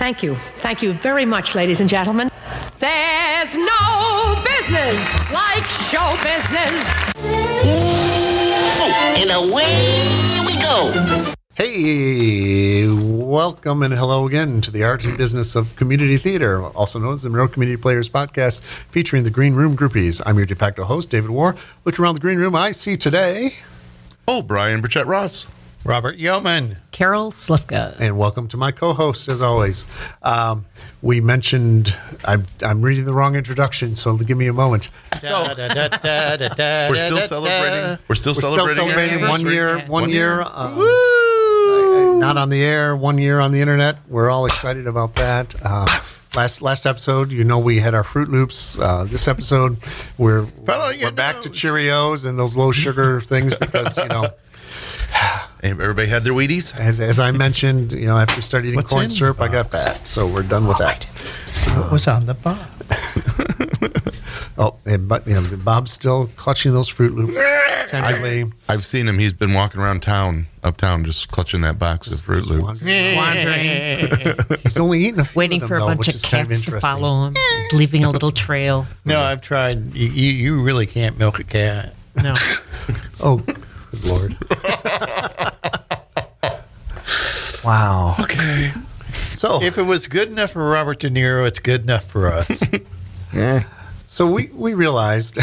Thank 0.00 0.22
you. 0.22 0.34
Thank 0.34 0.80
you 0.80 0.94
very 0.94 1.26
much, 1.26 1.54
ladies 1.54 1.82
and 1.82 1.88
gentlemen. 1.90 2.30
There's 2.78 3.54
no 3.54 4.42
business 4.42 4.96
like 5.30 5.62
show 5.68 6.16
business. 6.24 6.90
Oh, 7.16 8.90
and 9.20 9.30
away 9.30 10.40
we 10.46 10.58
go. 10.58 11.34
Hey, 11.52 12.86
welcome 12.90 13.82
and 13.82 13.92
hello 13.92 14.26
again 14.26 14.62
to 14.62 14.70
the 14.70 14.84
art 14.84 15.04
and 15.04 15.18
business 15.18 15.54
of 15.54 15.76
community 15.76 16.16
theater, 16.16 16.64
also 16.64 16.98
known 16.98 17.12
as 17.16 17.22
the 17.22 17.28
Monroe 17.28 17.48
Community 17.48 17.76
Players 17.78 18.08
Podcast, 18.08 18.60
featuring 18.90 19.24
the 19.24 19.30
Green 19.30 19.52
Room 19.52 19.76
Groupies. 19.76 20.22
I'm 20.24 20.38
your 20.38 20.46
de 20.46 20.54
facto 20.54 20.84
host, 20.84 21.10
David 21.10 21.28
War. 21.28 21.56
Looking 21.84 22.02
around 22.02 22.14
the 22.14 22.20
Green 22.20 22.38
Room, 22.38 22.54
I 22.54 22.70
see 22.70 22.96
today, 22.96 23.56
Oh, 24.26 24.40
Brian 24.40 24.80
Burchett 24.80 25.04
Ross. 25.04 25.46
Robert 25.84 26.16
Yeoman. 26.18 26.76
Carol 26.92 27.30
Slifka. 27.32 27.96
and 27.98 28.18
welcome 28.18 28.46
to 28.48 28.56
my 28.58 28.70
co-host, 28.70 29.30
as 29.30 29.40
always. 29.40 29.86
Um, 30.22 30.66
we 31.00 31.20
mentioned 31.22 31.96
I'm, 32.24 32.46
I'm 32.62 32.82
reading 32.82 33.06
the 33.06 33.14
wrong 33.14 33.34
introduction, 33.34 33.96
so 33.96 34.16
give 34.18 34.36
me 34.36 34.46
a 34.48 34.52
moment. 34.52 34.90
Da, 35.22 35.54
We're 36.90 36.94
still 36.96 37.20
celebrating. 37.20 37.98
We're 38.08 38.14
still 38.14 38.32
We're 38.32 38.40
celebrating. 38.40 38.68
our 38.68 38.74
celebrating 38.74 39.28
one 39.28 39.40
year, 39.46 39.78
one, 39.78 39.88
One 39.88 40.10
year. 40.10 40.34
year. 40.36 40.40
uh, 40.42 40.46
I- 40.76 42.14
I- 42.16 42.18
not 42.20 42.36
on 42.36 42.50
the 42.50 42.62
air, 42.62 42.94
one 42.94 43.16
year 43.16 43.40
on 43.40 43.50
the 43.52 43.62
internet. 43.62 43.96
We're 44.08 44.28
all 44.28 44.44
excited 44.44 44.86
about 44.86 45.14
that. 45.14 45.54
Uh, 45.64 45.86
last 46.36 46.60
last 46.60 46.84
episode, 46.84 47.32
you 47.32 47.44
know, 47.44 47.58
we 47.58 47.78
had 47.80 47.94
our 47.94 48.04
Froot 48.04 48.28
Loops. 48.28 48.78
Uh, 48.78 49.04
this 49.04 49.26
episode, 49.26 49.78
we're 50.18 50.44
Follow 50.66 50.90
your 50.90 51.08
we're 51.08 51.14
back 51.16 51.40
to. 51.42 51.48
Cheerios 51.48 52.26
and 52.26 52.38
those 52.38 52.54
low 52.58 52.70
sugar 52.72 53.22
things 53.22 53.54
because 53.54 53.96
you 53.96 54.08
know, 54.08 54.26
Hey, 55.12 55.40
Everybody 55.62 56.08
had 56.08 56.24
their 56.24 56.32
Wheaties. 56.32 56.74
as, 56.78 57.00
as 57.00 57.18
I 57.18 57.30
mentioned, 57.32 57.92
you 57.92 58.06
know, 58.06 58.16
after 58.16 58.40
starting 58.40 58.68
eating 58.70 58.76
What's 58.78 58.90
corn 58.90 59.04
in 59.04 59.10
syrup, 59.10 59.40
I 59.40 59.48
got 59.48 59.70
fat. 59.70 60.06
So 60.06 60.26
we're 60.26 60.42
done 60.42 60.66
with 60.66 60.78
that. 60.78 61.04
What 61.76 61.92
was 61.92 62.08
on 62.08 62.26
the 62.26 62.34
box? 62.34 62.60
Oh, 64.58 64.76
and, 64.84 65.08
but 65.08 65.26
you 65.26 65.32
know, 65.32 65.56
Bob's 65.56 65.90
still 65.90 66.26
clutching 66.36 66.72
those 66.74 66.92
Froot 66.92 67.14
Loops 67.14 67.90
tenderly. 67.90 68.52
I've 68.68 68.84
seen 68.84 69.08
him. 69.08 69.18
He's 69.18 69.32
been 69.32 69.54
walking 69.54 69.80
around 69.80 70.02
town, 70.02 70.48
uptown, 70.62 71.02
just 71.06 71.30
clutching 71.30 71.62
that 71.62 71.78
box 71.78 72.08
of 72.10 72.16
Froot 72.20 72.44
Loops. 72.44 72.84
Wandering, 72.84 74.58
He's 74.62 74.78
only 74.78 75.00
eating 75.00 75.20
a 75.20 75.24
few 75.24 75.38
waiting 75.38 75.62
of 75.62 75.68
them, 75.68 75.68
for 75.68 75.76
a 75.76 75.80
though, 75.80 75.86
bunch 75.86 75.98
which 76.00 76.08
of 76.08 76.14
is 76.16 76.22
kind 76.22 76.46
cats 76.48 76.60
to 76.62 76.66
interesting. 76.72 76.80
follow 76.80 77.26
him, 77.28 77.36
leaving 77.72 78.04
a 78.04 78.10
little 78.10 78.32
trail. 78.32 78.86
No, 79.06 79.18
I've 79.18 79.40
tried. 79.40 79.94
You, 79.94 80.08
you, 80.08 80.30
you 80.30 80.62
really 80.62 80.84
can't 80.84 81.18
milk 81.18 81.38
a 81.38 81.44
cat. 81.44 81.94
No. 82.22 82.34
Oh, 83.22 83.42
good 83.90 84.04
lord. 84.04 84.36
wow. 87.64 88.16
Okay. 88.20 88.72
So, 89.32 89.62
If 89.62 89.78
it 89.78 89.84
was 89.86 90.06
good 90.06 90.28
enough 90.28 90.52
for 90.52 90.68
Robert 90.68 91.00
De 91.00 91.08
Niro, 91.10 91.46
it's 91.46 91.58
good 91.58 91.82
enough 91.82 92.04
for 92.04 92.28
us. 92.28 92.50
Yeah. 93.32 93.62
So 94.08 94.28
we, 94.28 94.48
we 94.52 94.74
realized 94.74 95.38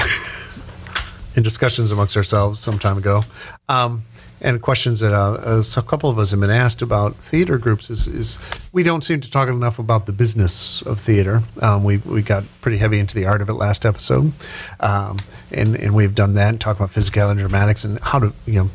in 1.37 1.41
discussions 1.43 1.89
amongst 1.89 2.17
ourselves 2.17 2.59
some 2.59 2.77
time 2.79 2.97
ago, 2.97 3.23
um, 3.69 4.03
and 4.41 4.61
questions 4.61 4.99
that 4.99 5.13
uh, 5.13 5.33
uh, 5.33 5.63
a 5.77 5.81
couple 5.81 6.09
of 6.09 6.19
us 6.19 6.31
have 6.31 6.39
been 6.39 6.49
asked 6.49 6.81
about 6.81 7.16
theater 7.16 7.57
groups 7.57 7.89
is, 7.89 8.07
is 8.07 8.39
we 8.71 8.83
don't 8.83 9.03
seem 9.03 9.19
to 9.21 9.30
talk 9.30 9.49
enough 9.49 9.80
about 9.80 10.05
the 10.05 10.11
business 10.11 10.81
of 10.83 10.99
theater. 10.99 11.41
Um, 11.61 11.83
we, 11.83 11.97
we 11.97 12.21
got 12.21 12.43
pretty 12.61 12.77
heavy 12.77 12.99
into 12.99 13.15
the 13.15 13.25
art 13.25 13.41
of 13.41 13.49
it 13.49 13.53
last 13.53 13.85
episode, 13.85 14.31
um, 14.80 15.19
and, 15.52 15.75
and 15.75 15.95
we've 15.95 16.15
done 16.15 16.35
that 16.35 16.49
and 16.49 16.61
talked 16.61 16.80
about 16.80 16.91
physicality 16.91 17.31
and 17.31 17.39
dramatics 17.39 17.83
and 17.83 17.99
how 17.99 18.19
to, 18.19 18.33
you 18.45 18.63
know, 18.63 18.69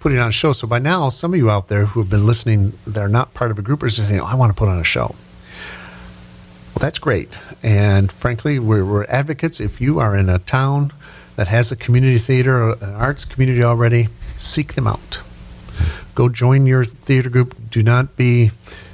putting 0.00 0.18
on 0.18 0.28
a 0.28 0.32
show. 0.32 0.52
So 0.52 0.66
by 0.66 0.78
now, 0.78 1.08
some 1.08 1.32
of 1.32 1.38
you 1.38 1.50
out 1.50 1.68
there 1.68 1.86
who 1.86 2.00
have 2.00 2.10
been 2.10 2.26
listening 2.26 2.74
that 2.86 3.00
are 3.00 3.08
not 3.08 3.32
part 3.32 3.50
of 3.50 3.58
a 3.58 3.62
group 3.62 3.82
are 3.82 3.90
saying, 3.90 4.20
oh, 4.20 4.24
I 4.24 4.34
want 4.34 4.50
to 4.50 4.54
put 4.54 4.68
on 4.68 4.78
a 4.78 4.84
show. 4.84 5.14
Well, 6.74 6.80
that's 6.80 6.98
great. 6.98 7.30
And 7.62 8.12
frankly, 8.12 8.58
we're, 8.58 8.84
we're 8.84 9.04
advocates. 9.04 9.60
If 9.60 9.80
you 9.80 10.00
are 10.00 10.16
in 10.16 10.28
a 10.28 10.40
town 10.40 10.92
that 11.36 11.48
has 11.48 11.72
a 11.72 11.76
community 11.76 12.18
theater 12.18 12.72
an 12.72 12.94
arts 12.94 13.24
community 13.24 13.62
already, 13.62 14.08
seek 14.44 14.74
them 14.74 14.86
out. 14.86 15.20
Go 16.14 16.28
join 16.28 16.66
your 16.66 16.84
theater 16.84 17.30
group. 17.30 17.56
Do 17.70 17.82
not 17.82 18.16
be 18.16 18.52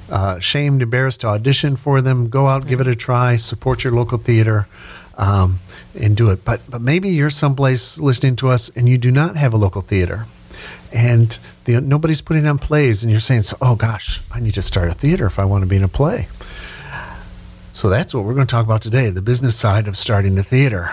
uh, 0.09 0.37
ashamed, 0.39 0.83
embarrassed 0.83 1.21
to 1.21 1.29
audition 1.29 1.77
for 1.77 2.01
them. 2.01 2.29
Go 2.29 2.47
out, 2.47 2.67
give 2.67 2.81
it 2.81 2.87
a 2.87 2.97
try, 2.97 3.37
support 3.37 3.85
your 3.85 3.93
local 3.93 4.19
theater. 4.19 4.67
Um, 5.19 5.59
and 5.95 6.17
do 6.17 6.31
it. 6.31 6.45
But 6.45 6.61
but 6.69 6.81
maybe 6.81 7.11
you're 7.11 7.31
someplace 7.31 7.99
listening 7.99 8.37
to 8.37 8.49
us 8.49 8.69
and 8.71 8.89
you 8.89 8.99
do 8.99 9.11
not 9.11 9.37
have 9.37 9.53
a 9.53 9.57
local 9.57 9.83
theater, 9.83 10.27
and 10.93 11.39
the, 11.65 11.81
nobody's 11.81 12.21
putting 12.21 12.47
on 12.47 12.59
plays, 12.59 13.03
and 13.03 13.11
you're 13.11 13.21
saying, 13.21 13.43
"Oh 13.61 13.75
gosh, 13.75 14.21
I 14.31 14.41
need 14.41 14.55
to 14.55 14.63
start 14.63 14.89
a 14.89 14.95
theater 14.95 15.27
if 15.27 15.39
I 15.39 15.45
want 15.45 15.63
to 15.63 15.69
be 15.69 15.77
in 15.77 15.85
a 15.85 15.89
play." 15.89 16.29
So 17.73 17.89
that's 17.89 18.15
what 18.15 18.25
we're 18.25 18.35
going 18.35 18.47
to 18.47 18.51
talk 18.51 18.65
about 18.65 18.83
today 18.83 19.11
the 19.11 19.23
business 19.23 19.57
side 19.57 19.87
of 19.89 19.97
starting 19.97 20.39
a 20.39 20.43
theater, 20.43 20.91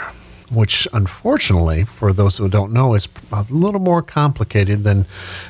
which 0.51 0.87
unfortunately, 0.93 1.83
for 1.83 2.13
those 2.13 2.37
who 2.37 2.49
don't 2.49 2.71
know, 2.71 2.93
is 2.93 3.07
a 3.31 3.45
little 3.49 3.79
more 3.79 4.01
complicated 4.01 4.83
than 4.83 5.05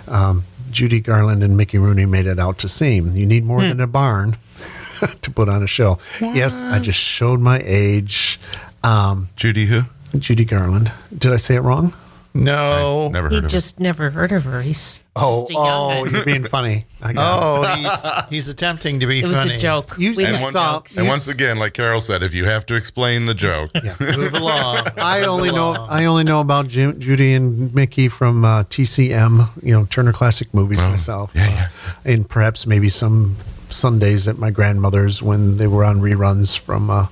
um, 0.08 0.44
Judy 0.72 1.00
Garland 1.00 1.44
and 1.44 1.56
Mickey 1.56 1.78
Rooney 1.78 2.06
made 2.06 2.26
it 2.26 2.40
out 2.40 2.58
to 2.60 2.68
seem. 2.68 3.16
You 3.16 3.26
need 3.26 3.46
more 3.46 3.62
than 3.62 3.80
a 3.80 3.88
barn 3.88 4.38
to 5.22 5.32
put 5.32 5.50
on 5.50 5.64
a 5.64 5.68
show. 5.68 6.00
Yes, 6.20 6.64
I 6.64 6.80
just 6.80 7.00
showed 7.00 7.40
my 7.40 7.62
age. 7.64 8.40
Um, 8.84 9.30
Judy, 9.36 9.66
who? 9.66 9.82
Judy 10.18 10.46
Garland. 10.46 10.92
Did 11.16 11.34
I 11.34 11.38
say 11.38 11.56
it 11.56 11.62
wrong? 11.62 11.94
No. 12.44 13.10
Never 13.12 13.30
He 13.30 13.36
heard 13.36 13.46
of 13.46 13.52
just 13.52 13.80
never 13.80 14.10
heard 14.10 14.32
of 14.32 14.44
her. 14.46 14.62
He's 14.62 15.04
Oh, 15.16 15.42
just 15.42 15.50
a 15.50 15.54
young 15.54 15.66
oh, 15.68 16.06
guy. 16.06 16.12
you're 16.12 16.26
being 16.26 16.44
funny. 16.46 16.86
I 17.02 17.14
got 17.14 17.42
Oh, 17.44 17.76
he's, 18.30 18.30
he's 18.30 18.48
attempting 18.50 19.00
to 19.00 19.08
be 19.08 19.20
It 19.22 19.26
was 19.28 19.36
funny. 19.38 19.56
a 19.56 19.58
joke. 19.58 19.96
You- 19.98 20.16
we 20.16 20.26
and 20.26 20.36
have 20.36 20.42
it. 20.42 20.46
And, 20.46 20.54
saw- 20.54 20.74
once, 20.74 20.98
and 20.98 21.08
once 21.08 21.28
again, 21.28 21.58
like 21.60 21.74
Carol 21.74 22.00
said, 22.00 22.22
if 22.24 22.34
you 22.34 22.46
have 22.46 22.66
to 22.68 22.76
explain 22.76 23.26
the 23.26 23.34
joke, 23.34 23.72
Move 24.00 24.34
along. 24.34 24.88
I 24.98 25.24
only 25.24 25.52
know 25.52 25.74
I 25.90 26.06
only 26.06 26.24
know 26.24 26.40
about 26.42 26.68
Ju- 26.68 26.94
Judy 26.94 27.34
and 27.34 27.74
Mickey 27.74 28.08
from 28.10 28.46
uh, 28.46 28.64
TCM, 28.64 29.50
you 29.64 29.74
know 29.74 29.86
Turner 29.86 30.14
Classic 30.14 30.54
Movies 30.54 30.80
Oh, 30.82 30.90
myself, 30.90 31.32
yeah, 31.36 31.46
uh, 31.46 31.50
yeah. 31.50 31.70
and 32.06 32.30
perhaps 32.30 32.66
maybe 32.68 32.90
some 32.90 33.36
Sundays 33.70 34.28
at 34.28 34.38
my 34.38 34.50
grandmother's 34.52 35.22
when 35.22 35.58
they 35.58 35.68
were 35.68 35.84
on 35.84 35.98
reruns 35.98 36.58
from 36.58 36.90
uh, 36.90 37.08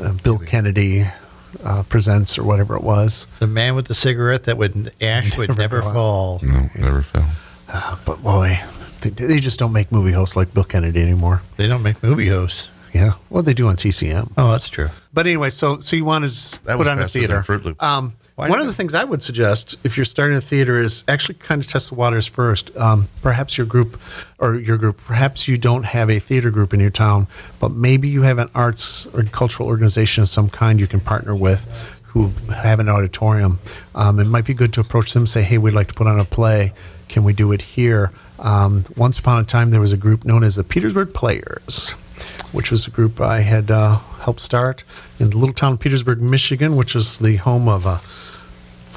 uh, 0.00 0.12
Bill 0.22 0.38
Kennedy 0.38 1.06
uh, 1.64 1.82
presents 1.84 2.38
or 2.38 2.44
whatever 2.44 2.76
it 2.76 2.82
was. 2.82 3.26
The 3.38 3.46
man 3.46 3.74
with 3.74 3.86
the 3.86 3.94
cigarette 3.94 4.44
that 4.44 4.56
would 4.58 4.92
ash 5.00 5.36
would 5.38 5.48
Never 5.50 5.60
never 5.60 5.82
fall. 5.82 6.40
no, 6.42 6.68
never 6.74 7.02
fell. 7.02 7.28
But 8.04 8.22
boy, 8.22 8.60
they, 9.02 9.10
they 9.10 9.40
just 9.40 9.58
don't 9.58 9.72
make 9.72 9.92
movie 9.92 10.12
hosts 10.12 10.36
like 10.36 10.52
Bill 10.54 10.64
Kennedy 10.64 11.00
anymore. 11.02 11.42
They 11.56 11.66
don't 11.68 11.82
make 11.82 12.02
movie 12.02 12.28
hosts. 12.28 12.68
Yeah, 12.94 13.12
well 13.28 13.42
they 13.42 13.52
do 13.54 13.68
on 13.68 13.76
TCM. 13.76 14.32
Oh, 14.38 14.50
that's 14.52 14.68
true. 14.70 14.88
But 15.12 15.26
anyway, 15.26 15.50
so 15.50 15.78
so 15.80 15.94
you 15.96 16.04
wanted 16.06 16.32
to 16.32 16.52
That 16.64 16.72
put 16.72 16.78
was 16.78 16.88
on 16.88 16.98
a 16.98 17.02
faster 17.02 17.20
than 17.20 17.28
theater. 17.28 17.42
Froot 17.42 17.64
Loop. 17.64 17.82
Um, 17.82 18.14
Why 18.38 18.48
one 18.48 18.60
of 18.60 18.68
the 18.68 18.72
things 18.72 18.94
I 18.94 19.02
would 19.02 19.20
suggest 19.20 19.74
if 19.82 19.96
you're 19.96 20.04
starting 20.04 20.36
a 20.36 20.40
theater 20.40 20.78
is 20.78 21.02
actually 21.08 21.34
kind 21.34 21.60
of 21.60 21.66
test 21.66 21.88
the 21.88 21.96
waters 21.96 22.24
first. 22.24 22.74
Um, 22.76 23.08
perhaps 23.20 23.58
your 23.58 23.66
group 23.66 24.00
or 24.38 24.54
your 24.54 24.76
group, 24.76 24.98
perhaps 24.98 25.48
you 25.48 25.58
don't 25.58 25.82
have 25.82 26.08
a 26.08 26.20
theater 26.20 26.52
group 26.52 26.72
in 26.72 26.78
your 26.78 26.90
town, 26.90 27.26
but 27.58 27.72
maybe 27.72 28.06
you 28.06 28.22
have 28.22 28.38
an 28.38 28.48
arts 28.54 29.06
or 29.06 29.24
cultural 29.24 29.68
organization 29.68 30.22
of 30.22 30.28
some 30.28 30.48
kind 30.50 30.78
you 30.78 30.86
can 30.86 31.00
partner 31.00 31.34
with 31.34 31.66
who 32.04 32.28
have 32.54 32.78
an 32.78 32.88
auditorium. 32.88 33.58
Um, 33.96 34.20
it 34.20 34.26
might 34.26 34.44
be 34.44 34.54
good 34.54 34.72
to 34.74 34.80
approach 34.82 35.14
them 35.14 35.22
and 35.22 35.28
say, 35.28 35.42
hey, 35.42 35.58
we'd 35.58 35.74
like 35.74 35.88
to 35.88 35.94
put 35.94 36.06
on 36.06 36.20
a 36.20 36.24
play. 36.24 36.72
Can 37.08 37.24
we 37.24 37.32
do 37.32 37.50
it 37.50 37.60
here? 37.60 38.12
Um, 38.38 38.84
once 38.96 39.18
upon 39.18 39.42
a 39.42 39.44
time, 39.44 39.72
there 39.72 39.80
was 39.80 39.90
a 39.90 39.96
group 39.96 40.24
known 40.24 40.44
as 40.44 40.54
the 40.54 40.62
Petersburg 40.62 41.12
Players 41.12 41.96
which 42.52 42.70
was 42.70 42.86
a 42.86 42.90
group 42.90 43.20
I 43.20 43.40
had 43.40 43.70
uh, 43.70 43.98
helped 44.22 44.40
start 44.40 44.84
in 45.18 45.30
the 45.30 45.36
little 45.36 45.54
town 45.54 45.74
of 45.74 45.80
Petersburg, 45.80 46.20
Michigan, 46.20 46.76
which 46.76 46.96
is 46.96 47.18
the 47.18 47.36
home 47.36 47.68
of, 47.68 47.86
uh, 47.86 47.98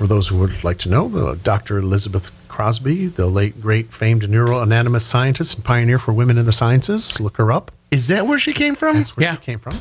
for 0.02 0.08
those 0.08 0.30
who 0.30 0.38
would 0.40 0.64
like 0.64 0.80
to 0.80 0.90
know, 0.90 1.08
the 1.08 1.36
Dr. 1.44 1.78
Elizabeth 1.78 2.32
Crosby, 2.48 3.06
the 3.06 3.28
late 3.28 3.62
great 3.62 3.94
famed 3.94 4.24
neuroanatomist 4.24 5.02
scientist 5.04 5.54
and 5.58 5.64
pioneer 5.64 6.00
for 6.00 6.12
women 6.12 6.40
in 6.40 6.48
the 6.48 6.52
sciences. 6.52 7.20
Look 7.22 7.38
her 7.38 7.52
up. 7.52 7.72
Is 7.92 8.08
that 8.08 8.26
where 8.26 8.40
she 8.40 8.52
came 8.52 8.74
from? 8.74 8.96
That's 8.98 9.16
where 9.16 9.26
Yeah. 9.26 9.36
she 9.36 9.42
came 9.42 9.60
from. 9.60 9.78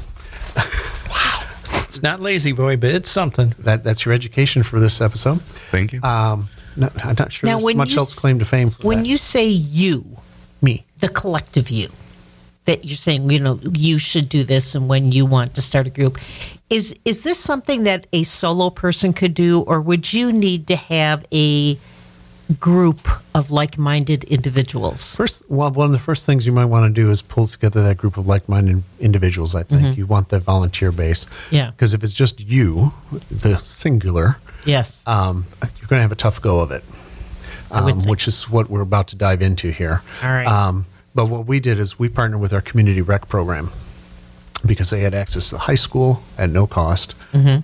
Wow. 1.09 1.47
It's 1.89 2.03
not 2.03 2.21
La-Z-Boy, 2.21 2.77
but 2.77 2.91
it's 2.91 3.11
something. 3.11 3.55
That, 3.61 3.83
that's 3.83 4.05
your 4.05 4.13
education 4.13 4.63
for 4.63 4.79
this 4.79 5.01
episode. 5.01 5.41
Thank 5.71 5.95
you. 5.95 6.03
Um, 6.03 6.51
no, 6.77 6.91
I'm 7.03 7.17
not 7.19 7.33
sure 7.33 7.49
Now, 7.49 7.55
there's 7.55 7.65
when 7.65 7.77
much 7.79 7.97
else 7.97 8.13
s- 8.13 8.19
claim 8.19 8.39
to 8.41 8.45
fame 8.45 8.71
for 8.71 8.87
when 8.87 8.99
that. 8.99 9.07
you 9.07 9.17
say 9.17 9.47
you, 9.47 10.19
Me. 10.61 10.85
the 11.01 11.09
collective 11.09 11.71
you, 11.71 11.89
that 12.67 12.85
you're 12.85 12.97
saying, 12.97 13.31
you 13.31 13.41
know, 13.41 13.59
you 13.73 13.99
should 13.99 14.29
do 14.29 14.45
this, 14.45 14.75
and 14.75 14.89
when 14.89 15.13
you 15.13 15.27
want 15.27 15.55
to 15.55 15.63
start 15.63 15.87
a 15.87 15.91
group, 15.91 16.19
is 16.69 16.95
is 17.05 17.23
this 17.23 17.39
something 17.39 17.85
that 17.85 18.07
a 18.13 18.23
solo 18.23 18.71
person 18.71 19.13
could 19.13 19.35
do, 19.35 19.61
or 19.63 19.81
would 19.81 20.13
you 20.13 20.31
need 20.33 20.67
to 20.69 20.77
have 20.77 21.25
a 21.33 21.79
group 22.59 23.09
of 23.35 23.51
like-minded 23.51 24.25
individuals? 24.25 25.15
First, 25.17 25.43
well, 25.49 25.71
one 25.71 25.87
of 25.87 25.93
the 25.93 25.99
first 26.01 26.27
things 26.27 26.47
you 26.47 26.53
might 26.53 26.65
want 26.67 26.93
to 26.95 27.03
do 27.03 27.11
is 27.11 27.23
pull 27.23 27.47
together 27.47 27.83
that 27.85 27.97
group 27.97 28.17
of 28.17 28.27
like-minded 28.27 28.83
individuals. 28.99 29.55
I 29.55 29.63
think 29.63 29.97
you 29.97 30.05
want 30.07 30.31
that 30.31 30.41
volunteer 30.41 30.91
base. 30.91 31.27
Mm-hmm. 31.27 31.55
Yeah. 31.55 31.71
Because 31.71 31.95
if 31.95 32.03
it's 32.03 32.13
just 32.13 32.41
you, 32.41 32.93
the 33.31 33.57
singular, 33.59 34.39
Yes. 34.65 35.03
um, 35.07 35.47
you're 35.63 35.87
going 35.89 35.99
to 35.99 36.03
have 36.03 36.13
a 36.13 36.17
tough 36.17 36.43
go 36.43 36.61
of 36.61 36.71
it. 36.73 36.85
Um, 37.73 38.03
which 38.03 38.27
is 38.27 38.51
what 38.51 38.69
we're 38.69 38.81
about 38.81 39.07
to 39.09 39.17
dive 39.17 39.43
into 39.43 39.71
here. 39.71 40.03
All 40.25 40.29
right. 40.29 40.45
Um, 40.45 40.87
But 41.15 41.27
what 41.27 41.47
we 41.47 41.61
did 41.61 41.79
is 41.79 41.99
we 41.99 42.09
partnered 42.09 42.41
with 42.41 42.53
our 42.53 42.61
community 42.61 43.03
rec 43.03 43.29
program 43.29 43.71
because 44.65 44.91
they 44.91 45.01
had 45.01 45.15
access 45.15 45.49
to 45.49 45.55
the 45.57 45.61
high 45.61 45.75
school 45.75 46.23
at 46.39 46.51
no 46.51 46.67
cost. 46.67 47.15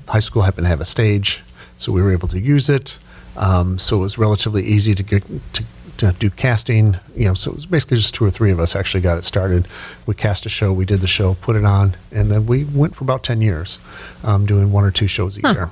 High 0.09 0.19
school 0.21 0.43
happened 0.43 0.65
to 0.65 0.69
have 0.69 0.81
a 0.81 0.85
stage, 0.87 1.43
so 1.77 1.93
we 1.93 2.03
were 2.03 2.13
able 2.13 2.29
to 2.29 2.41
use 2.41 2.69
it. 2.69 2.99
Um, 3.37 3.79
so 3.79 3.99
it 3.99 4.01
was 4.01 4.19
relatively 4.19 4.65
easy 4.65 4.95
to 4.95 5.03
get 5.03 5.23
to, 5.55 5.65
to 5.99 6.13
do 6.19 6.31
casting. 6.31 6.97
You 7.15 7.27
know, 7.27 7.35
so 7.35 7.51
it 7.51 7.57
was 7.57 7.67
basically 7.67 7.99
just 7.99 8.15
two 8.15 8.25
or 8.25 8.31
three 8.31 8.51
of 8.51 8.59
us 8.59 8.75
actually 8.75 9.03
got 9.03 9.19
it 9.19 9.25
started. 9.25 9.69
We 10.07 10.15
cast 10.15 10.47
a 10.47 10.49
show, 10.49 10.73
we 10.73 10.85
did 10.87 11.01
the 11.01 11.07
show, 11.07 11.35
put 11.35 11.55
it 11.55 11.65
on, 11.65 11.97
and 12.11 12.31
then 12.31 12.47
we 12.47 12.65
went 12.65 12.97
for 12.97 13.05
about 13.05 13.23
ten 13.23 13.41
years, 13.43 13.79
um, 14.25 14.47
doing 14.47 14.73
one 14.73 14.85
or 14.85 14.91
two 14.91 15.07
shows 15.07 15.37
a 15.37 15.41
year. 15.43 15.71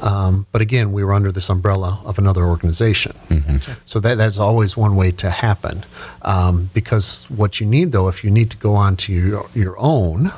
Um, 0.00 0.46
but 0.52 0.60
again, 0.60 0.92
we 0.92 1.02
were 1.04 1.12
under 1.12 1.32
this 1.32 1.50
umbrella 1.50 2.00
of 2.04 2.18
another 2.18 2.44
organization. 2.44 3.16
So 3.84 4.00
that, 4.00 4.16
that's 4.18 4.38
always 4.38 4.76
one 4.76 4.94
way 4.96 5.10
to 5.12 5.30
happen. 5.30 5.84
Um, 6.22 6.70
because 6.72 7.24
what 7.28 7.60
you 7.60 7.66
need, 7.66 7.92
though, 7.92 8.08
if 8.08 8.22
you 8.22 8.30
need 8.30 8.50
to 8.50 8.56
go 8.56 8.74
on 8.74 8.96
to 8.98 9.12
your, 9.12 9.46
your 9.54 9.74
own, 9.78 10.32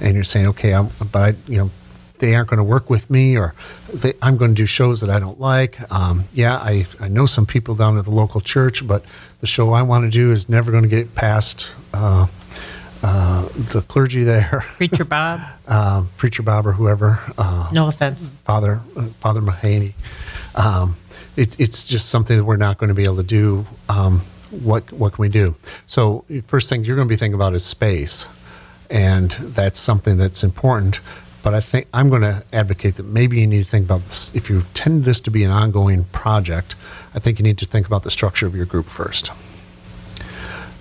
and 0.00 0.14
you're 0.14 0.24
saying, 0.24 0.46
okay, 0.48 0.72
I'm, 0.74 0.88
but 1.12 1.16
I, 1.16 1.34
you 1.48 1.58
know, 1.58 1.70
they 2.18 2.34
aren't 2.34 2.48
going 2.48 2.58
to 2.58 2.64
work 2.64 2.88
with 2.88 3.10
me, 3.10 3.36
or 3.36 3.54
they, 3.92 4.14
I'm 4.22 4.36
going 4.36 4.52
to 4.52 4.54
do 4.54 4.66
shows 4.66 5.00
that 5.00 5.10
I 5.10 5.18
don't 5.18 5.40
like. 5.40 5.80
Um, 5.92 6.24
yeah, 6.32 6.56
I, 6.56 6.86
I 7.00 7.08
know 7.08 7.26
some 7.26 7.46
people 7.46 7.74
down 7.74 7.98
at 7.98 8.04
the 8.04 8.10
local 8.10 8.40
church, 8.40 8.86
but 8.86 9.04
the 9.40 9.46
show 9.46 9.72
I 9.72 9.82
want 9.82 10.04
to 10.04 10.10
do 10.10 10.30
is 10.30 10.48
never 10.48 10.70
going 10.70 10.84
to 10.84 10.88
get 10.88 11.14
past 11.14 11.72
uh, 11.92 12.26
uh, 13.06 13.48
the 13.72 13.82
clergy 13.82 14.22
there, 14.24 14.64
Preacher 14.78 15.04
Bob. 15.04 15.40
um, 15.68 16.08
preacher 16.16 16.42
Bob 16.42 16.66
or 16.66 16.72
whoever. 16.72 17.18
Uh, 17.36 17.68
No 17.72 17.88
offense. 17.88 18.30
Father 18.44 18.80
uh, 18.96 19.02
Father 19.20 19.40
Mahaney. 19.42 19.92
Um, 20.54 20.96
it, 21.36 21.58
it's 21.60 21.84
just 21.84 22.08
something 22.08 22.36
that 22.36 22.44
we're 22.44 22.56
not 22.56 22.78
going 22.78 22.88
to 22.88 22.94
be 22.94 23.04
able 23.04 23.16
to 23.16 23.22
do. 23.40 23.66
Um, 23.88 24.20
what 24.50 24.90
what 24.92 25.12
can 25.14 25.22
we 25.22 25.28
do? 25.28 25.54
So 25.86 26.24
first 26.46 26.68
thing 26.68 26.84
you're 26.84 26.96
going 26.96 27.08
to 27.08 27.12
be 27.12 27.18
thinking 27.18 27.34
about 27.34 27.54
is 27.54 27.64
space, 27.64 28.26
and 28.88 29.30
that's 29.32 29.80
something 29.80 30.16
that's 30.16 30.42
important. 30.44 31.00
But 31.42 31.52
I 31.52 31.60
think 31.60 31.88
I'm 31.92 32.08
going 32.08 32.22
to 32.22 32.42
advocate 32.54 32.94
that 32.96 33.02
maybe 33.06 33.38
you 33.40 33.46
need 33.46 33.64
to 33.64 33.70
think 33.70 33.84
about 33.84 34.00
this. 34.06 34.34
If 34.34 34.48
you 34.48 34.56
intend 34.58 35.04
this 35.04 35.20
to 35.22 35.30
be 35.30 35.44
an 35.44 35.50
ongoing 35.50 36.04
project, 36.04 36.74
I 37.14 37.18
think 37.18 37.38
you 37.38 37.42
need 37.42 37.58
to 37.58 37.66
think 37.66 37.86
about 37.86 38.02
the 38.02 38.10
structure 38.10 38.46
of 38.46 38.54
your 38.56 38.64
group 38.64 38.86
first. 38.86 39.30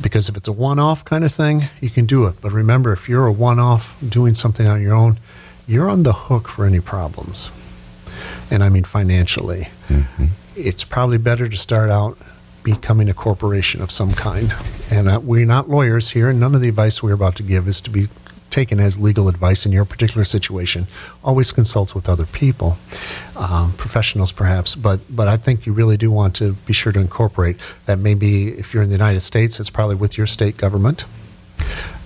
Because 0.04 0.30
if 0.30 0.38
it's 0.38 0.48
a 0.48 0.52
one 0.52 0.78
off 0.78 1.04
kind 1.04 1.24
of 1.24 1.34
thing, 1.34 1.64
you 1.82 1.90
can 1.90 2.06
do 2.06 2.26
it. 2.26 2.36
But 2.42 2.52
remember, 2.52 2.94
if 2.94 3.10
you're 3.10 3.26
a 3.26 3.32
one 3.32 3.58
off 3.58 3.98
doing 4.08 4.36
something 4.36 4.68
on 4.68 4.82
your 4.82 4.94
own, 4.94 5.18
you're 5.66 5.90
on 5.90 6.04
the 6.04 6.14
hook 6.14 6.48
for 6.48 6.66
any 6.66 6.80
problems. 6.80 7.50
And 8.52 8.64
I 8.64 8.70
mean 8.70 8.84
financially. 8.84 9.70
It's 10.56 10.84
probably 10.84 11.18
better 11.18 11.50
to 11.50 11.58
start 11.58 11.90
out 11.90 12.18
becoming 12.64 13.10
a 13.10 13.14
corporation 13.14 13.82
of 13.82 13.92
some 13.92 14.12
kind. 14.14 14.54
And 14.92 15.10
uh, 15.10 15.20
we're 15.22 15.46
not 15.46 15.70
lawyers 15.70 16.12
here, 16.12 16.30
and 16.30 16.40
none 16.40 16.54
of 16.54 16.62
the 16.62 16.70
advice 16.70 17.02
we're 17.02 17.14
about 17.14 17.36
to 17.38 17.44
give 17.44 17.68
is 17.68 17.82
to 17.82 17.90
be 17.90 18.08
taken 18.54 18.80
as 18.80 19.00
legal 19.00 19.28
advice 19.28 19.66
in 19.66 19.72
your 19.72 19.84
particular 19.84 20.24
situation. 20.24 20.88
Always 21.24 21.52
consult 21.52 21.96
with 21.96 22.08
other 22.08 22.26
people, 22.26 22.78
um, 23.36 23.74
professionals 23.74 24.32
perhaps, 24.32 24.76
but 24.76 25.00
but 25.10 25.28
I 25.28 25.38
think 25.38 25.66
you 25.66 25.74
really 25.74 25.98
do 25.98 26.12
want 26.12 26.36
to 26.36 26.54
be 26.54 26.74
sure 26.74 26.94
to 26.94 27.00
incorporate 27.00 27.58
that. 27.88 27.98
Maybe 27.98 28.50
if 28.50 28.74
you're 28.74 28.84
in 28.84 28.90
the 28.90 28.96
United 28.96 29.22
States, 29.22 29.60
it's 29.60 29.72
probably 29.72 29.96
with 29.96 30.18
your 30.18 30.28
state 30.28 30.56
government. 30.56 31.06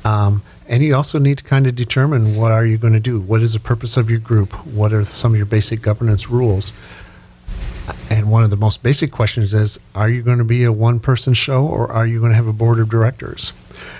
Um, 0.06 0.42
and 0.70 0.84
you 0.84 0.96
also 0.96 1.20
need 1.20 1.38
to 1.40 1.44
kind 1.44 1.68
of 1.68 1.76
determine 1.76 2.36
what 2.36 2.52
are 2.52 2.66
you 2.66 2.78
going 2.78 2.94
to 2.94 3.00
do? 3.00 3.20
What 3.20 3.42
is 3.42 3.54
the 3.54 3.60
purpose 3.60 3.98
of 3.98 4.10
your 4.10 4.20
group? 4.20 4.54
What 4.66 4.94
are 4.94 5.04
some 5.04 5.34
of 5.34 5.38
your 5.38 5.46
basic 5.46 5.82
governance 5.82 6.30
rules? 6.30 6.74
And 8.10 8.32
one 8.32 8.44
of 8.44 8.50
the 8.50 8.58
most 8.58 8.84
basic 8.84 9.12
questions 9.12 9.54
is 9.54 9.80
Are 9.94 10.10
you 10.10 10.22
going 10.22 10.38
to 10.38 10.46
be 10.46 10.64
a 10.64 10.72
one 10.72 11.00
person 11.00 11.34
show 11.34 11.66
or 11.66 11.92
are 11.92 12.08
you 12.08 12.20
going 12.20 12.32
to 12.32 12.36
have 12.36 12.48
a 12.48 12.54
board 12.54 12.80
of 12.80 12.90
directors? 12.90 13.52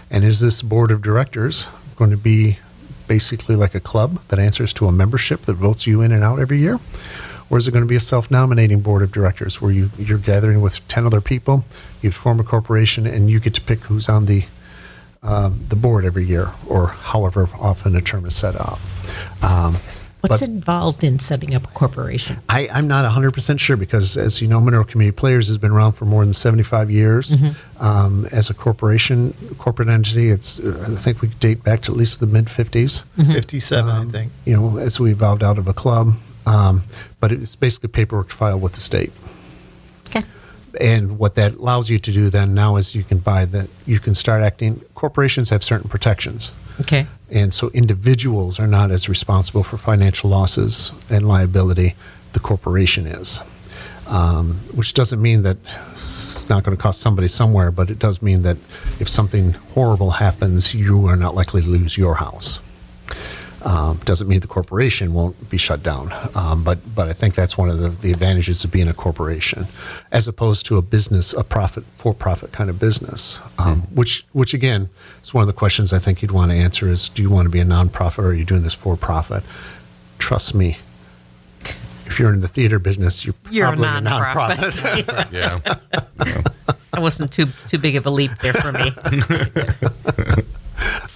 And 0.10 0.24
is 0.24 0.40
this 0.40 0.62
board 0.62 0.92
of 0.92 1.02
directors 1.02 1.68
going 1.98 2.12
to 2.12 2.18
be 2.18 2.58
basically 3.08 3.56
like 3.56 3.76
a 3.76 3.80
club 3.80 4.20
that 4.28 4.40
answers 4.40 4.74
to 4.74 4.88
a 4.88 4.92
membership 4.92 5.42
that 5.42 5.54
votes 5.54 5.88
you 5.88 6.02
in 6.02 6.12
and 6.12 6.24
out 6.24 6.40
every 6.40 6.60
year? 6.60 6.80
Or 7.50 7.58
is 7.58 7.68
it 7.68 7.72
going 7.72 7.84
to 7.84 7.88
be 7.88 7.96
a 7.96 8.02
self 8.02 8.30
nominating 8.30 8.82
board 8.82 9.02
of 9.02 9.12
directors 9.12 9.62
where 9.62 9.72
you, 9.72 9.90
you're 9.98 10.18
gathering 10.18 10.62
with 10.62 10.86
10 10.88 11.06
other 11.06 11.22
people, 11.22 11.64
you 12.02 12.12
form 12.12 12.40
a 12.40 12.44
corporation, 12.44 13.08
and 13.08 13.30
you 13.30 13.40
get 13.40 13.54
to 13.56 13.62
pick 13.62 13.80
who's 13.82 14.10
on 14.10 14.26
the, 14.26 14.44
um, 15.24 15.62
the 15.70 15.76
board 15.76 16.04
every 16.04 16.26
year 16.26 16.52
or 16.68 16.88
however 16.88 17.48
often 17.60 17.96
a 17.96 18.02
term 18.02 18.26
is 18.26 18.36
set 18.36 18.56
up? 18.56 18.80
Um, 19.42 19.78
What's 20.28 20.42
but- 20.42 20.50
involved 20.50 21.04
in 21.04 21.20
setting 21.20 21.56
up 21.56 21.64
a 21.64 21.68
corporation? 21.68 22.38
I, 22.50 22.68
I'm 22.72 22.88
not 22.88 23.04
100% 23.12 23.60
sure 23.60 23.78
because, 23.78 24.18
as 24.18 24.42
you 24.42 24.48
know, 24.48 24.60
Monroe 24.62 24.84
Community 24.84 25.16
Players 25.16 25.48
has 25.48 25.58
been 25.58 25.72
around 25.72 25.94
for 25.94 26.06
more 26.06 26.24
than 26.26 26.34
75 26.34 26.90
years. 26.92 27.34
Um, 27.80 28.26
as 28.32 28.50
a 28.50 28.54
corporation, 28.54 29.34
corporate 29.58 29.88
entity, 29.90 30.30
it's 30.30 30.60
uh, 30.60 30.96
I 30.98 31.02
think 31.02 31.22
we 31.22 31.28
date 31.40 31.64
back 31.64 31.82
to 31.84 31.92
at 31.92 31.98
least 31.98 32.20
the 32.20 32.28
mid 32.28 32.46
50s. 32.46 33.04
57, 33.16 33.90
I 33.90 33.98
Um, 34.00 34.10
think. 34.10 34.32
You 34.46 34.56
know, 34.58 34.78
as 34.78 35.00
we 35.00 35.12
evolved 35.12 35.44
out 35.44 35.58
of 35.58 35.68
a 35.68 35.74
club. 35.74 36.14
Um, 36.46 36.84
but 37.20 37.32
it's 37.34 37.56
basically 37.56 37.90
paperwork 37.90 38.30
to 38.30 38.36
file 38.36 38.58
with 38.60 38.74
the 38.74 38.80
state. 38.82 39.12
Okay. 40.10 40.24
And 40.80 41.20
what 41.20 41.36
that 41.36 41.56
allows 41.56 41.90
you 41.90 42.00
to 42.00 42.12
do 42.14 42.30
then 42.30 42.54
now 42.54 42.78
is 42.78 42.96
you 42.96 43.04
can 43.04 43.18
buy 43.18 43.44
that, 43.46 43.68
you 43.86 44.00
can 44.00 44.16
start 44.16 44.42
acting. 44.42 44.82
Corporations 44.96 45.50
have 45.50 45.62
certain 45.64 45.90
protections. 45.90 46.54
Okay. 46.80 47.06
And 47.30 47.54
so 47.54 47.70
individuals 47.74 48.60
are 48.60 48.68
not 48.68 48.92
as 48.92 49.10
responsible 49.10 49.64
for 49.64 49.78
financial 49.78 50.30
losses 50.30 50.92
and 51.10 51.28
liability. 51.28 51.96
The 52.34 52.40
corporation 52.40 53.08
is. 53.08 53.42
Um, 54.08 54.60
which 54.74 54.94
doesn't 54.94 55.22
mean 55.22 55.42
that 55.44 55.58
it's 55.92 56.48
not 56.48 56.64
going 56.64 56.78
to 56.78 56.82
cost 56.82 57.02
somebody 57.02 57.28
somewhere, 57.28 57.72
but 57.72 57.90
it 57.90 58.00
does 58.00 58.22
mean 58.22 58.44
that 58.44 58.56
if 59.00 59.10
something 59.10 59.54
horrible 59.74 60.12
happens, 60.12 60.74
you 60.74 61.06
are 61.08 61.18
not 61.18 61.36
likely 61.36 61.62
to 61.62 61.68
lose 61.68 61.98
your 61.98 62.16
house. 62.16 62.60
Um, 63.64 63.98
doesn't 64.06 64.28
mean 64.28 64.40
the 64.42 64.48
corporation 64.48 65.14
won't 65.14 65.50
be 65.50 65.58
shut 65.58 65.82
down, 65.82 66.12
um, 66.36 66.64
but 66.64 66.78
but 66.96 67.10
I 67.10 67.14
think 67.14 67.34
that's 67.34 67.58
one 67.58 67.70
of 67.70 67.80
the, 67.80 67.90
the 67.90 68.12
advantages 68.12 68.64
of 68.64 68.72
being 68.72 68.88
a 68.88 68.94
corporation, 68.94 69.66
as 70.12 70.28
opposed 70.28 70.66
to 70.68 70.78
a 70.78 70.82
business, 70.82 71.34
a 71.34 71.44
profit 71.44 71.84
for 71.94 72.14
profit 72.14 72.52
kind 72.52 72.70
of 72.70 72.80
business. 72.80 73.40
Um, 73.58 73.82
Which 73.94 74.26
which 74.32 74.54
again 74.54 74.90
is 75.24 75.34
one 75.34 75.42
of 75.42 75.48
the 75.48 75.54
questions 75.54 75.92
I 75.92 75.98
think 76.00 76.22
you'd 76.22 76.32
want 76.32 76.52
to 76.52 76.58
answer 76.58 76.88
is: 76.88 77.10
Do 77.10 77.22
you 77.24 77.32
want 77.32 77.46
to 77.48 77.50
be 77.50 77.60
a 77.60 77.66
nonprofit 77.66 78.20
or 78.20 78.28
are 78.28 78.34
you 78.34 78.46
doing 78.46 78.62
this 78.62 78.76
for 78.76 78.96
profit? 78.96 79.44
Trust 80.20 80.54
me, 80.54 80.78
if 82.06 82.20
you're 82.20 82.32
in 82.34 82.42
the 82.42 82.48
theater 82.48 82.78
business, 82.80 83.26
you're, 83.26 83.36
You're 83.50 83.68
a 83.74 83.76
probably 83.76 84.10
nonprofit. 84.12 84.56
nonprofit. 84.56 85.32
Yeah. 85.32 85.60
That 86.94 87.02
wasn't 87.02 87.32
too 87.32 87.48
too 87.68 87.80
big 87.80 87.96
of 87.96 88.06
a 88.06 88.12
leap 88.12 88.32
there 88.42 88.54
for 88.54 88.72
me. 88.72 88.92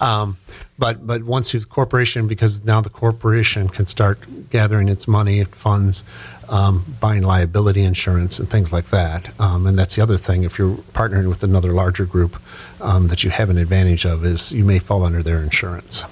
But 0.82 1.06
but 1.06 1.22
once 1.22 1.52
the 1.52 1.64
corporation, 1.64 2.26
because 2.26 2.64
now 2.64 2.80
the 2.80 2.90
corporation 2.90 3.68
can 3.68 3.86
start 3.86 4.18
gathering 4.50 4.88
its 4.88 5.06
money, 5.06 5.44
funds, 5.44 6.02
um, 6.48 6.96
buying 6.98 7.22
liability 7.22 7.84
insurance 7.84 8.40
and 8.40 8.50
things 8.50 8.72
like 8.72 8.86
that. 8.86 9.30
Um, 9.38 9.68
and 9.68 9.78
that's 9.78 9.94
the 9.94 10.02
other 10.02 10.16
thing. 10.16 10.42
If 10.42 10.58
you're 10.58 10.74
partnering 10.92 11.28
with 11.28 11.44
another 11.44 11.70
larger 11.72 12.04
group 12.04 12.42
um, 12.80 13.06
that 13.06 13.22
you 13.22 13.30
have 13.30 13.48
an 13.48 13.58
advantage 13.58 14.04
of, 14.04 14.24
is 14.24 14.50
you 14.50 14.64
may 14.64 14.80
fall 14.80 15.04
under 15.04 15.22
their 15.22 15.40
insurance. 15.40 16.02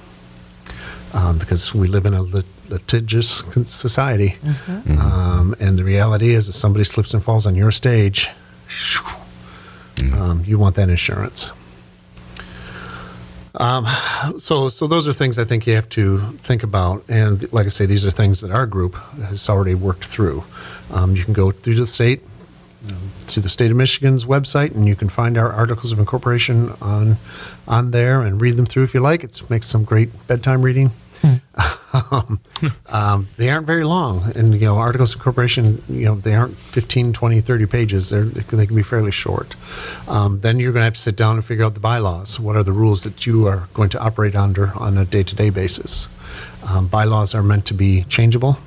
Um, 1.14 1.38
because 1.38 1.74
we 1.74 1.88
live 1.88 2.06
in 2.06 2.14
a 2.14 2.22
lit- 2.22 2.46
litigious 2.68 3.42
society, 3.66 4.36
um, 5.00 5.56
and 5.58 5.80
the 5.80 5.82
reality 5.82 6.30
is, 6.30 6.48
if 6.48 6.54
somebody 6.54 6.84
slips 6.84 7.12
and 7.12 7.24
falls 7.24 7.44
on 7.44 7.56
your 7.56 7.72
stage, 7.72 8.30
um, 10.12 10.44
you 10.46 10.60
want 10.60 10.76
that 10.76 10.88
insurance 10.88 11.50
so 14.38 14.68
so 14.68 14.86
those 14.86 15.08
are 15.08 15.12
things 15.12 15.38
I 15.38 15.44
think 15.44 15.66
you 15.66 15.74
have 15.74 15.88
to 15.90 16.18
think 16.38 16.62
about. 16.62 17.04
And 17.08 17.52
like 17.52 17.66
I 17.66 17.70
say, 17.70 17.86
these 17.86 18.06
are 18.06 18.10
things 18.10 18.40
that 18.40 18.50
our 18.50 18.66
group 18.66 18.94
has 19.24 19.48
already 19.48 19.74
worked 19.74 20.04
through. 20.04 20.44
Um, 20.92 21.16
you 21.16 21.24
can 21.24 21.34
go 21.34 21.50
through 21.50 21.76
the 21.76 21.86
state, 21.86 22.22
um, 22.88 23.10
through 23.20 23.42
the 23.42 23.48
state 23.48 23.70
of 23.70 23.76
Michigan's 23.76 24.24
website, 24.24 24.74
and 24.74 24.86
you 24.86 24.96
can 24.96 25.08
find 25.08 25.36
our 25.36 25.52
articles 25.52 25.92
of 25.92 25.98
incorporation 25.98 26.72
on 26.80 27.16
on 27.66 27.90
there 27.90 28.22
and 28.22 28.40
read 28.40 28.56
them 28.56 28.66
through 28.66 28.84
if 28.84 28.94
you 28.94 29.00
like. 29.00 29.24
It 29.24 29.50
makes 29.50 29.66
some 29.66 29.84
great 29.84 30.26
bedtime 30.26 30.62
reading. 30.62 30.92
um, 32.10 32.40
um, 32.86 33.28
they 33.36 33.50
aren't 33.50 33.66
very 33.66 33.84
long. 33.84 34.32
And 34.34 34.54
you 34.54 34.66
know 34.66 34.76
articles 34.76 35.14
of 35.14 35.20
incorporation 35.20 35.82
you 35.88 36.06
know 36.06 36.14
they 36.14 36.34
aren't 36.34 36.56
15 36.56 37.12
20 37.12 37.40
30 37.40 37.66
pages. 37.66 38.10
They're, 38.10 38.24
they 38.24 38.66
can 38.66 38.76
be 38.76 38.82
fairly 38.82 39.10
short. 39.10 39.56
Um, 40.08 40.40
then 40.40 40.58
you're 40.60 40.72
going 40.72 40.80
to 40.80 40.84
have 40.84 40.94
to 40.94 41.00
sit 41.00 41.16
down 41.16 41.36
and 41.36 41.44
figure 41.44 41.64
out 41.64 41.74
the 41.74 41.80
bylaws. 41.80 42.40
What 42.40 42.56
are 42.56 42.62
the 42.62 42.72
rules 42.72 43.02
that 43.02 43.26
you 43.26 43.46
are 43.46 43.68
going 43.74 43.90
to 43.90 44.00
operate 44.00 44.34
under 44.34 44.72
on 44.76 44.96
a 44.96 45.04
day-to-day 45.04 45.50
basis? 45.50 46.08
Um, 46.66 46.88
bylaws 46.88 47.34
are 47.34 47.42
meant 47.42 47.66
to 47.66 47.74
be 47.74 48.04
changeable 48.04 48.58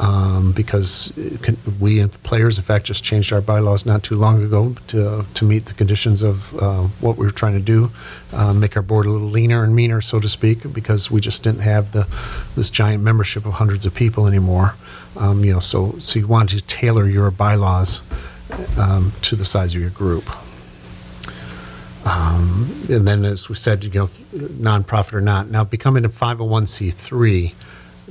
um, 0.00 0.52
because 0.52 1.12
can, 1.42 1.58
we 1.78 2.00
and 2.00 2.10
players, 2.22 2.56
in 2.56 2.64
fact, 2.64 2.86
just 2.86 3.04
changed 3.04 3.34
our 3.34 3.42
bylaws 3.42 3.84
not 3.84 4.02
too 4.02 4.14
long 4.14 4.42
ago 4.42 4.74
to, 4.88 5.26
to 5.34 5.44
meet 5.44 5.66
the 5.66 5.74
conditions 5.74 6.22
of 6.22 6.54
uh, 6.58 6.84
what 7.00 7.18
we 7.18 7.26
were 7.26 7.32
trying 7.32 7.52
to 7.52 7.60
do, 7.60 7.90
uh, 8.32 8.54
make 8.54 8.76
our 8.76 8.82
board 8.82 9.04
a 9.04 9.10
little 9.10 9.28
leaner 9.28 9.62
and 9.62 9.76
meaner, 9.76 10.00
so 10.00 10.18
to 10.18 10.28
speak, 10.28 10.72
because 10.72 11.10
we 11.10 11.20
just 11.20 11.42
didn't 11.42 11.60
have 11.60 11.92
the 11.92 12.08
this 12.56 12.70
giant 12.70 13.04
membership 13.04 13.44
of 13.44 13.52
hundreds 13.52 13.84
of 13.84 13.94
people 13.94 14.26
anymore. 14.26 14.74
Um, 15.18 15.44
you 15.44 15.52
know, 15.52 15.60
so 15.60 15.98
so 15.98 16.18
you 16.18 16.26
want 16.26 16.48
to 16.50 16.62
tailor 16.62 17.06
your 17.06 17.30
bylaws 17.30 18.00
um, 18.78 19.12
to 19.20 19.36
the 19.36 19.44
size 19.44 19.74
of 19.74 19.82
your 19.82 19.90
group. 19.90 20.24
Um, 22.06 22.86
and 22.88 23.06
then, 23.06 23.26
as 23.26 23.50
we 23.50 23.54
said, 23.54 23.84
you 23.84 23.90
know, 23.90 24.06
nonprofit 24.32 25.12
or 25.12 25.20
not. 25.20 25.48
Now, 25.48 25.64
becoming 25.64 26.06
a 26.06 26.08
501c3, 26.08 27.54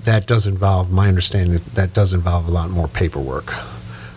that 0.04 0.28
does 0.28 0.48
involve, 0.48 0.92
my 0.92 1.08
understanding, 1.08 1.62
that 1.74 1.94
does 1.94 2.14
involve 2.14 2.48
a 2.48 2.52
lot 2.52 2.70
more 2.70 2.88
paperwork. 2.88 3.54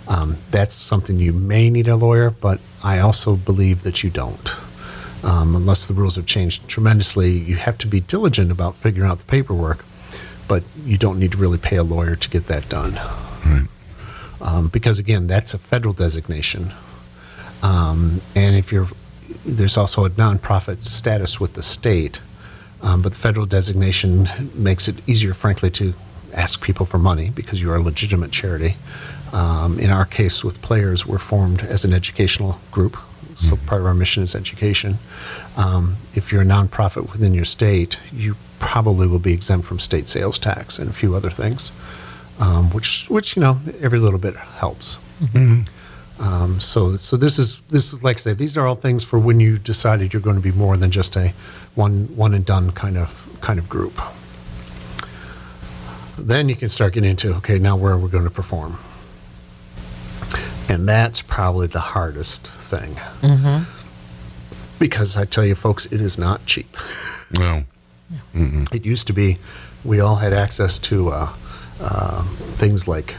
Um, 0.08 0.36
that's 0.50 0.74
something 0.74 1.18
you 1.18 1.32
may 1.32 1.70
need 1.70 1.88
a 1.88 1.96
lawyer, 1.96 2.30
but 2.30 2.60
I 2.82 2.98
also 2.98 3.36
believe 3.36 3.82
that 3.82 4.02
you 4.02 4.10
don't. 4.10 4.54
Um, 5.24 5.54
unless 5.54 5.86
the 5.86 5.94
rules 5.94 6.16
have 6.16 6.26
changed 6.26 6.66
tremendously, 6.68 7.30
you 7.30 7.56
have 7.56 7.78
to 7.78 7.86
be 7.86 8.00
diligent 8.00 8.50
about 8.50 8.74
figuring 8.74 9.08
out 9.08 9.18
the 9.18 9.24
paperwork, 9.24 9.84
but 10.48 10.64
you 10.84 10.98
don't 10.98 11.18
need 11.18 11.32
to 11.32 11.38
really 11.38 11.58
pay 11.58 11.76
a 11.76 11.84
lawyer 11.84 12.16
to 12.16 12.28
get 12.28 12.48
that 12.48 12.68
done. 12.68 12.98
Um, 14.40 14.68
because 14.68 14.98
again, 14.98 15.28
that's 15.28 15.54
a 15.54 15.58
federal 15.58 15.94
designation. 15.94 16.72
Um, 17.62 18.20
and 18.34 18.56
if 18.56 18.72
you're, 18.72 18.88
there's 19.46 19.76
also 19.76 20.04
a 20.04 20.10
nonprofit 20.10 20.82
status 20.82 21.38
with 21.38 21.54
the 21.54 21.62
state, 21.62 22.20
um, 22.82 23.02
but 23.02 23.12
the 23.12 23.18
federal 23.18 23.46
designation 23.46 24.28
makes 24.54 24.88
it 24.88 24.96
easier, 25.06 25.34
frankly, 25.34 25.70
to 25.70 25.94
ask 26.34 26.62
people 26.62 26.86
for 26.86 26.98
money 26.98 27.30
because 27.30 27.60
you 27.60 27.70
are 27.70 27.76
a 27.76 27.82
legitimate 27.82 28.32
charity. 28.32 28.76
Um, 29.32 29.78
in 29.78 29.90
our 29.90 30.04
case, 30.04 30.44
with 30.44 30.60
players, 30.62 31.06
we're 31.06 31.18
formed 31.18 31.62
as 31.62 31.84
an 31.84 31.92
educational 31.92 32.60
group, 32.70 32.96
so 33.36 33.56
part 33.56 33.80
of 33.80 33.86
our 33.86 33.94
mission 33.94 34.22
is 34.22 34.34
education. 34.34 34.98
Um, 35.56 35.96
if 36.14 36.30
you're 36.32 36.42
a 36.42 36.46
nonprofit 36.46 37.10
within 37.12 37.32
your 37.32 37.44
state, 37.44 37.98
you 38.12 38.36
probably 38.58 39.06
will 39.06 39.18
be 39.18 39.32
exempt 39.32 39.66
from 39.66 39.78
state 39.78 40.08
sales 40.08 40.38
tax 40.38 40.78
and 40.78 40.90
a 40.90 40.92
few 40.92 41.14
other 41.14 41.30
things, 41.30 41.72
um, 42.38 42.70
which, 42.70 43.06
which 43.08 43.36
you 43.36 43.40
know, 43.42 43.58
every 43.80 43.98
little 43.98 44.18
bit 44.18 44.36
helps. 44.36 44.98
Um, 46.22 46.60
so, 46.60 46.96
so 46.96 47.16
this 47.16 47.36
is 47.36 47.60
this 47.68 47.92
is 47.92 48.04
like 48.04 48.16
I 48.18 48.20
say, 48.20 48.32
these 48.32 48.56
are 48.56 48.64
all 48.64 48.76
things 48.76 49.02
for 49.02 49.18
when 49.18 49.40
you 49.40 49.58
decided 49.58 50.12
you're 50.12 50.22
going 50.22 50.36
to 50.36 50.42
be 50.42 50.52
more 50.52 50.76
than 50.76 50.92
just 50.92 51.16
a 51.16 51.34
one 51.74 52.14
one 52.16 52.32
and 52.32 52.46
done 52.46 52.70
kind 52.70 52.96
of 52.96 53.38
kind 53.40 53.58
of 53.58 53.68
group. 53.68 54.00
Then 56.16 56.48
you 56.48 56.54
can 56.54 56.68
start 56.68 56.92
getting 56.92 57.10
into 57.10 57.34
okay, 57.36 57.58
now 57.58 57.76
where 57.76 57.92
are 57.94 57.98
we 57.98 58.08
going 58.08 58.24
to 58.24 58.30
perform? 58.30 58.78
And 60.68 60.88
that's 60.88 61.20
probably 61.22 61.66
the 61.66 61.80
hardest 61.80 62.46
thing. 62.46 62.96
Because 64.78 65.16
I 65.16 65.24
tell 65.24 65.44
you, 65.44 65.56
folks, 65.56 65.86
it 65.86 66.00
is 66.00 66.16
not 66.18 66.46
cheap. 66.46 66.76
No. 67.36 67.64
It 68.72 68.84
used 68.86 69.06
to 69.08 69.12
be 69.12 69.38
we 69.84 69.98
all 70.00 70.16
had 70.16 70.32
access 70.32 70.78
to 70.80 71.08
uh, 71.08 71.32
uh, 71.80 72.22
things 72.58 72.86
like 72.86 73.14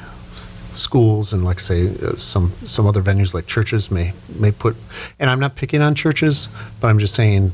schools 0.74 1.34
and, 1.34 1.44
like 1.46 1.60
say, 1.60 1.88
uh, 1.90 2.16
some 2.16 2.52
some 2.66 2.88
other 2.88 3.02
venues 3.02 3.34
like 3.34 3.46
churches 3.48 3.92
may 3.92 4.14
may 4.40 4.52
put. 4.52 4.76
And 5.20 5.30
I'm 5.30 5.40
not 5.40 5.56
picking 5.56 5.82
on 5.82 5.96
churches, 5.96 6.48
but 6.80 6.88
I'm 6.88 7.00
just 7.00 7.16
saying, 7.16 7.52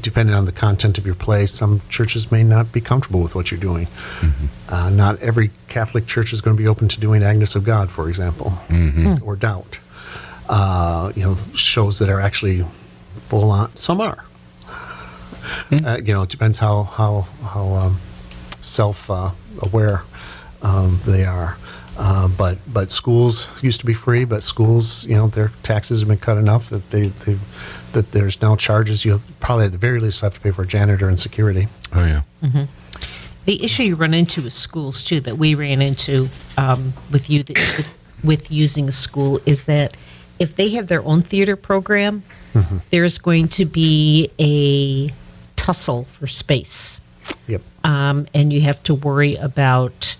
depending 0.00 0.34
on 0.34 0.44
the 0.44 0.52
content 0.52 0.98
of 0.98 1.06
your 1.06 1.14
play, 1.14 1.46
some 1.46 1.80
churches 1.88 2.30
may 2.30 2.42
not 2.42 2.72
be 2.72 2.80
comfortable 2.80 3.20
with 3.20 3.34
what 3.34 3.50
you're 3.50 3.60
doing. 3.60 3.88
Uh, 4.68 4.90
not 4.90 5.18
every 5.20 5.50
Catholic 5.68 6.06
church 6.06 6.32
is 6.32 6.40
going 6.40 6.56
to 6.56 6.62
be 6.62 6.68
open 6.68 6.88
to 6.88 7.00
doing 7.00 7.22
Agnes 7.22 7.54
of 7.56 7.64
God, 7.64 7.90
for 7.90 8.08
example, 8.08 8.52
or 9.24 9.36
Doubt. 9.36 9.80
Uh, 10.48 11.12
you 11.14 11.22
know, 11.22 11.36
shows 11.54 11.98
that 12.00 12.08
are 12.08 12.20
actually 12.20 12.64
full 13.28 13.50
on. 13.50 13.74
Some 13.76 14.00
are. 14.00 14.24
Uh, 15.72 15.98
you 16.04 16.12
know, 16.12 16.22
it 16.22 16.28
depends 16.28 16.58
how 16.58 16.82
how 16.84 17.26
how 17.44 17.74
um, 17.74 17.96
self 18.60 19.10
uh, 19.10 19.30
aware 19.62 20.02
um, 20.62 21.00
they 21.06 21.24
are. 21.24 21.56
Uh, 22.02 22.26
but 22.28 22.56
but 22.72 22.90
schools 22.90 23.46
used 23.62 23.78
to 23.80 23.84
be 23.86 23.92
free, 23.92 24.24
but 24.24 24.42
schools, 24.42 25.04
you 25.04 25.14
know, 25.14 25.26
their 25.28 25.52
taxes 25.62 26.00
have 26.00 26.08
been 26.08 26.16
cut 26.18 26.38
enough 26.38 26.70
that 26.70 26.90
they, 26.90 27.08
they 27.08 27.36
that 27.92 28.12
there's 28.12 28.40
now 28.40 28.56
charges. 28.56 29.04
You'll 29.04 29.20
probably 29.38 29.66
at 29.66 29.72
the 29.72 29.78
very 29.78 30.00
least 30.00 30.22
have 30.22 30.32
to 30.32 30.40
pay 30.40 30.50
for 30.50 30.62
a 30.62 30.66
janitor 30.66 31.08
and 31.08 31.20
security. 31.20 31.68
Oh 31.92 32.06
yeah. 32.06 32.22
The 33.44 33.62
issue 33.64 33.82
you 33.82 33.96
run 33.96 34.14
into 34.14 34.40
with 34.42 34.54
schools 34.54 35.02
too, 35.02 35.20
that 35.20 35.36
we 35.36 35.54
ran 35.54 35.82
into 35.82 36.30
um, 36.56 36.94
with 37.10 37.28
you 37.28 37.42
that, 37.42 37.56
with, 37.76 37.88
with 38.24 38.50
using 38.50 38.88
a 38.88 38.92
school, 38.92 39.38
is 39.44 39.66
that 39.66 39.94
if 40.38 40.56
they 40.56 40.70
have 40.70 40.86
their 40.86 41.04
own 41.04 41.20
theater 41.22 41.54
program, 41.56 42.22
there's 42.90 43.18
going 43.18 43.48
to 43.48 43.64
be 43.66 44.30
a 44.38 45.12
tussle 45.56 46.04
for 46.04 46.26
space, 46.26 47.00
Yep. 47.46 47.60
um, 47.84 48.26
and 48.32 48.52
you 48.52 48.62
have 48.62 48.82
to 48.84 48.94
worry 48.94 49.34
about 49.36 50.16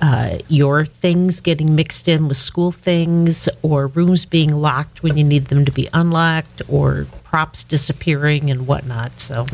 uh, 0.00 0.38
your 0.48 0.84
things 0.84 1.40
getting 1.40 1.74
mixed 1.74 2.08
in 2.08 2.28
with 2.28 2.36
school 2.36 2.72
things, 2.72 3.48
or 3.62 3.86
rooms 3.88 4.24
being 4.24 4.54
locked 4.54 5.02
when 5.02 5.16
you 5.16 5.24
need 5.24 5.46
them 5.46 5.64
to 5.64 5.72
be 5.72 5.88
unlocked, 5.92 6.62
or 6.68 7.06
props 7.24 7.64
disappearing 7.64 8.50
and 8.50 8.66
whatnot. 8.66 9.18
So. 9.20 9.46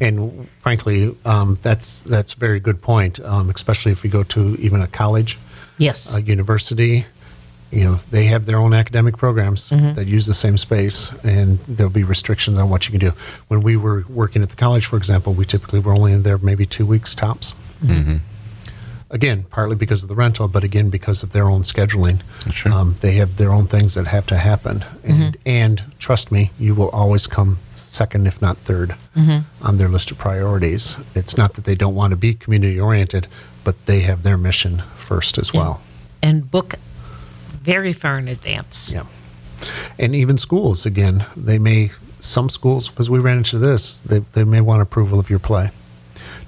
And 0.00 0.48
frankly, 0.58 1.14
um, 1.24 1.58
that's 1.62 2.00
that's 2.00 2.34
a 2.34 2.38
very 2.38 2.60
good 2.60 2.80
point. 2.82 3.20
Um, 3.20 3.50
especially 3.50 3.92
if 3.92 4.04
you 4.04 4.10
go 4.10 4.22
to 4.24 4.56
even 4.56 4.80
a 4.80 4.86
college, 4.86 5.38
Yes. 5.78 6.14
a 6.14 6.22
university, 6.22 7.06
you 7.70 7.84
know, 7.84 7.94
they 8.10 8.24
have 8.26 8.44
their 8.46 8.58
own 8.58 8.74
academic 8.74 9.16
programs 9.16 9.70
that 9.70 10.06
use 10.06 10.26
the 10.26 10.34
same 10.34 10.58
space, 10.58 11.10
and 11.24 11.58
there'll 11.66 11.90
be 11.92 12.04
restrictions 12.04 12.58
on 12.58 12.68
what 12.68 12.86
you 12.86 12.90
can 12.90 13.00
do. 13.00 13.16
When 13.48 13.62
we 13.62 13.76
were 13.76 14.04
working 14.08 14.42
at 14.42 14.50
the 14.50 14.56
college, 14.56 14.84
for 14.86 14.96
example, 14.96 15.32
we 15.32 15.44
typically 15.44 15.80
were 15.80 15.94
only 15.94 16.12
in 16.12 16.22
there 16.22 16.38
maybe 16.38 16.66
two 16.66 16.84
weeks 16.86 17.14
tops. 17.14 17.54
Again, 19.12 19.44
partly 19.50 19.76
because 19.76 20.02
of 20.02 20.08
the 20.08 20.14
rental, 20.14 20.48
but 20.48 20.64
again 20.64 20.88
because 20.90 21.22
of 21.22 21.32
their 21.32 21.44
own 21.44 21.62
scheduling. 21.62 22.22
Sure. 22.50 22.72
Um, 22.72 22.96
they 23.00 23.12
have 23.12 23.36
their 23.36 23.52
own 23.52 23.66
things 23.66 23.94
that 23.94 24.06
have 24.06 24.26
to 24.28 24.38
happen, 24.38 24.84
and, 25.04 25.34
mm-hmm. 25.34 25.40
and 25.44 25.84
trust 25.98 26.32
me, 26.32 26.50
you 26.58 26.74
will 26.74 26.88
always 26.90 27.26
come 27.26 27.58
second, 27.74 28.26
if 28.26 28.40
not 28.40 28.56
3rd 28.64 28.96
mm-hmm. 29.14 29.66
on 29.66 29.76
their 29.76 29.88
list 29.88 30.10
of 30.10 30.18
priorities. 30.18 30.96
It's 31.14 31.36
not 31.36 31.54
that 31.54 31.64
they 31.64 31.74
don't 31.74 31.94
want 31.94 32.12
to 32.12 32.16
be 32.16 32.32
community 32.32 32.80
oriented, 32.80 33.26
but 33.64 33.86
they 33.86 34.00
have 34.00 34.22
their 34.22 34.38
mission 34.38 34.78
first 34.96 35.36
as 35.38 35.52
well. 35.52 35.82
and 36.22 36.50
book 36.50 36.76
very 37.62 37.92
far 37.92 38.18
in 38.18 38.28
advance. 38.28 38.92
Yeah. 38.92 39.04
And 39.98 40.14
even 40.14 40.38
schools, 40.38 40.86
again, 40.86 41.26
they 41.36 41.58
may, 41.58 41.90
some 42.20 42.50
schools, 42.50 42.88
because 42.88 43.08
we 43.08 43.18
ran 43.18 43.38
into 43.38 43.58
this, 43.58 44.00
they, 44.00 44.20
they 44.20 44.44
may 44.44 44.60
want 44.60 44.82
approval 44.82 45.20
of 45.20 45.30
your 45.30 45.38
play, 45.38 45.70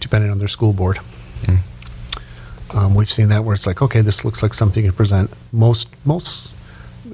depending 0.00 0.30
on 0.30 0.38
their 0.38 0.48
school 0.48 0.72
board. 0.72 0.98
Mm. 1.42 1.58
Um, 2.74 2.94
we've 2.94 3.10
seen 3.10 3.28
that 3.28 3.44
where 3.44 3.54
it's 3.54 3.66
like, 3.66 3.80
okay, 3.82 4.00
this 4.00 4.24
looks 4.24 4.42
like 4.42 4.52
something 4.54 4.84
you 4.84 4.90
can 4.90 4.96
present. 4.96 5.30
Most, 5.52 5.88
most, 6.04 6.52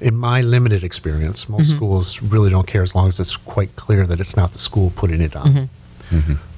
in 0.00 0.16
my 0.16 0.40
limited 0.40 0.82
experience, 0.82 1.48
most 1.48 1.70
schools 1.70 2.22
really 2.22 2.48
don't 2.50 2.66
care 2.66 2.82
as 2.82 2.94
long 2.94 3.08
as 3.08 3.20
it's 3.20 3.36
quite 3.36 3.76
clear 3.76 4.06
that 4.06 4.20
it's 4.20 4.36
not 4.36 4.52
the 4.52 4.58
school 4.58 4.90
putting 4.96 5.20
it 5.20 5.36
on. 5.36 5.68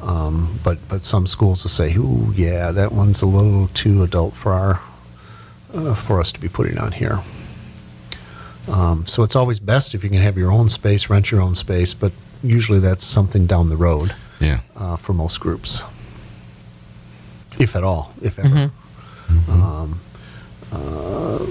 Um, 0.00 0.58
but 0.64 0.78
but 0.88 1.02
some 1.04 1.26
schools 1.26 1.62
will 1.62 1.70
say, 1.70 1.94
"Ooh, 1.96 2.32
yeah, 2.34 2.72
that 2.72 2.90
one's 2.92 3.20
a 3.22 3.26
little 3.26 3.68
too 3.74 4.02
adult 4.02 4.32
for 4.34 4.52
our 4.52 4.80
uh, 5.74 5.94
for 5.94 6.20
us 6.20 6.32
to 6.32 6.40
be 6.40 6.48
putting 6.48 6.78
on 6.78 6.92
here." 6.92 7.20
Um, 8.68 9.06
so 9.06 9.22
it's 9.24 9.36
always 9.36 9.58
best 9.60 9.94
if 9.94 10.02
you 10.04 10.10
can 10.10 10.20
have 10.22 10.38
your 10.38 10.50
own 10.52 10.68
space, 10.70 11.10
rent 11.10 11.30
your 11.30 11.40
own 11.42 11.54
space, 11.54 11.92
but 11.92 12.12
usually 12.42 12.78
that's 12.80 13.04
something 13.04 13.44
down 13.46 13.68
the 13.68 13.76
road 13.76 14.14
Yeah. 14.40 14.60
uh, 14.76 14.96
for 14.96 15.12
most 15.12 15.38
groups, 15.40 15.82
if 17.58 17.74
at 17.76 17.82
all, 17.84 18.12
if 18.22 18.38
ever. 18.38 18.70
Um, 19.48 20.00
uh, 20.72 21.46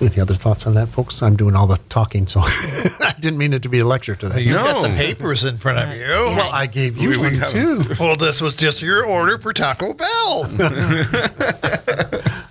any 0.00 0.20
other 0.20 0.34
thoughts 0.34 0.66
on 0.66 0.74
that, 0.74 0.88
folks? 0.88 1.22
I'm 1.22 1.34
doing 1.36 1.56
all 1.56 1.66
the 1.66 1.76
talking, 1.88 2.26
so 2.28 2.40
I 2.44 3.14
didn't 3.18 3.38
mean 3.38 3.52
it 3.52 3.62
to 3.62 3.68
be 3.68 3.80
a 3.80 3.84
lecture 3.84 4.14
today. 4.14 4.42
You 4.42 4.52
got 4.54 4.82
the 4.82 4.88
No. 4.90 4.94
papers 4.94 5.44
in 5.44 5.58
front 5.58 5.78
of 5.78 5.96
you. 5.96 6.06
Well, 6.06 6.50
I 6.52 6.66
gave 6.66 6.96
you 6.96 7.10
We- 7.10 7.16
we 7.18 7.38
one 7.40 7.50
too. 7.50 7.82
Well, 7.98 8.14
this 8.16 8.40
was 8.40 8.54
just 8.54 8.80
your 8.82 9.04
order 9.04 9.38
for 9.38 9.52
Taco 9.52 9.94
Bell. 9.94 10.44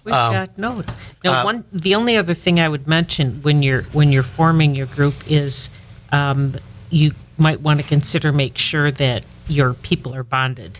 We've 0.03 0.13
got 0.13 0.57
notes. 0.57 0.93
Now, 1.23 1.43
one 1.45 1.63
the 1.73 1.95
only 1.95 2.15
other 2.17 2.33
thing 2.33 2.59
I 2.59 2.67
would 2.69 2.87
mention 2.87 3.41
when 3.43 3.61
you're 3.63 3.83
when 3.93 4.11
you're 4.11 4.23
forming 4.23 4.73
your 4.75 4.85
group 4.87 5.15
is 5.29 5.69
um, 6.11 6.55
you 6.89 7.11
might 7.37 7.61
want 7.61 7.79
to 7.81 7.85
consider 7.87 8.31
make 8.31 8.57
sure 8.57 8.89
that 8.91 9.23
your 9.47 9.73
people 9.73 10.13
are 10.15 10.23
bonded. 10.23 10.79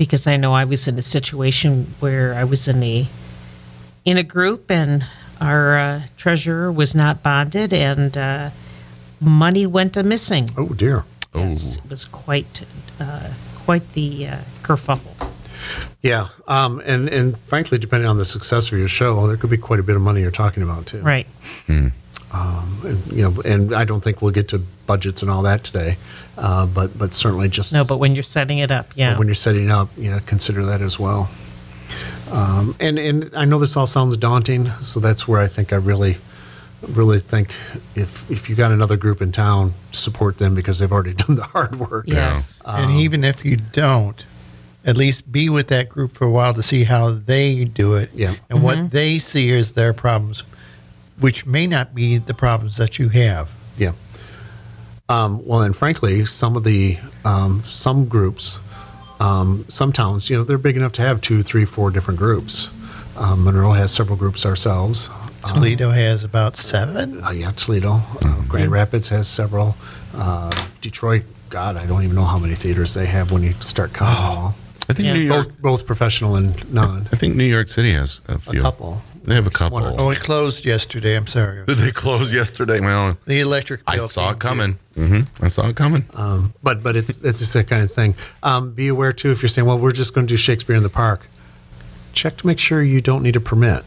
Because 0.00 0.26
I 0.26 0.38
know 0.38 0.54
I 0.54 0.64
was 0.64 0.88
in 0.88 0.98
a 0.98 1.02
situation 1.02 1.92
where 2.00 2.32
I 2.32 2.44
was 2.44 2.66
in 2.66 2.82
a 2.82 3.06
in 4.06 4.16
a 4.16 4.22
group 4.22 4.70
and 4.70 5.04
our 5.42 5.76
uh, 5.76 6.02
treasurer 6.16 6.72
was 6.72 6.94
not 6.94 7.22
bonded 7.22 7.74
and 7.74 8.16
uh, 8.16 8.48
money 9.20 9.66
went 9.66 9.98
a 9.98 10.02
missing. 10.02 10.48
Oh 10.56 10.68
dear. 10.68 11.04
Oh. 11.34 11.48
It 11.48 11.80
was 11.90 12.06
quite 12.06 12.64
uh, 12.98 13.28
quite 13.56 13.92
the 13.92 14.26
uh, 14.26 14.36
kerfuffle. 14.62 15.14
Yeah, 16.00 16.28
um, 16.48 16.80
and 16.86 17.10
and 17.10 17.36
frankly, 17.36 17.76
depending 17.76 18.08
on 18.08 18.16
the 18.16 18.24
success 18.24 18.72
of 18.72 18.78
your 18.78 18.88
show, 18.88 19.26
there 19.26 19.36
could 19.36 19.50
be 19.50 19.58
quite 19.58 19.80
a 19.80 19.82
bit 19.82 19.96
of 19.96 20.02
money 20.02 20.22
you're 20.22 20.30
talking 20.30 20.62
about 20.62 20.86
too. 20.86 21.02
Right. 21.02 21.26
And, 22.32 23.06
you 23.12 23.22
know, 23.22 23.40
and 23.42 23.74
I 23.74 23.84
don't 23.84 24.02
think 24.02 24.22
we'll 24.22 24.32
get 24.32 24.48
to 24.48 24.58
budgets 24.86 25.22
and 25.22 25.30
all 25.30 25.42
that 25.42 25.64
today, 25.64 25.96
uh, 26.38 26.66
but 26.66 26.96
but 26.98 27.14
certainly 27.14 27.48
just 27.48 27.72
No, 27.72 27.84
but 27.84 27.98
when 27.98 28.14
you're 28.14 28.22
setting 28.22 28.58
it 28.58 28.70
up, 28.70 28.92
yeah. 28.96 29.18
when 29.18 29.28
you're 29.28 29.34
setting 29.34 29.70
up, 29.70 29.88
you 29.96 30.10
know, 30.10 30.20
consider 30.26 30.64
that 30.66 30.80
as 30.80 30.98
well. 30.98 31.28
Um, 32.30 32.74
and 32.80 32.98
and 32.98 33.30
I 33.36 33.44
know 33.44 33.58
this 33.58 33.76
all 33.76 33.86
sounds 33.86 34.16
daunting, 34.16 34.70
so 34.80 35.00
that's 35.00 35.26
where 35.26 35.40
I 35.40 35.48
think 35.48 35.72
I 35.72 35.76
really 35.76 36.18
really 36.88 37.18
think 37.18 37.54
if 37.94 38.30
if 38.30 38.48
you 38.48 38.56
got 38.56 38.72
another 38.72 38.96
group 38.96 39.20
in 39.20 39.32
town, 39.32 39.74
support 39.92 40.38
them 40.38 40.54
because 40.54 40.78
they've 40.78 40.92
already 40.92 41.12
done 41.26 41.36
the 41.36 41.42
hard 41.44 41.76
work. 41.78 42.06
Yes. 42.06 42.60
and 42.64 42.92
even 42.92 43.24
if 43.24 43.44
you 43.44 43.56
don't, 43.56 44.24
at 44.84 44.96
least 44.96 45.30
be 45.30 45.48
with 45.50 45.68
that 45.68 45.88
group 45.88 46.12
for 46.12 46.26
a 46.26 46.30
while 46.30 46.54
to 46.54 46.62
see 46.62 46.84
how 46.84 47.10
they 47.10 47.64
do 47.64 47.94
it 47.94 48.10
Yeah. 48.14 48.36
and 48.48 48.62
what 48.62 48.92
they 48.92 49.18
see 49.18 49.50
as 49.52 49.72
their 49.72 49.92
problems, 49.92 50.42
which 51.20 51.46
may 51.46 51.66
not 51.66 51.94
be 51.94 52.18
the 52.18 52.34
problems 52.34 52.76
that 52.76 52.98
you 52.98 53.08
have. 53.10 53.52
Yeah. 53.76 53.92
Um, 55.08 55.44
well, 55.44 55.62
and 55.62 55.76
frankly, 55.76 56.24
some 56.26 56.56
of 56.56 56.64
the 56.64 56.98
um, 57.24 57.62
some 57.66 58.06
groups, 58.06 58.58
um, 59.18 59.64
some 59.68 59.92
towns, 59.92 60.30
you 60.30 60.36
know, 60.38 60.44
they're 60.44 60.58
big 60.58 60.76
enough 60.76 60.92
to 60.92 61.02
have 61.02 61.20
two, 61.20 61.42
three, 61.42 61.64
four 61.64 61.90
different 61.90 62.18
groups. 62.18 62.72
Um, 63.16 63.44
Monroe 63.44 63.72
has 63.72 63.92
several 63.92 64.16
groups 64.16 64.46
ourselves. 64.46 65.08
Toledo 65.46 65.90
has 65.90 66.22
about 66.22 66.56
seven. 66.56 67.24
Uh, 67.24 67.30
yeah, 67.30 67.50
Toledo, 67.52 68.00
uh, 68.24 68.42
Grand 68.46 68.70
Rapids 68.70 69.08
has 69.08 69.26
several. 69.26 69.74
Uh, 70.14 70.50
Detroit, 70.80 71.22
God, 71.48 71.76
I 71.76 71.86
don't 71.86 72.02
even 72.04 72.14
know 72.14 72.24
how 72.24 72.38
many 72.38 72.54
theaters 72.54 72.94
they 72.94 73.06
have 73.06 73.32
when 73.32 73.42
you 73.42 73.52
start 73.52 73.92
counting 73.92 74.22
them 74.22 74.38
all. 74.38 74.54
I 74.88 74.92
think 74.92 75.06
Yeah. 75.06 75.14
New 75.14 75.20
York. 75.20 75.46
Both, 75.48 75.58
both 75.62 75.86
professional 75.86 76.36
and 76.36 76.72
non. 76.72 77.02
I 77.12 77.16
think 77.16 77.36
New 77.36 77.44
York 77.44 77.68
City 77.68 77.92
has 77.92 78.20
a 78.28 78.38
few. 78.38 78.60
A 78.60 78.62
couple. 78.62 79.02
They 79.30 79.36
have 79.36 79.46
a 79.46 79.50
couple. 79.50 79.78
One 79.80 79.92
or 79.92 80.00
Oh, 80.00 80.10
it 80.10 80.18
closed 80.18 80.66
yesterday. 80.66 81.14
I'm 81.14 81.28
sorry. 81.28 81.64
Did 81.64 81.78
they 81.84 81.92
close 81.92 82.32
yesterday? 82.32 82.80
Well, 82.80 83.16
The 83.26 83.38
electric 83.38 83.80
I 83.86 83.96
saw 84.06 84.30
it 84.32 84.40
coming. 84.40 84.76
hmm 84.96 85.20
I 85.40 85.46
saw 85.46 85.68
it 85.68 85.76
coming. 85.76 86.04
Um, 86.14 86.52
but 86.64 86.82
but 86.82 86.96
it's 86.96 87.16
it's 87.18 87.38
just 87.38 87.54
that 87.54 87.68
kind 87.68 87.84
of 87.84 87.92
thing. 87.92 88.16
Um, 88.42 88.72
be 88.72 88.88
aware 88.88 89.12
too 89.12 89.30
if 89.30 89.40
you're 89.40 89.48
saying, 89.48 89.68
well, 89.68 89.78
we're 89.78 89.92
just 89.92 90.14
going 90.14 90.26
to 90.26 90.32
do 90.32 90.36
Shakespeare 90.36 90.74
in 90.74 90.82
the 90.82 90.88
Park. 90.88 91.20
Check 92.12 92.38
to 92.38 92.46
make 92.48 92.58
sure 92.58 92.82
you 92.82 93.00
don't 93.00 93.22
need 93.22 93.36
a 93.36 93.40
permit, 93.40 93.84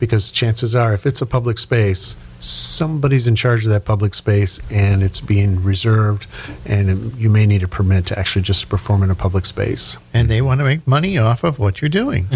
because 0.00 0.32
chances 0.32 0.74
are, 0.74 0.92
if 0.92 1.06
it's 1.06 1.22
a 1.22 1.26
public 1.26 1.56
space, 1.58 2.16
somebody's 2.40 3.28
in 3.28 3.36
charge 3.36 3.64
of 3.64 3.70
that 3.70 3.84
public 3.84 4.12
space, 4.14 4.58
and 4.72 5.04
it's 5.04 5.20
being 5.20 5.62
reserved, 5.62 6.26
and 6.66 7.14
you 7.16 7.30
may 7.30 7.46
need 7.46 7.62
a 7.62 7.68
permit 7.68 8.06
to 8.06 8.18
actually 8.18 8.42
just 8.42 8.68
perform 8.68 9.04
in 9.04 9.10
a 9.10 9.14
public 9.14 9.46
space. 9.46 9.98
And 10.12 10.28
they 10.28 10.42
want 10.42 10.58
to 10.58 10.64
make 10.64 10.84
money 10.84 11.16
off 11.16 11.44
of 11.44 11.60
what 11.60 11.80
you're 11.80 11.88
doing. 12.02 12.26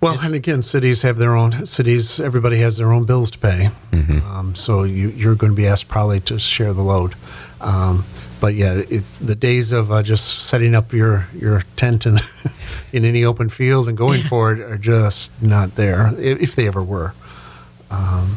Well, 0.00 0.18
and 0.20 0.34
again, 0.34 0.62
cities 0.62 1.02
have 1.02 1.16
their 1.18 1.34
own 1.34 1.66
cities. 1.66 2.20
Everybody 2.20 2.58
has 2.60 2.76
their 2.76 2.92
own 2.92 3.04
bills 3.04 3.32
to 3.32 3.38
pay, 3.38 3.70
um, 3.92 4.54
so 4.54 4.84
you, 4.84 5.08
you're 5.08 5.34
going 5.34 5.52
to 5.52 5.56
be 5.56 5.66
asked 5.66 5.88
probably 5.88 6.20
to 6.20 6.38
share 6.38 6.72
the 6.72 6.82
load. 6.82 7.14
Um, 7.60 8.04
but 8.40 8.54
yeah, 8.54 8.82
it's 8.88 9.18
the 9.18 9.34
days 9.34 9.72
of 9.72 9.90
uh, 9.90 10.02
just 10.04 10.46
setting 10.46 10.74
up 10.76 10.92
your 10.92 11.26
your 11.34 11.62
tent 11.74 12.06
in 12.06 12.20
in 12.92 13.04
any 13.04 13.24
open 13.24 13.48
field 13.48 13.88
and 13.88 13.98
going 13.98 14.22
for 14.22 14.52
it 14.52 14.60
are 14.60 14.78
just 14.78 15.32
not 15.42 15.74
there, 15.74 16.14
if, 16.16 16.40
if 16.40 16.54
they 16.54 16.68
ever 16.68 16.82
were. 16.82 17.12
Um, 17.90 18.36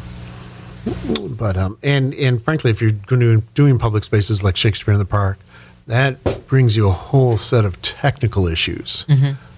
but 1.38 1.56
um, 1.56 1.78
and 1.82 2.12
and 2.14 2.42
frankly, 2.42 2.72
if 2.72 2.82
you're 2.82 2.90
going 2.90 3.20
to 3.20 3.40
doing 3.54 3.78
public 3.78 4.02
spaces 4.02 4.42
like 4.42 4.56
Shakespeare 4.56 4.94
in 4.94 4.98
the 4.98 5.04
Park, 5.04 5.38
that 5.86 6.46
brings 6.48 6.76
you 6.76 6.88
a 6.88 6.92
whole 6.92 7.36
set 7.36 7.64
of 7.64 7.80
technical 7.82 8.48
issues 8.48 9.04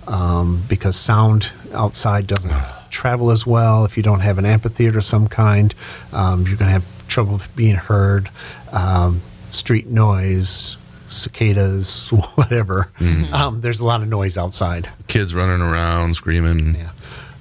um, 0.07 0.63
because 0.69 0.97
sound 0.97 1.53
outside 1.73 2.27
doesn't 2.27 2.53
travel 2.91 3.31
as 3.31 3.47
well. 3.47 3.85
If 3.85 3.97
you 3.97 4.03
don't 4.03 4.21
have 4.21 4.39
an 4.39 4.47
amphitheater 4.47 4.99
of 4.99 5.05
some 5.05 5.29
kind, 5.29 5.75
um, 6.13 6.47
you're 6.47 6.57
going 6.57 6.69
to 6.69 6.73
have 6.73 7.09
trouble 7.09 7.41
being 7.57 7.77
heard. 7.77 8.31
Um, 8.73 9.21
street 9.51 9.87
noise, 9.87 10.77
cicadas, 11.09 12.09
whatever. 12.35 12.91
Um, 13.33 13.61
there's 13.61 13.81
a 13.81 13.85
lot 13.85 14.03
of 14.03 14.09
noise 14.09 14.37
outside. 14.37 14.89
Kids 15.07 15.35
running 15.35 15.61
around, 15.61 16.15
screaming. 16.15 16.75
Yeah, 16.75 16.91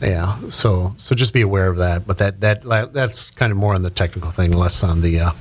yeah. 0.02 0.50
So 0.50 0.94
so 0.98 1.16
just 1.16 1.34
be 1.34 1.42
aware 1.42 1.68
of 1.68 1.78
that. 1.78 2.06
But 2.06 2.18
that 2.20 2.42
that 2.42 2.94
that's 2.94 3.32
kind 3.32 3.52
of 3.52 3.58
more 3.58 3.74
on 3.74 3.84
the 3.84 3.90
technical 3.90 4.32
thing, 4.32 4.52
less 4.52 4.84
on 4.84 5.02
the 5.02 5.20
uh, 5.20 5.32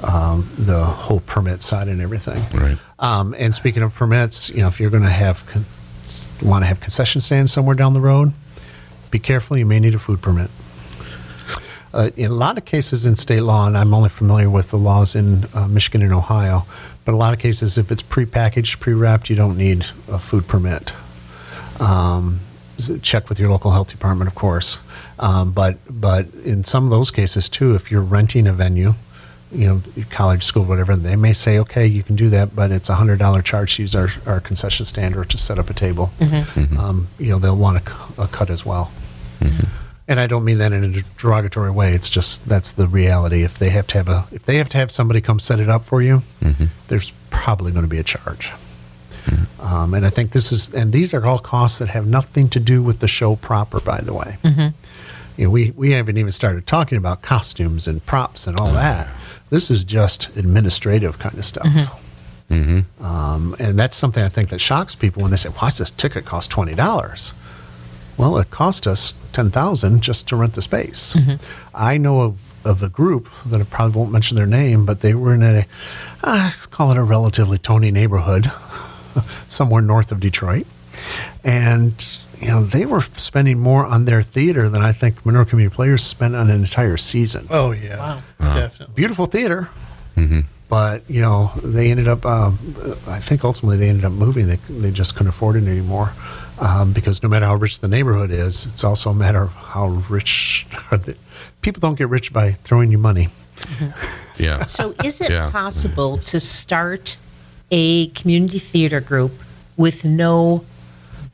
um, 0.00 0.48
the 0.58 0.84
whole 0.84 1.20
permit 1.20 1.62
side 1.62 1.88
and 1.88 2.00
everything. 2.00 2.42
Right. 2.58 2.78
Um, 2.98 3.34
and 3.38 3.54
speaking 3.54 3.82
of 3.82 3.94
permits, 3.94 4.50
you 4.50 4.60
know, 4.60 4.68
if 4.68 4.80
you're 4.80 4.90
going 4.90 5.02
to 5.02 5.08
have 5.08 5.44
want 6.42 6.62
to 6.62 6.66
have 6.66 6.80
concession 6.80 7.20
stands 7.20 7.52
somewhere 7.52 7.76
down 7.76 7.94
the 7.94 8.00
road, 8.00 8.32
be 9.10 9.18
careful. 9.18 9.56
You 9.56 9.66
may 9.66 9.80
need 9.80 9.94
a 9.94 9.98
food 9.98 10.20
permit. 10.22 10.50
Uh, 11.94 12.10
in 12.16 12.30
a 12.30 12.34
lot 12.34 12.56
of 12.56 12.64
cases 12.64 13.04
in 13.04 13.16
state 13.16 13.42
law, 13.42 13.66
and 13.66 13.76
I'm 13.76 13.92
only 13.92 14.08
familiar 14.08 14.48
with 14.48 14.70
the 14.70 14.78
laws 14.78 15.14
in 15.14 15.44
uh, 15.52 15.68
Michigan 15.68 16.00
and 16.00 16.12
Ohio, 16.12 16.64
but 17.04 17.12
a 17.12 17.16
lot 17.16 17.34
of 17.34 17.40
cases, 17.40 17.76
if 17.76 17.92
it's 17.92 18.02
prepackaged, 18.02 18.80
pre-wrapped, 18.80 19.28
you 19.28 19.36
don't 19.36 19.58
need 19.58 19.84
a 20.08 20.18
food 20.18 20.48
permit. 20.48 20.94
Um, 21.80 22.40
check 23.02 23.28
with 23.28 23.38
your 23.38 23.50
local 23.50 23.72
health 23.72 23.88
department, 23.88 24.28
of 24.28 24.34
course. 24.34 24.78
Um, 25.18 25.52
but 25.52 25.78
but 25.88 26.26
in 26.44 26.64
some 26.64 26.84
of 26.84 26.90
those 26.90 27.10
cases 27.10 27.48
too, 27.48 27.74
if 27.74 27.90
you're 27.90 28.02
renting 28.02 28.46
a 28.46 28.52
venue, 28.52 28.94
you 29.52 29.66
know, 29.66 29.82
college, 30.10 30.42
school, 30.42 30.64
whatever, 30.64 30.96
they 30.96 31.16
may 31.16 31.32
say, 31.32 31.58
okay, 31.58 31.86
you 31.86 32.02
can 32.02 32.16
do 32.16 32.28
that, 32.30 32.56
but 32.56 32.70
it's 32.70 32.88
a 32.88 32.94
hundred 32.94 33.18
dollar 33.18 33.42
charge 33.42 33.76
to 33.76 33.82
use 33.82 33.94
our, 33.94 34.08
our 34.26 34.40
concession 34.40 34.86
stand 34.86 35.16
or 35.16 35.24
to 35.24 35.38
set 35.38 35.58
up 35.58 35.70
a 35.70 35.74
table. 35.74 36.10
Mm-hmm. 36.18 36.78
Um, 36.78 37.08
you 37.18 37.30
know, 37.30 37.38
they'll 37.38 37.56
want 37.56 37.86
a, 37.86 38.22
a 38.22 38.28
cut 38.28 38.50
as 38.50 38.64
well. 38.64 38.90
Mm-hmm. 39.40 39.64
And 40.08 40.20
I 40.20 40.26
don't 40.26 40.44
mean 40.44 40.58
that 40.58 40.72
in 40.72 40.84
a 40.84 41.02
derogatory 41.16 41.70
way. 41.70 41.94
It's 41.94 42.10
just 42.10 42.48
that's 42.48 42.72
the 42.72 42.88
reality. 42.88 43.44
If 43.44 43.58
they 43.58 43.70
have 43.70 43.86
to 43.88 43.98
have 43.98 44.08
a, 44.08 44.24
if 44.32 44.44
they 44.44 44.56
have 44.56 44.68
to 44.70 44.78
have 44.78 44.90
somebody 44.90 45.20
come 45.20 45.38
set 45.38 45.60
it 45.60 45.68
up 45.68 45.84
for 45.84 46.02
you, 46.02 46.22
mm-hmm. 46.40 46.66
there's 46.88 47.12
probably 47.30 47.72
going 47.72 47.84
to 47.84 47.90
be 47.90 47.98
a 47.98 48.04
charge. 48.04 48.50
Um, 49.60 49.94
and 49.94 50.04
I 50.04 50.10
think 50.10 50.32
this 50.32 50.50
is, 50.50 50.74
and 50.74 50.92
these 50.92 51.14
are 51.14 51.24
all 51.24 51.38
costs 51.38 51.78
that 51.78 51.88
have 51.88 52.06
nothing 52.06 52.48
to 52.50 52.60
do 52.60 52.82
with 52.82 52.98
the 52.98 53.08
show 53.08 53.36
proper. 53.36 53.80
By 53.80 54.00
the 54.00 54.12
way, 54.12 54.36
you 55.36 55.44
know, 55.44 55.50
we 55.50 55.70
we 55.70 55.92
haven't 55.92 56.16
even 56.18 56.32
started 56.32 56.66
talking 56.66 56.98
about 56.98 57.22
costumes 57.22 57.86
and 57.86 58.04
props 58.04 58.46
and 58.46 58.58
all 58.58 58.72
that. 58.72 59.08
This 59.52 59.70
is 59.70 59.84
just 59.84 60.34
administrative 60.34 61.18
kind 61.18 61.36
of 61.36 61.44
stuff. 61.44 61.66
Um, 63.02 63.54
and 63.58 63.78
that's 63.78 63.98
something 63.98 64.22
I 64.24 64.30
think 64.30 64.48
that 64.48 64.60
shocks 64.60 64.94
people 64.94 65.20
when 65.20 65.30
they 65.30 65.36
say, 65.36 65.50
"Why 65.50 65.68
does 65.68 65.76
this 65.76 65.90
ticket 65.90 66.24
cost 66.24 66.50
twenty 66.50 66.74
dollars?" 66.74 67.34
Well, 68.16 68.38
it 68.38 68.50
cost 68.50 68.86
us 68.86 69.12
ten 69.32 69.50
thousand 69.50 70.00
just 70.02 70.26
to 70.28 70.36
rent 70.36 70.54
the 70.54 70.62
space. 70.62 71.14
I 71.74 71.98
know 71.98 72.22
of, 72.22 72.52
of 72.64 72.82
a 72.82 72.88
group 72.88 73.28
that 73.44 73.60
I 73.60 73.64
probably 73.64 73.94
won't 73.98 74.10
mention 74.10 74.36
their 74.38 74.46
name, 74.46 74.86
but 74.86 75.02
they 75.02 75.12
were 75.12 75.34
in 75.34 75.42
a, 75.42 75.66
uh, 76.24 76.44
let's 76.44 76.64
call 76.64 76.90
it 76.90 76.96
a 76.96 77.02
relatively 77.02 77.58
Tony 77.58 77.90
neighborhood, 77.90 78.50
somewhere 79.48 79.82
north 79.82 80.10
of 80.12 80.18
Detroit, 80.20 80.66
and 81.44 82.18
you 82.42 82.48
know 82.48 82.62
they 82.64 82.84
were 82.86 83.02
spending 83.16 83.58
more 83.58 83.86
on 83.86 84.04
their 84.04 84.22
theater 84.22 84.68
than 84.68 84.82
I 84.82 84.92
think 84.92 85.24
Monroe 85.24 85.44
Community 85.44 85.74
Players 85.74 86.02
spent 86.02 86.34
on 86.34 86.50
an 86.50 86.60
entire 86.60 86.96
season. 86.96 87.46
Oh 87.50 87.70
yeah, 87.72 87.98
wow, 87.98 88.54
definitely. 88.54 88.94
Beautiful 88.94 89.26
theater. 89.26 89.68
But 90.68 91.02
you 91.08 91.20
know, 91.20 91.50
they 91.62 91.90
ended 91.90 92.08
up. 92.08 92.24
Um, 92.24 92.58
I 93.06 93.20
think 93.20 93.44
ultimately 93.44 93.76
they 93.76 93.90
ended 93.90 94.06
up 94.06 94.12
moving. 94.12 94.46
They 94.46 94.56
they 94.70 94.90
just 94.90 95.14
couldn't 95.14 95.28
afford 95.28 95.56
it 95.56 95.66
anymore 95.68 96.12
um, 96.58 96.92
because 96.94 97.22
no 97.22 97.28
matter 97.28 97.44
how 97.44 97.56
rich 97.56 97.80
the 97.80 97.88
neighborhood 97.88 98.30
is, 98.30 98.64
it's 98.66 98.82
also 98.82 99.10
a 99.10 99.14
matter 99.14 99.42
of 99.42 99.52
how 99.52 99.88
rich 100.08 100.66
are 100.90 100.96
the 100.96 101.14
people. 101.60 101.80
Don't 101.80 101.98
get 101.98 102.08
rich 102.08 102.32
by 102.32 102.52
throwing 102.64 102.90
you 102.90 102.96
money. 102.98 103.28
Yeah. 104.38 104.64
So, 104.64 104.94
is 105.04 105.20
it 105.20 105.30
Yeah. 105.30 105.50
possible 105.50 106.16
to 106.16 106.40
start 106.40 107.18
a 107.70 108.06
community 108.08 108.58
theater 108.58 109.00
group 109.00 109.32
with 109.76 110.04
no 110.06 110.64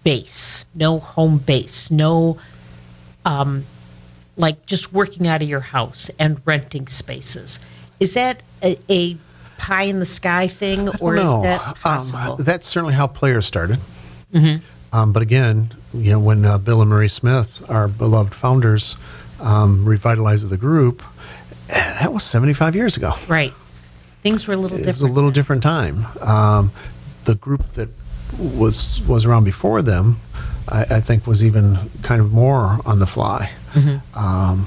base, 0.09 0.65
no 0.75 0.99
home 0.99 1.37
base, 1.37 1.91
no, 1.91 2.39
um, 3.27 3.67
like 4.39 4.65
just 4.65 4.91
working 4.91 5.29
out 5.29 5.43
of 5.43 5.49
your 5.51 5.61
house 5.61 6.11
and 6.19 6.41
renting 6.47 6.87
spaces? 6.87 7.61
Is 8.01 8.15
that 8.15 8.41
a, 8.63 8.79
a 8.89 9.19
pie 9.59 9.83
in 9.83 9.99
the 9.99 10.07
sky 10.07 10.47
thing, 10.49 10.89
or 11.01 11.19
is 11.19 11.43
that 11.43 11.61
um, 11.61 11.75
possible? 11.75 12.37
that's 12.37 12.67
certainly 12.67 12.95
how 12.95 13.07
players 13.07 13.45
started. 13.45 13.79
Um, 14.95 15.13
but 15.13 15.21
again, 15.21 15.75
you 15.93 16.13
know, 16.13 16.21
when 16.21 16.43
uh, 16.43 16.57
Bill 16.57 16.81
and 16.81 16.89
Marie 16.89 17.09
Smith, 17.09 17.69
our 17.69 17.87
beloved 17.87 18.33
founders, 18.33 18.97
um, 19.41 19.85
revitalized 19.85 20.49
the 20.49 20.57
group, 20.57 21.03
that 21.67 22.15
was 22.15 22.25
75 22.25 22.75
years 22.75 22.97
ago. 22.97 23.13
right. 23.29 23.53
Things 24.23 24.49
were 24.49 24.55
a 24.55 24.57
little 24.57 24.79
different. 24.79 24.97
it 24.99 25.03
was 25.03 25.11
a 25.11 25.13
little 25.13 25.31
different 25.31 25.63
time. 25.63 26.07
Um, 26.23 26.73
the 27.25 27.35
group 27.35 27.75
that 27.75 27.91
was 28.39 29.01
was 29.07 29.25
around 29.25 29.45
before 29.45 29.83
them, 29.83 30.19
I, 30.69 30.83
I 30.97 31.01
think, 31.01 31.27
was 31.27 31.45
even 31.45 31.79
kind 32.03 32.21
of 32.21 32.33
more 32.33 32.79
on 32.85 32.99
the 32.99 33.07
fly, 33.07 33.51
um, 34.15 34.67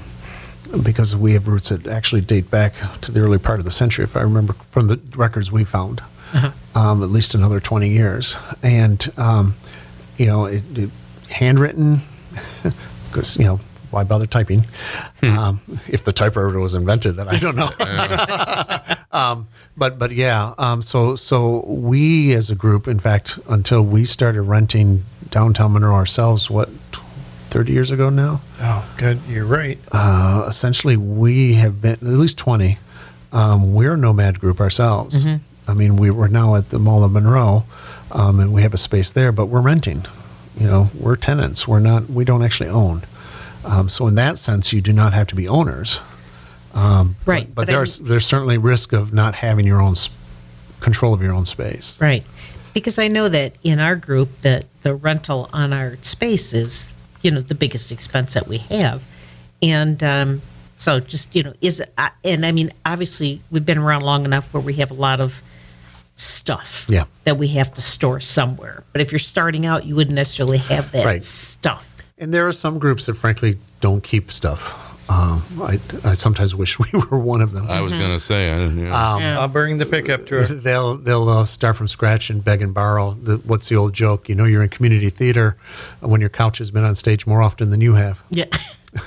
because 0.84 1.16
we 1.16 1.34
have 1.34 1.48
roots 1.48 1.70
that 1.70 1.88
actually 1.88 2.22
date 2.22 2.50
back 2.50 2.74
to 3.02 3.12
the 3.12 3.20
early 3.20 3.38
part 3.38 3.60
of 3.60 3.66
the 3.66 3.72
century, 3.72 4.04
if 4.06 4.16
I 4.16 4.22
remember 4.22 4.54
from 4.72 4.88
the 4.88 5.00
records 5.16 5.52
we 5.52 5.64
found, 5.64 6.02
um, 6.76 7.04
at 7.04 7.10
least 7.10 7.36
another 7.36 7.60
twenty 7.60 7.90
years, 7.90 8.38
and 8.64 9.12
um, 9.18 9.56
you 10.18 10.26
know, 10.26 10.46
it, 10.46 10.64
it, 10.76 10.90
handwritten, 11.30 12.02
because 13.10 13.38
you 13.38 13.46
know. 13.46 13.60
Why 13.92 14.04
bother 14.04 14.26
typing? 14.26 14.66
Um, 15.22 15.62
if 15.88 16.04
the 16.04 16.14
typewriter 16.14 16.60
was 16.60 16.74
invented, 16.74 17.18
then 17.18 17.28
I 17.28 17.38
don't 17.38 17.56
know. 17.56 17.70
Um, 19.14 19.50
but 19.76 20.00
but 20.00 20.12
yeah, 20.12 20.54
um, 20.58 20.82
so 20.82 21.18
so 21.18 21.66
we 21.68 22.34
as 22.34 22.50
a 22.50 22.56
group, 22.56 22.88
in 22.88 22.98
fact, 22.98 23.38
until 23.50 23.82
we 23.82 24.06
started 24.06 24.44
renting 24.44 25.04
downtown 25.30 25.74
Monroe 25.74 25.94
ourselves, 25.94 26.50
what 26.50 26.70
30 27.50 27.74
years 27.74 27.92
ago 27.92 28.10
now. 28.10 28.40
Oh, 28.62 28.90
good. 28.98 29.20
You're 29.28 29.46
right. 29.46 29.78
Uh, 29.92 30.46
essentially, 30.48 30.96
we 30.96 31.56
have 31.56 31.82
been 31.82 31.92
at 31.92 32.04
least 32.04 32.38
20. 32.38 32.78
Um, 33.34 33.74
we're 33.74 33.96
a 33.96 33.98
nomad 33.98 34.40
group 34.40 34.62
ourselves. 34.62 35.26
I 35.68 35.74
mean, 35.74 35.98
we 35.98 36.10
were 36.12 36.30
now 36.30 36.56
at 36.56 36.70
the 36.70 36.80
Mall 36.80 37.04
of 37.04 37.12
Monroe, 37.12 37.66
um, 38.12 38.40
and 38.40 38.54
we 38.54 38.62
have 38.62 38.74
a 38.74 38.78
space 38.78 39.12
there, 39.12 39.32
but 39.34 39.48
we're 39.48 39.62
renting. 39.62 40.06
You 40.58 40.68
know, 40.68 40.90
we're 40.98 41.18
tenants. 41.18 41.68
We're 41.68 41.80
not. 41.82 42.10
We 42.10 42.24
don't 42.24 42.44
actually 42.44 42.70
own. 42.70 43.04
Um, 43.66 43.90
so 43.90 44.08
in 44.08 44.16
that 44.16 44.38
sense, 44.38 44.74
you 44.74 44.82
do 44.82 44.92
not 44.94 45.14
have 45.14 45.28
to 45.28 45.36
be 45.36 45.48
owners. 45.48 46.00
Um, 46.74 47.16
but- 47.26 47.32
Right, 47.32 47.48
But, 47.56 47.68
but 47.68 47.70
I 47.70 47.74
there's 47.78 48.00
there's 48.00 48.26
certainly 48.26 48.58
risk 48.58 48.94
of 48.94 49.14
not 49.14 49.36
having 49.36 49.66
your 49.66 49.82
own 49.82 49.92
s- 49.94 50.10
control 50.80 51.14
of 51.14 51.22
your 51.22 51.34
own 51.34 51.46
space. 51.46 51.98
Right. 52.00 52.24
Because 52.74 52.98
I 52.98 53.08
know 53.10 53.28
that 53.30 53.56
in 53.64 53.80
our 53.80 53.96
group 53.98 54.40
that 54.40 54.66
the 54.82 54.96
rental 54.96 55.50
on 55.52 55.74
our 55.74 55.98
space 56.02 56.54
is, 56.54 56.90
you 57.22 57.30
know, 57.30 57.42
the 57.42 57.56
biggest 57.56 57.92
expense 57.92 58.34
that 58.34 58.48
we 58.48 58.60
have. 58.60 59.04
And 59.62 60.02
um, 60.02 60.42
so 60.78 61.00
just, 61.02 61.36
you 61.36 61.44
know, 61.44 61.54
is 61.62 61.84
uh, 61.98 62.10
and 62.24 62.46
I 62.46 62.52
mean, 62.54 62.72
obviously 62.86 63.42
we've 63.52 63.66
been 63.66 63.78
around 63.78 64.02
long 64.04 64.24
enough 64.26 64.52
where 64.54 64.62
we 64.64 64.74
have 64.76 64.90
a 64.92 64.96
lot 64.96 65.20
of 65.20 65.42
stuff 66.14 66.86
Yeah. 66.90 67.06
that 67.26 67.38
we 67.38 67.50
have 67.50 67.74
to 67.76 67.82
store 67.82 68.20
somewhere. 68.22 68.84
But 68.94 69.02
if 69.02 69.12
you're 69.12 69.20
starting 69.20 69.66
out, 69.66 69.86
you 69.86 69.96
wouldn't 69.96 70.16
necessarily 70.16 70.58
have 70.60 70.92
that 70.94 71.06
Right. 71.06 71.24
stuff. 71.24 71.88
And 72.22 72.32
there 72.32 72.48
are 72.48 72.54
some 72.54 72.78
groups 72.78 73.08
that 73.08 73.16
frankly 73.16 73.58
don't 73.82 74.02
keep 74.04 74.32
stuff. 74.32 74.88
Um, 75.10 75.44
I, 75.60 75.80
I 76.06 76.14
sometimes 76.14 76.56
wish 76.56 76.80
we 76.80 76.88
were 77.12 77.18
one 77.20 77.42
of 77.42 77.52
them. 77.52 77.70
I 77.70 77.82
was 77.82 77.92
gonna 77.94 78.20
say, 78.20 78.50
I 78.52 78.60
didn't. 78.60 78.80
Yeah. 78.80 79.18
Yeah. 79.18 79.40
I'll 79.40 79.50
bring 79.50 79.78
the 79.80 79.86
pickup 79.86 80.26
truck. 80.26 80.48
they'll 80.50 80.96
they'll 80.96 81.28
uh, 81.28 81.46
start 81.46 81.76
from 81.76 81.88
scratch 81.90 82.30
and 82.30 82.46
beg 82.46 82.62
and 82.62 82.74
borrow. 82.74 83.18
The, 83.22 83.38
what's 83.38 83.68
the 83.68 83.76
old 83.76 83.94
joke? 83.94 84.30
You 84.30 84.36
know, 84.36 84.46
you're 84.46 84.64
in 84.64 84.70
community 84.70 85.10
theater 85.10 85.58
when 86.00 86.22
your 86.22 86.30
couch 86.30 86.60
has 86.60 86.72
been 86.72 86.86
on 86.86 86.96
stage 86.96 87.28
more 87.28 87.42
often 87.42 87.72
than 87.72 87.82
you 87.82 87.96
have. 87.96 88.24
Yeah. 88.30 88.46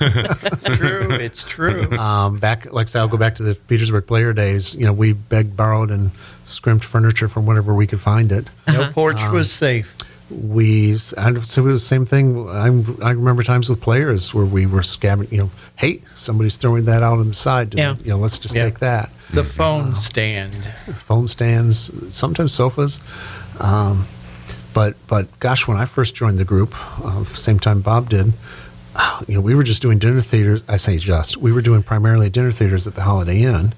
It's 0.01 0.63
true. 0.63 1.11
It's 1.11 1.45
true. 1.45 1.91
Um, 1.91 2.39
back, 2.39 2.73
like 2.73 2.87
I 2.87 2.89
said, 2.89 3.01
I'll 3.01 3.07
go 3.07 3.17
back 3.17 3.35
to 3.35 3.43
the 3.43 3.53
Petersburg 3.53 4.07
player 4.07 4.33
days. 4.33 4.73
You 4.73 4.87
know, 4.87 4.93
we 4.93 5.13
begged, 5.13 5.55
borrowed, 5.55 5.91
and 5.91 6.09
scrimped 6.43 6.83
furniture 6.83 7.27
from 7.27 7.45
wherever 7.45 7.71
we 7.71 7.85
could 7.85 8.01
find 8.01 8.31
it. 8.31 8.47
No 8.67 8.91
porch 8.91 9.21
was 9.29 9.51
safe. 9.51 9.95
We, 10.29 10.93
I 11.17 11.33
so 11.41 11.61
it 11.61 11.65
was 11.71 11.81
the 11.83 11.87
same 11.87 12.05
thing. 12.05 12.49
I, 12.49 12.65
I 13.05 13.11
remember 13.11 13.43
times 13.43 13.69
with 13.69 13.79
players 13.79 14.33
where 14.33 14.45
we 14.45 14.65
were 14.65 14.79
scabbing. 14.81 15.31
You 15.31 15.37
know, 15.37 15.51
hey, 15.75 16.01
somebody's 16.15 16.57
throwing 16.57 16.85
that 16.85 17.03
out 17.03 17.19
on 17.19 17.29
the 17.29 17.35
side. 17.35 17.75
Yeah. 17.75 17.95
You 18.03 18.11
know, 18.11 18.17
let's 18.17 18.39
just 18.39 18.55
Yeah. 18.55 18.63
take 18.65 18.79
that. 18.79 19.11
The 19.31 19.43
phone 19.43 19.93
stand. 19.93 20.53
phone 21.05 21.27
stands, 21.27 21.91
sometimes 22.15 22.53
sofas. 22.53 23.01
Um, 23.59 24.07
but 24.73 24.95
but 25.07 25.39
gosh, 25.39 25.67
when 25.67 25.77
I 25.77 25.85
first 25.85 26.15
joined 26.15 26.37
the 26.39 26.45
group, 26.45 26.73
uh, 27.05 27.23
same 27.25 27.59
time 27.59 27.81
Bob 27.81 28.09
did, 28.09 28.33
uh, 28.95 29.21
you 29.27 29.35
know, 29.35 29.41
we 29.41 29.53
were 29.55 29.63
just 29.63 29.81
doing 29.81 29.99
dinner 29.99 30.21
theaters. 30.21 30.63
I 30.67 30.77
say 30.77 30.97
just, 30.97 31.37
we 31.37 31.51
were 31.51 31.61
doing 31.61 31.83
primarily 31.83 32.29
dinner 32.29 32.51
theaters 32.51 32.87
at 32.87 32.95
the 32.95 33.03
Holiday 33.03 33.41
Inn, 33.43 33.73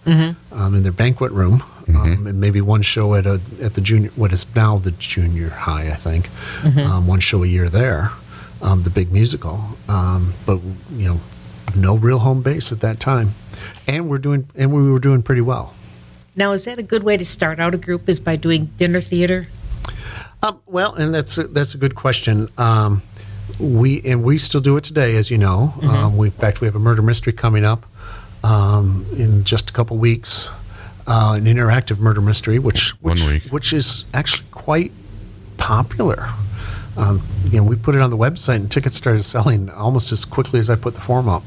um, 0.51 0.75
in 0.75 0.83
their 0.83 0.91
banquet 0.93 1.31
room, 1.33 1.63
um, 1.95 2.27
and 2.27 2.39
maybe 2.39 2.61
one 2.61 2.81
show 2.81 3.15
at 3.15 3.25
a 3.25 3.39
at 3.61 3.73
the 3.75 3.81
junior, 3.81 4.09
what 4.15 4.31
is 4.33 4.45
now 4.55 4.77
the 4.77 4.91
junior 4.91 5.49
high, 5.49 5.89
I 5.89 5.95
think, 5.95 6.29
um, 6.77 7.07
one 7.07 7.19
show 7.19 7.43
a 7.43 7.47
year 7.47 7.69
there, 7.69 8.11
um, 8.61 8.83
the 8.83 8.89
big 8.89 9.11
musical. 9.11 9.61
Um, 9.87 10.33
but 10.45 10.59
you 10.91 11.07
know, 11.07 11.19
no 11.75 11.95
real 11.95 12.19
home 12.19 12.41
base 12.41 12.71
at 12.71 12.81
that 12.81 12.99
time, 12.99 13.31
and 13.87 14.09
we're 14.09 14.17
doing 14.17 14.49
and 14.55 14.73
we 14.73 14.89
were 14.91 14.99
doing 14.99 15.21
pretty 15.23 15.41
well. 15.41 15.73
now, 16.35 16.51
is 16.51 16.65
that 16.65 16.77
a 16.77 16.83
good 16.83 17.03
way 17.03 17.17
to 17.17 17.25
start 17.25 17.59
out 17.59 17.73
a 17.73 17.77
group? 17.77 18.09
Is 18.09 18.19
by 18.19 18.35
doing 18.35 18.65
dinner 18.77 19.01
theater? 19.01 19.47
Um, 20.43 20.59
well, 20.67 20.93
and 20.93 21.13
that's 21.15 21.37
a, 21.37 21.47
that's 21.47 21.73
a 21.73 21.77
good 21.79 21.95
question. 21.95 22.47
Um, 22.57 23.01
we 23.59 24.01
and 24.03 24.23
we 24.23 24.37
still 24.37 24.61
do 24.61 24.77
it 24.77 24.83
today, 24.83 25.15
as 25.15 25.31
you 25.31 25.37
know. 25.37 25.73
Um, 25.81 26.17
we, 26.17 26.27
in 26.27 26.33
fact, 26.33 26.61
we 26.61 26.67
have 26.67 26.75
a 26.75 26.79
murder 26.79 27.01
mystery 27.01 27.33
coming 27.33 27.65
up 27.65 27.85
um, 28.43 29.05
in 29.17 29.43
just 29.45 29.69
a 29.69 29.73
couple 29.73 29.97
weeks. 29.97 30.47
Uh, 31.07 31.35
an 31.37 31.45
interactive 31.45 31.99
murder 31.99 32.19
mystery, 32.19 32.59
which 32.59 32.89
which, 33.01 33.21
which 33.49 33.71
is 33.73 34.03
actually 34.13 34.45
quite 34.51 34.91
popular. 35.55 36.27
Um, 36.97 37.21
you 37.45 37.61
know, 37.61 37.63
we 37.63 37.77
put 37.77 37.95
it 37.95 38.01
on 38.01 38.09
the 38.09 38.17
website, 38.17 38.57
and 38.57 38.71
tickets 38.71 38.97
started 38.97 39.23
selling 39.23 39.69
almost 39.69 40.11
as 40.11 40.25
quickly 40.25 40.59
as 40.59 40.69
I 40.69 40.75
put 40.75 40.95
the 40.95 41.01
form 41.01 41.29
up. 41.29 41.43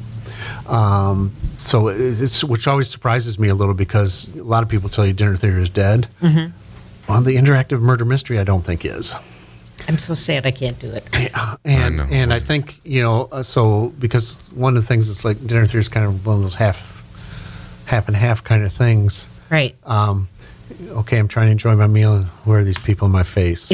Um, 0.66 1.34
so 1.52 1.88
it's 1.88 2.42
which 2.42 2.66
always 2.66 2.88
surprises 2.88 3.38
me 3.38 3.48
a 3.48 3.54
little 3.54 3.74
because 3.74 4.34
a 4.36 4.42
lot 4.42 4.62
of 4.62 4.68
people 4.68 4.88
tell 4.88 5.04
you 5.04 5.12
dinner 5.12 5.36
theater 5.36 5.58
is 5.58 5.68
dead. 5.68 6.08
Well, 7.08 7.20
the 7.22 7.36
interactive 7.36 7.80
murder 7.80 8.04
mystery, 8.04 8.38
I 8.38 8.44
don't 8.44 8.62
think 8.62 8.84
is. 8.84 9.14
I'm 9.88 9.98
so 9.98 10.14
sad 10.14 10.46
I 10.46 10.52
can't 10.52 10.78
do 10.78 10.90
it. 10.92 11.04
And 11.64 11.96
know. 11.96 12.06
and 12.10 12.32
I 12.32 12.40
think 12.40 12.80
you 12.84 13.02
know 13.02 13.28
uh, 13.32 13.42
so 13.42 13.92
because 13.98 14.40
one 14.54 14.76
of 14.76 14.82
the 14.82 14.86
things 14.86 15.08
that's 15.08 15.24
like 15.24 15.44
dinner 15.44 15.66
theater 15.66 15.78
is 15.78 15.88
kind 15.88 16.06
of 16.06 16.24
one 16.24 16.36
of 16.36 16.42
those 16.42 16.54
half 16.54 17.04
half 17.86 18.06
and 18.06 18.16
half 18.16 18.44
kind 18.44 18.62
of 18.64 18.72
things. 18.72 19.26
Right. 19.50 19.74
Um, 19.84 20.28
okay, 20.88 21.18
I'm 21.18 21.28
trying 21.28 21.46
to 21.48 21.52
enjoy 21.52 21.74
my 21.74 21.86
meal, 21.86 22.14
and 22.14 22.24
who 22.44 22.52
are 22.52 22.64
these 22.64 22.78
people 22.78 23.06
in 23.06 23.12
my 23.12 23.24
face? 23.24 23.72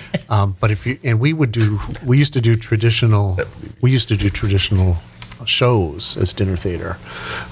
um, 0.28 0.56
but 0.60 0.70
if 0.70 0.86
you 0.86 0.98
and 1.04 1.20
we 1.20 1.32
would 1.32 1.52
do, 1.52 1.78
we 2.04 2.18
used 2.18 2.32
to 2.34 2.40
do 2.40 2.56
traditional, 2.56 3.38
we 3.80 3.90
used 3.90 4.08
to 4.08 4.16
do 4.16 4.30
traditional 4.30 4.96
shows 5.44 6.16
as 6.16 6.32
dinner 6.32 6.56
theater. 6.56 6.96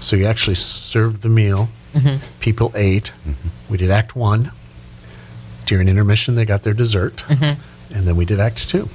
So 0.01 0.17
you 0.17 0.27
actually 0.27 0.57
served 0.57 1.23
the 1.23 1.29
meal, 1.29 1.69
people 2.41 2.73
ate. 2.75 3.13
We 3.71 3.77
did 3.79 3.91
Act 3.91 4.17
One. 4.17 4.53
During 5.67 5.89
intermission, 5.89 6.37
they 6.37 6.45
got 6.45 6.63
their 6.63 6.75
dessert, 6.75 7.25
and 7.29 7.59
then 7.91 8.17
we 8.17 8.25
did 8.25 8.41
Act 8.41 8.69
Two. 8.69 8.89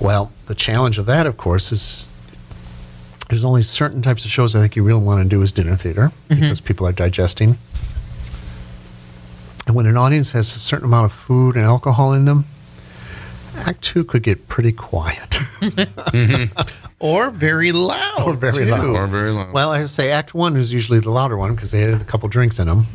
Well, 0.00 0.32
the 0.46 0.54
challenge 0.54 0.98
of 0.98 1.06
that, 1.06 1.26
of 1.26 1.36
course, 1.36 1.72
is 1.72 2.08
there's 3.30 3.44
only 3.44 3.62
certain 3.62 4.02
types 4.02 4.24
of 4.24 4.30
shows 4.30 4.54
I 4.54 4.60
think 4.60 4.76
you 4.76 4.82
really 4.82 5.02
want 5.02 5.22
to 5.22 5.28
do 5.28 5.42
as 5.42 5.52
dinner 5.52 5.76
theater 5.76 6.12
because 6.28 6.60
people 6.60 6.86
are 6.86 6.92
digesting. 6.92 7.58
And 9.66 9.74
when 9.74 9.86
an 9.86 9.96
audience 9.96 10.32
has 10.32 10.54
a 10.56 10.58
certain 10.60 10.84
amount 10.86 11.06
of 11.06 11.12
food 11.12 11.56
and 11.56 11.64
alcohol 11.64 12.12
in 12.12 12.24
them, 12.26 12.44
Act 13.56 13.82
Two 13.82 14.04
could 14.04 14.22
get 14.22 14.48
pretty 14.48 14.72
quiet. 14.72 15.38
Or 17.00 17.30
very 17.30 17.72
loud. 17.72 18.22
Or 18.26 18.34
very 18.34 18.64
too. 18.64 18.70
loud. 18.70 18.86
or 18.96 19.06
very 19.06 19.30
loud. 19.30 19.52
well, 19.52 19.70
I 19.70 19.84
say 19.86 20.10
Act 20.10 20.34
One 20.34 20.56
is 20.56 20.72
usually 20.72 21.00
the 21.00 21.10
louder 21.10 21.36
one 21.36 21.54
because 21.54 21.70
they 21.70 21.80
had 21.80 22.00
a 22.00 22.04
couple 22.04 22.28
drinks 22.28 22.58
in 22.58 22.66
them. 22.66 22.86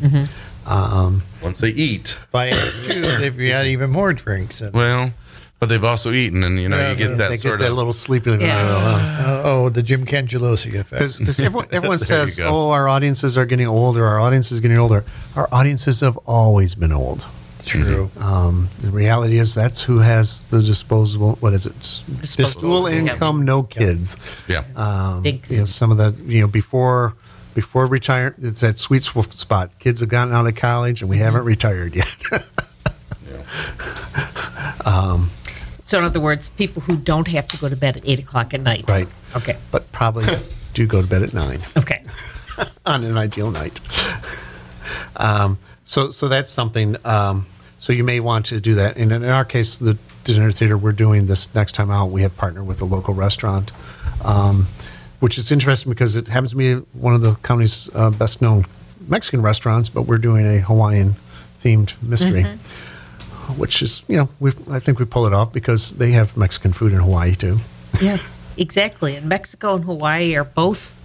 Um, 0.65 1.23
Once 1.43 1.59
they 1.59 1.69
eat, 1.69 2.17
By 2.31 2.49
Act 2.49 2.73
two, 2.87 3.01
they've 3.01 3.37
got 3.37 3.65
even 3.67 3.89
more 3.91 4.13
drinks. 4.13 4.61
In. 4.61 4.71
well, 4.71 5.13
but 5.59 5.67
they've 5.69 5.83
also 5.83 6.11
eaten, 6.11 6.43
and 6.43 6.59
you 6.59 6.69
know, 6.69 6.77
Yeah, 6.77 6.91
you 6.91 6.95
get 6.95 7.17
that 7.17 7.29
they 7.29 7.37
sort 7.37 7.59
get 7.59 7.65
that 7.65 7.71
of. 7.71 7.77
little 7.77 7.93
sleepy. 7.93 8.31
Yeah. 8.31 8.57
Uh, 8.57 9.41
oh, 9.45 9.69
the 9.69 9.83
Jim 9.83 10.05
Cangelosi 10.05 10.73
effect. 10.79 11.17
Because 11.19 11.39
everyone, 11.39 11.67
everyone 11.71 11.99
says, 11.99 12.39
"Oh, 12.39 12.69
our 12.71 12.87
audiences 12.87 13.37
are 13.37 13.45
getting 13.45 13.67
older. 13.67 14.05
Our 14.07 14.19
audience 14.19 14.51
is 14.51 14.59
getting 14.61 14.77
older." 14.77 15.03
Our 15.35 15.47
audiences 15.51 15.99
have 16.01 16.17
always 16.25 16.75
been 16.75 16.91
old. 16.91 17.25
True. 17.65 18.09
Um, 18.19 18.69
the 18.79 18.89
reality 18.89 19.37
is 19.37 19.53
that's 19.53 19.83
who 19.83 19.99
has 19.99 20.41
the 20.49 20.63
disposable. 20.63 21.35
What 21.41 21.53
is 21.53 21.65
it? 21.67 21.73
Disposable 22.21 22.87
income, 22.87 23.43
no 23.45 23.61
kids. 23.63 24.17
yeah. 24.47 24.63
Um, 24.75 25.21
Big 25.23 25.45
you 25.51 25.57
know, 25.59 25.65
some 25.65 25.91
of 25.91 25.97
the 25.97 26.15
you 26.23 26.41
know 26.41 26.47
before 26.47 27.15
before 27.53 27.85
retire, 27.85 28.33
it's 28.41 28.61
that 28.61 28.79
sweet 28.79 29.03
spot. 29.03 29.77
Kids 29.79 29.99
have 29.99 30.09
gotten 30.09 30.33
out 30.33 30.47
of 30.47 30.55
college 30.55 31.01
and 31.01 31.09
we 31.09 31.17
haven't 31.17 31.43
retired 31.43 31.93
yet. 31.95 32.15
So, 35.89 35.97
in 35.97 36.03
other 36.03 36.19
words, 36.19 36.49
people 36.49 36.83
who 36.83 36.97
don't 36.97 37.27
have 37.29 37.47
to 37.47 37.57
go 37.57 37.67
to 37.67 37.75
bed 37.75 37.97
at 37.97 38.03
eight 38.05 38.19
o'clock 38.19 38.53
at 38.53 38.61
night. 38.61 38.87
right. 38.87 39.07
Okay. 39.35 39.57
But 39.71 39.91
probably 39.91 40.25
do 40.75 40.85
go 40.85 41.01
to 41.01 41.07
bed 41.07 41.23
at 41.23 41.33
nine 41.33 41.61
Okay. 41.75 42.03
on 42.85 43.03
an 43.03 43.17
ideal 43.17 43.49
night. 43.49 43.79
Um, 45.17 45.57
so 45.85 46.11
so 46.11 46.27
that's 46.27 46.51
something. 46.51 46.95
Um, 47.03 47.47
so 47.79 47.91
you 47.91 48.03
may 48.03 48.19
want 48.19 48.45
to 48.47 48.61
do 48.61 48.75
that. 48.75 48.97
And 48.97 49.11
in 49.11 49.23
our 49.23 49.43
case, 49.43 49.77
the 49.77 49.97
dinner 50.25 50.51
theater 50.51 50.77
we're 50.77 50.91
doing 50.91 51.25
this 51.25 51.55
next 51.55 51.71
time 51.71 51.89
out, 51.89 52.11
we 52.11 52.21
have 52.21 52.37
partnered 52.37 52.67
with 52.67 52.81
a 52.81 52.85
local 52.85 53.15
restaurant. 53.15 53.71
Um, 54.23 54.67
which 55.21 55.39
is 55.39 55.51
interesting 55.51 55.89
because 55.91 56.15
it 56.15 56.27
happens 56.27 56.51
to 56.51 56.57
be 56.57 56.75
one 56.93 57.15
of 57.15 57.21
the 57.21 57.33
county's 57.41 57.89
uh, 57.95 58.11
best 58.11 58.43
known 58.43 58.65
Mexican 59.07 59.41
restaurants, 59.41 59.89
but 59.89 60.03
we're 60.03 60.19
doing 60.19 60.45
a 60.45 60.59
Hawaiian 60.59 61.15
themed 61.63 61.99
mystery, 62.01 62.45
which 63.57 63.81
is, 63.81 64.01
you 64.07 64.17
know, 64.17 64.29
we 64.39 64.51
I 64.69 64.79
think 64.79 64.99
we 64.99 65.05
pull 65.05 65.25
it 65.25 65.33
off 65.33 65.51
because 65.53 65.93
they 65.93 66.11
have 66.11 66.35
Mexican 66.37 66.73
food 66.73 66.91
in 66.93 66.99
Hawaii 66.99 67.35
too. 67.35 67.59
Yeah, 68.01 68.17
exactly. 68.57 69.15
And 69.15 69.27
Mexico 69.27 69.75
and 69.75 69.83
Hawaii 69.85 70.35
are 70.35 70.43
both 70.45 70.95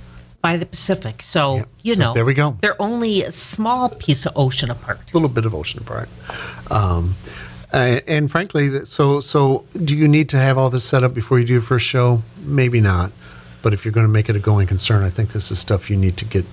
by 0.42 0.57
the 0.59 0.66
Pacific. 0.66 1.22
So, 1.22 1.57
Yeah. 1.57 1.64
you 1.83 1.94
So 1.94 2.00
know, 2.02 2.12
there 2.14 2.24
we 2.26 2.35
go. 2.35 2.57
They're 2.61 2.80
only 2.80 3.22
a 3.22 3.30
small 3.33 3.88
piece 3.88 4.26
of 4.26 4.33
ocean 4.37 4.70
apart. 4.70 5.00
A 5.11 5.16
little 5.16 5.28
bit 5.30 5.46
of 5.46 5.54
ocean 5.54 5.80
apart. 5.80 6.09
Um, 6.70 7.14
uh, 7.72 8.00
and 8.07 8.30
frankly, 8.30 8.85
so 8.85 9.20
so 9.20 9.64
do 9.83 9.96
you 9.96 10.07
need 10.07 10.28
to 10.28 10.37
have 10.37 10.59
all 10.59 10.70
this 10.70 10.85
set 10.85 11.02
up 11.02 11.14
before 11.14 11.38
you 11.40 11.46
do 11.46 11.54
your 11.54 11.62
first 11.62 11.87
show? 11.87 12.22
Maybe 12.44 12.80
not. 12.80 13.11
But 13.62 13.72
if 13.72 13.85
you're 13.85 13.92
going 13.92 14.07
to 14.07 14.12
make 14.12 14.28
it 14.28 14.37
a 14.37 14.40
going 14.40 14.66
concern, 14.66 15.02
I 15.02 15.11
think 15.11 15.33
this 15.33 15.50
is 15.50 15.59
stuff 15.59 15.88
you 15.90 15.96
need 15.96 16.16
to 16.18 16.24
get 16.26 16.44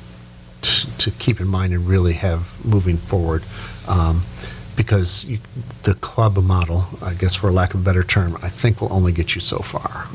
t- 0.62 0.88
to 0.97 1.12
keep 1.12 1.41
in 1.41 1.47
mind 1.47 1.73
and 1.73 1.86
really 1.86 2.13
have 2.13 2.63
moving 2.65 2.95
forward. 2.97 3.43
Um, 3.88 4.23
because 4.75 5.25
you, 5.25 5.39
the 5.84 5.95
club 5.95 6.38
model, 6.38 6.86
I 7.01 7.13
guess 7.13 7.36
for 7.36 7.51
lack 7.51 7.73
of 7.73 7.81
a 7.81 7.84
better 7.84 8.03
term, 8.03 8.38
I 8.41 8.49
think 8.49 8.81
will 8.81 8.93
only 8.93 9.12
get 9.12 9.36
you 9.36 9.41
so 9.41 9.60
far. 9.60 10.07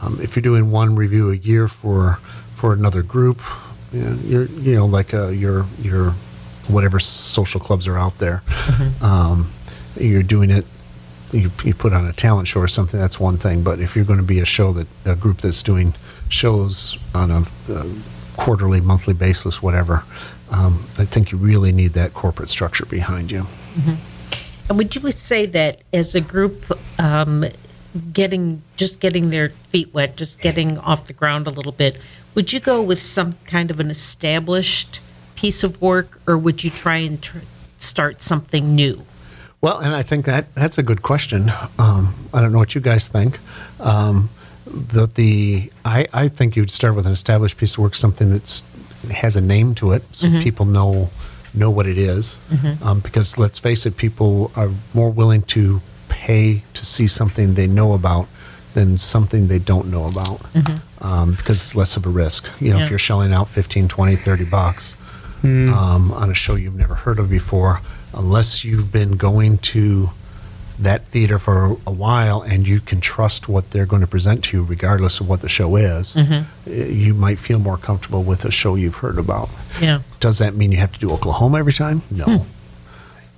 Um, 0.00 0.18
if 0.20 0.36
you're 0.36 0.42
doing 0.42 0.70
one 0.70 0.96
revue 0.96 1.30
a 1.30 1.36
year 1.36 1.68
for 1.68 2.18
for 2.54 2.72
another 2.72 3.02
group, 3.02 3.40
you 3.92 4.02
know, 4.02 4.18
you're 4.24 4.46
you 4.46 4.74
know 4.76 4.86
like 4.86 5.14
uh, 5.14 5.28
your 5.28 5.66
your 5.80 6.10
whatever 6.68 6.98
social 7.00 7.60
clubs 7.60 7.86
are 7.86 7.98
out 7.98 8.18
there, 8.18 8.42
um, 9.02 9.50
you're 9.98 10.22
doing 10.22 10.50
it. 10.50 10.64
You, 11.32 11.50
you 11.64 11.74
put 11.74 11.92
on 11.92 12.06
a 12.06 12.12
talent 12.12 12.46
show 12.46 12.60
or 12.60 12.68
something. 12.68 13.00
That's 13.00 13.18
one 13.18 13.38
thing. 13.38 13.64
But 13.64 13.80
if 13.80 13.96
you're 13.96 14.04
going 14.04 14.20
to 14.20 14.24
be 14.24 14.38
a 14.38 14.44
show 14.44 14.72
that 14.72 14.86
a 15.04 15.16
group 15.16 15.38
that's 15.38 15.64
doing 15.64 15.94
shows 16.28 16.96
on 17.14 17.30
a, 17.30 17.44
uh 17.68 17.86
quarterly, 18.36 18.80
monthly 18.80 19.14
basis, 19.14 19.62
whatever, 19.62 20.04
um, 20.50 20.84
I 20.98 21.04
think 21.04 21.32
you 21.32 21.38
really 21.38 21.72
need 21.72 21.92
that 21.92 22.14
corporate 22.14 22.50
structure 22.50 22.86
behind 22.86 23.30
you. 23.30 23.46
And 24.68 24.78
would 24.78 24.94
you 24.94 25.12
say 25.12 25.46
that 25.46 25.82
as 25.92 26.14
a 26.14 26.20
group, 26.20 26.64
um, 26.98 27.44
getting 28.12 28.62
just 28.76 29.00
getting 29.00 29.30
their 29.30 29.50
feet 29.50 29.92
wet, 29.92 30.16
just 30.16 30.40
getting 30.40 30.78
off 30.78 31.06
the 31.06 31.12
ground 31.12 31.46
a 31.46 31.50
little 31.50 31.72
bit, 31.72 31.96
would 32.34 32.52
you 32.52 32.60
go 32.60 32.82
with 32.82 33.02
some 33.02 33.36
kind 33.46 33.70
of 33.70 33.78
an 33.80 33.90
established 33.90 35.00
piece 35.36 35.62
of 35.62 35.80
work, 35.80 36.20
or 36.26 36.38
would 36.38 36.64
you 36.64 36.70
try 36.70 36.96
and 36.96 37.22
tr- 37.22 37.38
start 37.78 38.22
something 38.22 38.74
new? 38.74 39.04
Well, 39.60 39.78
and 39.78 39.94
I 39.94 40.02
think 40.02 40.24
that 40.26 40.54
that's 40.54 40.78
a 40.78 40.82
good 40.82 41.02
question. 41.02 41.50
Um, 41.78 42.14
I 42.32 42.40
don't 42.40 42.52
know 42.52 42.58
what 42.58 42.74
you 42.74 42.80
guys 42.80 43.08
think. 43.08 43.38
Um, 43.80 44.28
but 44.66 45.14
the 45.14 45.70
I, 45.84 46.06
I 46.12 46.28
think 46.28 46.56
you'd 46.56 46.70
start 46.70 46.94
with 46.94 47.06
an 47.06 47.12
established 47.12 47.58
piece 47.58 47.72
of 47.72 47.78
work, 47.78 47.94
something 47.94 48.30
that's 48.30 48.62
has 49.10 49.36
a 49.36 49.40
name 49.40 49.74
to 49.76 49.92
it, 49.92 50.02
so 50.12 50.30
people 50.40 50.64
know 50.64 51.10
know 51.54 51.70
what 51.70 51.86
it 51.86 51.98
is. 51.98 52.38
Um, 52.82 53.00
because 53.00 53.38
let's 53.38 53.58
face 53.58 53.86
it, 53.86 53.96
people 53.96 54.50
are 54.56 54.70
more 54.92 55.10
willing 55.10 55.42
to 55.42 55.80
pay 56.08 56.62
to 56.74 56.84
see 56.84 57.06
something 57.06 57.54
they 57.54 57.66
know 57.66 57.92
about 57.94 58.26
than 58.74 58.98
something 58.98 59.46
they 59.48 59.58
don't 59.60 59.88
know 59.90 60.06
about 60.06 60.40
um, 61.00 61.34
because 61.34 61.56
it's 61.62 61.76
less 61.76 61.96
of 61.96 62.06
a 62.06 62.08
risk. 62.08 62.48
You 62.60 62.70
know, 62.70 62.78
Yeah. 62.78 62.84
if 62.84 62.90
you're 62.90 62.98
shelling 62.98 63.32
out 63.32 63.48
15, 63.48 63.88
20, 63.88 64.16
30 64.16 64.44
bucks 64.44 64.96
um, 65.44 66.10
on 66.12 66.30
a 66.30 66.34
show 66.34 66.54
you've 66.54 66.74
never 66.74 66.94
heard 66.94 67.18
of 67.18 67.28
before, 67.30 67.80
unless 68.14 68.64
you've 68.64 68.90
been 68.90 69.12
going 69.16 69.58
to 69.58 70.10
that 70.78 71.06
theater 71.06 71.38
for 71.38 71.76
a 71.86 71.90
while 71.92 72.42
and 72.42 72.66
you 72.66 72.80
can 72.80 73.00
trust 73.00 73.48
what 73.48 73.70
they're 73.70 73.86
going 73.86 74.00
to 74.02 74.08
present 74.08 74.42
to 74.44 74.56
you, 74.56 74.64
regardless 74.64 75.20
of 75.20 75.28
what 75.28 75.40
the 75.40 75.48
show 75.48 75.76
is, 75.76 76.16
eh, 76.16 76.44
you 76.66 77.14
might 77.14 77.38
feel 77.38 77.58
more 77.58 77.76
comfortable 77.76 78.22
with 78.22 78.44
a 78.44 78.50
show 78.50 78.74
you've 78.74 78.96
heard 78.96 79.18
about. 79.18 79.48
Yeah. 79.80 80.00
Does 80.20 80.38
that 80.38 80.54
mean 80.54 80.72
you 80.72 80.78
have 80.78 80.92
to 80.92 80.98
do 80.98 81.10
Oklahoma 81.10 81.58
every 81.58 81.72
time? 81.72 82.02
No. 82.10 82.44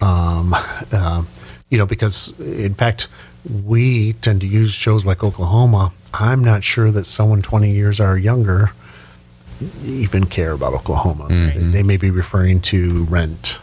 um, 0.00 0.54
uh, 0.92 1.24
you 1.68 1.78
know, 1.78 1.86
because 1.86 2.38
in 2.40 2.74
fact, 2.74 3.08
we 3.64 4.14
tend 4.14 4.40
to 4.40 4.46
use 4.46 4.72
shows 4.72 5.04
like 5.04 5.22
Oklahoma. 5.22 5.92
I'm 6.14 6.42
not 6.42 6.64
sure 6.64 6.90
that 6.90 7.04
someone 7.04 7.42
20 7.42 7.70
years 7.70 8.00
or 8.00 8.16
younger 8.16 8.72
even 9.84 10.24
care 10.26 10.52
about 10.52 10.74
Oklahoma. 10.74 11.28
They, 11.28 11.58
they 11.58 11.82
may 11.82 11.96
be 11.96 12.10
referring 12.10 12.60
to 12.62 13.04
Rent. 13.04 13.58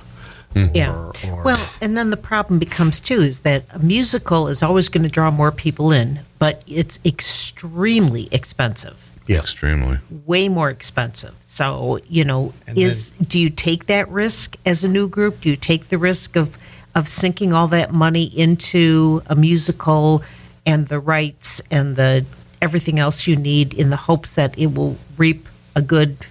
Yeah. 0.55 0.93
Or, 0.93 1.13
or, 1.31 1.43
Well, 1.43 1.62
and 1.84 1.98
then 1.98 2.10
the 2.10 2.17
problem 2.17 2.60
becomes 2.60 3.02
too 3.02 3.22
is 3.22 3.41
that 3.41 3.65
a 3.74 3.80
musical 3.80 4.48
is 4.48 4.63
always 4.63 4.88
going 4.88 5.04
to 5.04 5.10
draw 5.10 5.30
more 5.30 5.52
people 5.52 5.91
in, 5.91 6.22
but 6.39 6.63
it's 6.65 6.98
extremely 7.04 8.30
expensive. 8.32 9.10
Yeah. 9.28 9.39
Extremely. 9.39 10.00
way 10.26 10.50
more 10.50 10.69
expensive. 10.69 11.36
So, 11.39 12.00
you 12.10 12.26
know, 12.26 12.54
And 12.67 12.78
is 12.78 13.12
do 13.12 13.39
you 13.39 13.50
take 13.50 13.86
that 13.86 14.10
risk 14.10 14.58
as 14.65 14.84
a 14.84 14.89
new 14.89 15.08
group? 15.08 15.41
Do 15.41 15.50
you 15.50 15.56
take 15.56 15.86
the 15.89 15.98
risk 15.98 16.36
of 16.36 16.58
of 16.96 17.08
sinking 17.08 17.54
all 17.54 17.67
that 17.69 17.91
money 17.91 18.24
into 18.24 19.22
a 19.28 19.36
musical 19.36 20.24
and 20.65 20.88
the 20.88 21.00
rights 21.00 21.62
and 21.72 21.96
the 21.96 22.26
everything 22.62 23.00
else 23.00 23.28
you 23.28 23.36
need 23.36 23.74
in 23.74 23.89
the 23.89 23.98
hopes 23.98 24.32
that 24.36 24.58
it 24.58 24.74
will 24.76 24.98
reap 25.17 25.48
a 25.76 25.82
good 25.82 26.28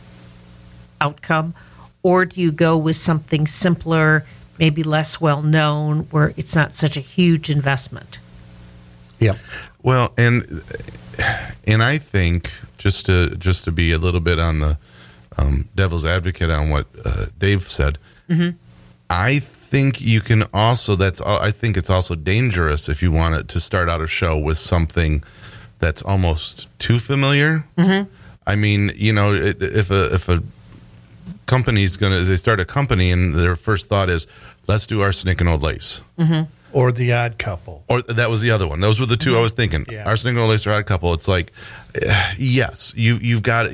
outcome? 1.00 1.54
Or 2.02 2.24
do 2.26 2.40
you 2.40 2.52
go 2.52 2.76
with 2.76 2.96
something 2.96 3.46
simpler, 3.46 4.24
maybe 4.58 4.82
less 4.82 5.20
well 5.20 5.42
known, 5.42 6.00
where 6.10 6.32
it's 6.36 6.54
not 6.54 6.72
such 6.72 6.96
a 6.96 7.00
huge 7.00 7.50
investment? 7.50 8.18
Yeah. 9.18 9.34
Well, 9.82 10.12
and 10.16 10.62
and 11.66 11.82
I 11.82 11.98
think 11.98 12.52
just 12.78 13.06
to 13.06 13.36
just 13.36 13.64
to 13.64 13.72
be 13.72 13.92
a 13.92 13.98
little 13.98 14.20
bit 14.20 14.38
on 14.38 14.60
the 14.60 14.78
um, 15.38 15.68
devil's 15.74 16.04
advocate 16.04 16.50
on 16.50 16.70
what 16.70 16.86
uh, 17.04 17.26
Dave 17.38 17.68
said, 17.68 17.98
I 19.08 19.38
think 19.38 20.00
you 20.00 20.20
can 20.20 20.44
also 20.52 20.96
that's 20.96 21.20
I 21.20 21.50
think 21.50 21.76
it's 21.76 21.90
also 21.90 22.14
dangerous 22.14 22.88
if 22.88 23.02
you 23.02 23.12
want 23.12 23.34
it 23.36 23.48
to 23.48 23.60
start 23.60 23.88
out 23.88 24.00
a 24.00 24.06
show 24.06 24.36
with 24.36 24.58
something 24.58 25.22
that's 25.78 26.02
almost 26.02 26.68
too 26.78 26.98
familiar. 26.98 27.64
I 28.46 28.56
mean, 28.56 28.92
you 28.96 29.12
know, 29.12 29.34
if 29.34 29.90
a 29.90 30.14
if 30.14 30.28
a 30.28 30.42
company's 31.52 31.96
gonna 31.96 32.20
they 32.20 32.36
start 32.36 32.60
a 32.60 32.64
company 32.64 33.10
and 33.12 33.34
their 33.34 33.56
first 33.56 33.88
thought 33.88 34.08
is 34.08 34.26
let's 34.66 34.86
do 34.86 35.00
arsenic 35.02 35.40
and 35.40 35.48
old 35.48 35.62
lace. 35.62 36.00
Or 36.74 36.90
the 36.90 37.12
odd 37.12 37.36
couple. 37.36 37.84
Or 37.88 38.00
that 38.00 38.30
was 38.30 38.40
the 38.40 38.50
other 38.50 38.66
one. 38.66 38.80
Those 38.80 38.98
were 38.98 39.04
the 39.04 39.18
2 39.18 39.36
I 39.36 39.40
was 39.42 39.52
thinking. 39.52 39.84
Yeah. 39.90 40.04
Arsenic 40.08 40.32
and 40.32 40.38
old 40.38 40.48
Lace 40.50 40.66
or 40.66 40.72
Odd 40.72 40.86
Couple. 40.86 41.12
It's 41.12 41.28
like, 41.28 41.52
eh, 41.94 42.34
yes, 42.38 42.94
you 42.96 43.16
you've 43.20 43.42
got 43.42 43.66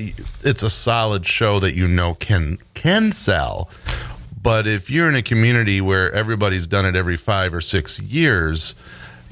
it's 0.43 0.65
a 0.65 0.71
solid 0.71 1.25
show 1.25 1.61
that 1.61 1.75
you 1.77 1.87
know 1.87 2.15
can 2.15 2.59
can 2.75 3.13
sell. 3.13 3.71
But 4.43 4.67
if 4.67 4.91
you're 4.91 5.09
in 5.09 5.15
a 5.15 5.23
community 5.23 5.81
where 5.81 6.13
everybody's 6.13 6.67
done 6.67 6.87
it 6.87 6.97
every 6.97 7.17
five 7.17 7.55
or 7.55 7.61
six 7.61 8.01
years, 8.01 8.75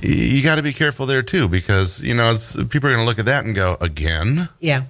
you 0.01 0.43
got 0.45 0.57
to 0.57 0.63
be 0.63 0.73
careful 0.73 1.05
there 1.07 1.23
too, 1.25 1.49
because 1.49 2.01
you 2.03 2.15
know 2.15 2.31
it's- 2.31 2.55
people 2.71 2.89
are 2.89 2.93
going 2.95 3.05
to 3.05 3.09
look 3.11 3.19
at 3.19 3.27
that 3.27 3.45
and 3.45 3.53
go 3.55 3.77
again. 3.81 4.49
Yeah. 4.61 4.83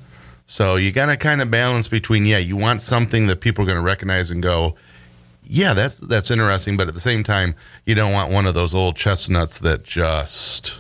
So 0.46 0.76
you 0.76 0.92
got 0.92 1.06
to 1.06 1.16
kind 1.16 1.42
of 1.42 1.50
balance 1.50 1.88
between 1.88 2.24
yeah, 2.24 2.38
you 2.38 2.56
want 2.56 2.82
something 2.82 3.26
that 3.26 3.40
people 3.40 3.64
are 3.64 3.66
going 3.66 3.78
to 3.78 3.82
recognize 3.82 4.30
and 4.30 4.42
go, 4.42 4.76
yeah, 5.48 5.74
that's 5.74 5.98
that's 5.98 6.30
interesting, 6.30 6.76
but 6.76 6.88
at 6.88 6.94
the 6.94 7.00
same 7.00 7.22
time, 7.24 7.54
you 7.84 7.94
don't 7.94 8.12
want 8.12 8.32
one 8.32 8.46
of 8.46 8.54
those 8.54 8.74
old 8.74 8.96
chestnuts 8.96 9.58
that 9.60 9.84
just 9.84 10.74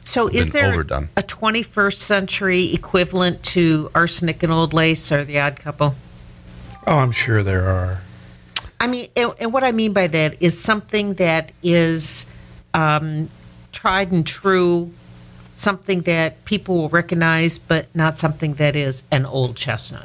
So, 0.00 0.28
is 0.28 0.50
there 0.50 0.72
overdone. 0.72 1.08
a 1.16 1.22
21st 1.22 1.96
century 1.96 2.72
equivalent 2.72 3.42
to 3.44 3.90
arsenic 3.94 4.42
and 4.42 4.52
old 4.52 4.72
lace 4.72 5.10
or 5.12 5.24
the 5.24 5.38
odd 5.38 5.60
couple? 5.60 5.94
Oh, 6.86 6.98
I'm 6.98 7.12
sure 7.12 7.42
there 7.42 7.68
are. 7.68 8.00
I 8.78 8.86
mean, 8.86 9.08
and, 9.16 9.32
and 9.40 9.52
what 9.52 9.64
I 9.64 9.72
mean 9.72 9.92
by 9.92 10.06
that 10.08 10.40
is 10.40 10.58
something 10.58 11.14
that 11.14 11.52
is 11.62 12.26
um, 12.74 13.28
tried 13.72 14.12
and 14.12 14.26
true, 14.26 14.92
something 15.56 16.02
that 16.02 16.44
people 16.44 16.76
will 16.76 16.88
recognize, 16.90 17.58
but 17.58 17.86
not 17.94 18.18
something 18.18 18.54
that 18.54 18.76
is 18.76 19.02
an 19.10 19.24
old 19.24 19.56
chestnut. 19.56 20.04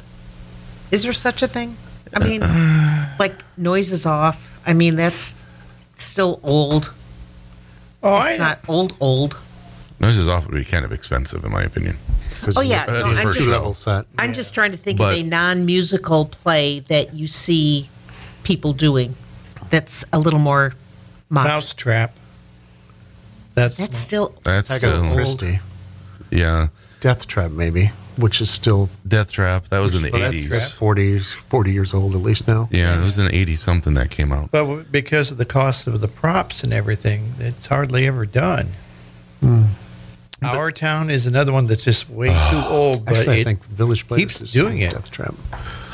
Is 0.90 1.02
there 1.02 1.12
such 1.12 1.42
a 1.42 1.46
thing? 1.46 1.76
I 2.14 2.26
mean, 2.26 2.42
uh-uh. 2.42 3.16
like 3.18 3.34
noises 3.56 4.04
off. 4.06 4.60
I 4.66 4.72
mean, 4.72 4.96
that's 4.96 5.36
still 5.96 6.40
old. 6.42 6.92
Oh, 8.02 8.16
It's 8.16 8.34
I 8.34 8.36
not 8.38 8.60
old, 8.66 8.96
old. 8.98 9.36
Noises 10.00 10.26
off 10.26 10.46
would 10.46 10.54
be 10.54 10.64
kind 10.64 10.84
of 10.84 10.92
expensive, 10.92 11.44
in 11.44 11.52
my 11.52 11.62
opinion. 11.62 11.96
Oh, 12.56 12.60
yeah. 12.60 12.84
As 12.88 13.06
No, 13.06 13.16
a 13.16 13.20
I'm 13.20 13.32
just- 13.32 13.46
level 13.46 13.72
set. 13.74 14.06
I'm 14.18 14.32
just 14.32 14.52
trying 14.54 14.72
to 14.72 14.76
think 14.76 14.98
But- 14.98 15.12
of 15.14 15.20
a 15.20 15.22
non-musical 15.22 16.26
play 16.26 16.80
that 16.88 17.14
you 17.14 17.26
see 17.28 17.88
people 18.42 18.72
doing 18.72 19.14
that's 19.70 20.04
a 20.12 20.18
little 20.18 20.40
more 20.40 20.74
modern. 21.30 21.52
Mousetrap. 21.52 22.16
That's, 23.54 23.76
That's 23.76 23.98
still 23.98 24.34
That's 24.44 24.70
Agatha 24.70 24.96
still, 24.96 25.14
Christie. 25.14 25.58
yeah. 26.30 26.68
Death 27.00 27.26
Trap, 27.26 27.50
maybe, 27.50 27.90
which 28.16 28.40
is 28.40 28.48
still 28.50 28.88
Death 29.06 29.32
Trap. 29.32 29.68
That 29.70 29.80
was 29.80 29.94
in 29.94 30.02
the 30.02 30.14
eighties. 30.16 30.48
Trap. 30.48 30.70
40, 30.78 31.18
40 31.18 31.72
years 31.72 31.92
old 31.94 32.14
at 32.14 32.20
least 32.22 32.46
now. 32.46 32.68
Yeah, 32.70 33.00
it 33.00 33.02
was 33.04 33.18
in 33.18 33.32
eighty 33.32 33.56
something 33.56 33.94
that 33.94 34.10
came 34.10 34.32
out. 34.32 34.50
But 34.52 34.90
because 34.92 35.30
of 35.32 35.38
the 35.38 35.44
cost 35.44 35.86
of 35.86 36.00
the 36.00 36.08
props 36.08 36.62
and 36.62 36.72
everything, 36.72 37.34
it's 37.38 37.66
hardly 37.66 38.06
ever 38.06 38.24
done. 38.24 38.68
Hmm. 39.40 39.64
Our 40.44 40.72
town 40.72 41.10
is 41.10 41.26
another 41.26 41.52
one 41.52 41.66
that's 41.66 41.84
just 41.84 42.08
way 42.10 42.28
too 42.28 42.62
old, 42.68 43.04
but 43.04 43.16
Actually, 43.16 43.36
I 43.36 43.40
it, 43.40 43.44
think 43.44 43.64
Village 43.66 44.06
Players 44.06 44.20
keeps 44.20 44.40
is 44.40 44.52
doing 44.52 44.80
it. 44.80 44.92
Death 44.92 45.10
Trap. 45.10 45.34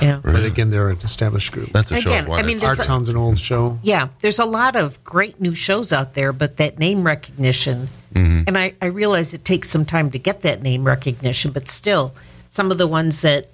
yeah. 0.01 0.21
But 0.23 0.45
again, 0.45 0.71
they're 0.71 0.91
an 0.91 0.99
established 1.03 1.53
group. 1.53 1.71
That's 1.71 1.91
a 1.91 2.01
show 2.01 2.11
Again, 2.11 2.25
I 2.25 2.27
I 2.27 2.29
wanted. 2.31 2.47
mean, 2.47 2.57
Our 2.61 2.75
there's 2.75 2.81
a- 2.81 2.85
town's 2.85 3.09
an 3.09 3.17
old 3.17 3.39
show. 3.39 3.79
Yeah, 3.83 4.09
there's 4.21 4.39
a 4.39 4.45
lot 4.45 4.77
of 4.77 5.03
great 5.05 5.41
new 5.41 5.55
shows 5.55 5.93
out 5.93 6.15
there, 6.15 6.33
but 6.33 6.57
that 6.57 6.79
name 6.79 7.05
recognition, 7.05 7.89
mm-hmm. 8.15 8.43
and 8.47 8.57
I, 8.59 8.75
I 8.81 8.87
realize 8.87 9.35
it 9.35 9.45
takes 9.45 9.69
some 9.71 9.85
time 9.85 10.11
to 10.13 10.19
get 10.19 10.43
that 10.43 10.63
name 10.63 10.85
recognition, 10.85 11.51
but 11.53 11.69
still, 11.69 12.15
some 12.47 12.71
of 12.71 12.79
the 12.79 12.87
ones 12.87 13.23
that 13.23 13.49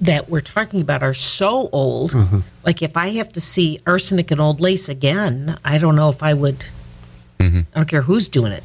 that 0.00 0.28
we're 0.28 0.40
talking 0.40 0.80
about 0.80 1.02
are 1.02 1.12
so 1.14 1.68
old. 1.72 2.12
Mm-hmm. 2.12 2.38
Like 2.64 2.82
if 2.82 2.96
I 2.96 3.08
have 3.14 3.32
to 3.32 3.40
see 3.40 3.80
arsenic 3.84 4.30
and 4.30 4.40
old 4.40 4.60
lace 4.60 4.88
again, 4.88 5.58
I 5.64 5.78
don't 5.78 5.96
know 5.96 6.08
if 6.08 6.22
I 6.22 6.34
would. 6.34 6.64
Mm-hmm. 7.40 7.60
I 7.74 7.78
don't 7.80 7.88
care 7.88 8.02
who's 8.02 8.28
doing 8.28 8.52
it. 8.52 8.62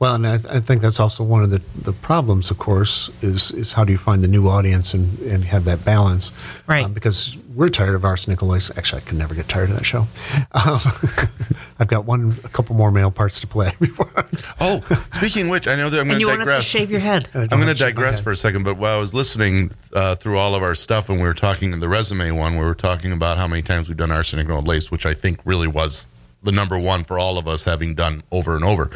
Well, 0.00 0.14
and 0.14 0.26
I, 0.26 0.40
I 0.48 0.60
think 0.60 0.80
that's 0.80 0.98
also 0.98 1.22
one 1.22 1.42
of 1.42 1.50
the, 1.50 1.60
the 1.78 1.92
problems, 1.92 2.50
of 2.50 2.56
course, 2.56 3.10
is 3.20 3.50
is 3.52 3.74
how 3.74 3.84
do 3.84 3.92
you 3.92 3.98
find 3.98 4.24
the 4.24 4.28
new 4.28 4.48
audience 4.48 4.94
and, 4.94 5.18
and 5.20 5.44
have 5.44 5.64
that 5.66 5.84
balance? 5.84 6.32
Right. 6.66 6.86
Um, 6.86 6.94
because 6.94 7.36
we're 7.54 7.68
tired 7.68 7.94
of 7.94 8.02
Arsenic 8.02 8.40
and 8.40 8.50
Lace. 8.50 8.70
Actually, 8.78 9.02
I 9.02 9.04
could 9.04 9.18
never 9.18 9.34
get 9.34 9.46
tired 9.46 9.68
of 9.68 9.76
that 9.76 9.84
show. 9.84 10.06
Um, 10.52 10.80
I've 11.78 11.88
got 11.88 12.06
one, 12.06 12.34
a 12.44 12.48
couple 12.48 12.76
more 12.76 12.90
male 12.90 13.10
parts 13.10 13.40
to 13.40 13.46
play 13.46 13.72
before. 13.80 14.24
Oh, 14.58 14.80
speaking 15.12 15.44
of 15.44 15.50
which, 15.50 15.68
I 15.68 15.76
know 15.76 15.90
that 15.90 16.00
I'm 16.00 16.08
going 16.08 16.18
to 16.18 16.24
won't 16.24 16.38
have 16.38 16.46
to 16.46 16.50
digress. 16.50 16.64
shave 16.64 16.90
your 16.90 17.00
head. 17.00 17.28
I 17.34 17.40
I'm 17.40 17.48
going 17.48 17.60
to 17.62 17.66
have 17.66 17.76
shit 17.76 17.88
in 17.88 17.94
my 17.94 18.00
digress 18.00 18.20
for 18.20 18.32
a 18.32 18.36
second, 18.36 18.62
but 18.62 18.78
while 18.78 18.96
I 18.96 19.00
was 19.00 19.12
listening 19.12 19.70
uh, 19.94 20.14
through 20.14 20.38
all 20.38 20.54
of 20.54 20.62
our 20.62 20.74
stuff, 20.74 21.10
and 21.10 21.18
we 21.18 21.26
were 21.26 21.34
talking 21.34 21.74
in 21.74 21.80
the 21.80 21.90
resume 21.90 22.30
one, 22.30 22.56
we 22.56 22.64
were 22.64 22.74
talking 22.74 23.12
about 23.12 23.36
how 23.36 23.46
many 23.46 23.60
times 23.60 23.88
we've 23.88 23.98
done 23.98 24.10
arsenic 24.10 24.48
and 24.48 24.66
lace, 24.66 24.90
which 24.90 25.04
I 25.04 25.12
think 25.12 25.40
really 25.44 25.68
was 25.68 26.08
the 26.42 26.52
number 26.52 26.78
one 26.78 27.04
for 27.04 27.18
all 27.18 27.38
of 27.38 27.46
us 27.46 27.64
having 27.64 27.94
done 27.94 28.22
over 28.30 28.56
and 28.56 28.64
over. 28.64 28.90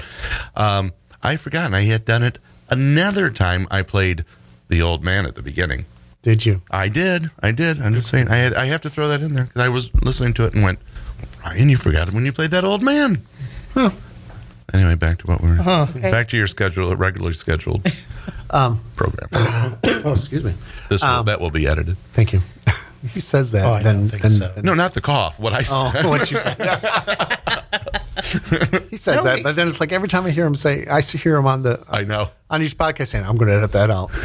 Um, 0.57 0.92
I 1.22 1.37
forgotten 1.37 1.74
I 1.74 1.83
had 1.83 2.04
done 2.04 2.22
it 2.22 2.38
another 2.70 3.30
time. 3.30 3.66
I 3.70 3.83
played 3.83 4.24
the 4.68 4.83
old 4.83 5.02
man 5.04 5.26
at 5.26 5.35
the 5.35 5.42
beginning. 5.42 5.87
Did 6.22 6.46
you? 6.46 6.62
I 6.70 6.88
did. 6.88 7.30
I 7.42 7.50
did. 7.52 7.80
I'm 7.83 7.94
just 7.94 8.09
saying. 8.09 8.28
I 8.28 8.37
had. 8.37 8.54
I 8.54 8.66
have 8.66 8.80
to 8.83 8.88
throw 8.88 9.09
that 9.09 9.20
in 9.20 9.35
there 9.35 9.44
because 9.44 9.61
I 9.62 9.68
was 9.68 9.92
listening 10.02 10.33
to 10.35 10.44
it 10.46 10.54
and 10.54 10.62
went, 10.62 10.78
Ryan, 11.44 11.68
you 11.68 11.76
forgot 11.76 12.12
when 12.12 12.24
you 12.24 12.33
played 12.33 12.50
that 12.52 12.64
old 12.64 12.83
man. 12.83 13.26
Anyway, 14.72 14.94
back 14.94 15.18
to 15.18 15.26
what 15.26 15.40
we're 15.42 15.57
back 16.11 16.28
to 16.30 16.37
your 16.37 16.46
schedule, 16.46 16.94
regularly 16.96 17.35
scheduled 17.35 17.83
program. 18.48 19.28
Oh, 20.07 20.12
excuse 20.12 20.44
me. 20.44 20.52
This 20.90 21.02
will, 21.02 21.22
that 21.24 21.40
will 21.40 21.50
be 21.50 21.66
edited. 21.66 21.96
Thank 22.12 22.35
you. 22.35 22.42
He 23.12 23.21
says 23.21 23.53
that. 23.53 23.64
Oh, 23.64 23.83
then, 23.83 24.09
then, 24.09 24.31
so. 24.31 24.49
then- 24.55 24.64
No, 24.64 24.75
not 24.75 24.95
the 24.95 25.01
cough. 25.01 25.38
What 25.38 25.53
I 25.53 25.59
Oh, 25.71 25.90
said. 25.93 26.05
what 26.07 26.31
you 26.31 26.37
said. 26.37 26.57
he 28.90 28.97
says 28.97 29.23
that, 29.25 29.40
but 29.43 29.57
then 29.57 29.69
it's 29.69 29.81
like 29.81 29.93
every 29.93 30.09
time 30.09 30.25
I 30.27 30.31
hear 30.31 30.47
him 30.47 30.55
say, 30.57 30.87
I 30.87 31.01
see- 31.01 31.19
hear 31.19 31.37
him 31.37 31.47
on 31.47 31.62
the 31.62 31.83
I 31.88 32.05
know. 32.05 32.31
on 32.51 32.62
each 32.62 32.77
podcast 32.79 33.09
saying, 33.09 33.25
"I'm 33.27 33.37
going 33.37 33.51
to 33.51 33.57
edit 33.57 33.73
that 33.73 33.90
out." 33.90 34.11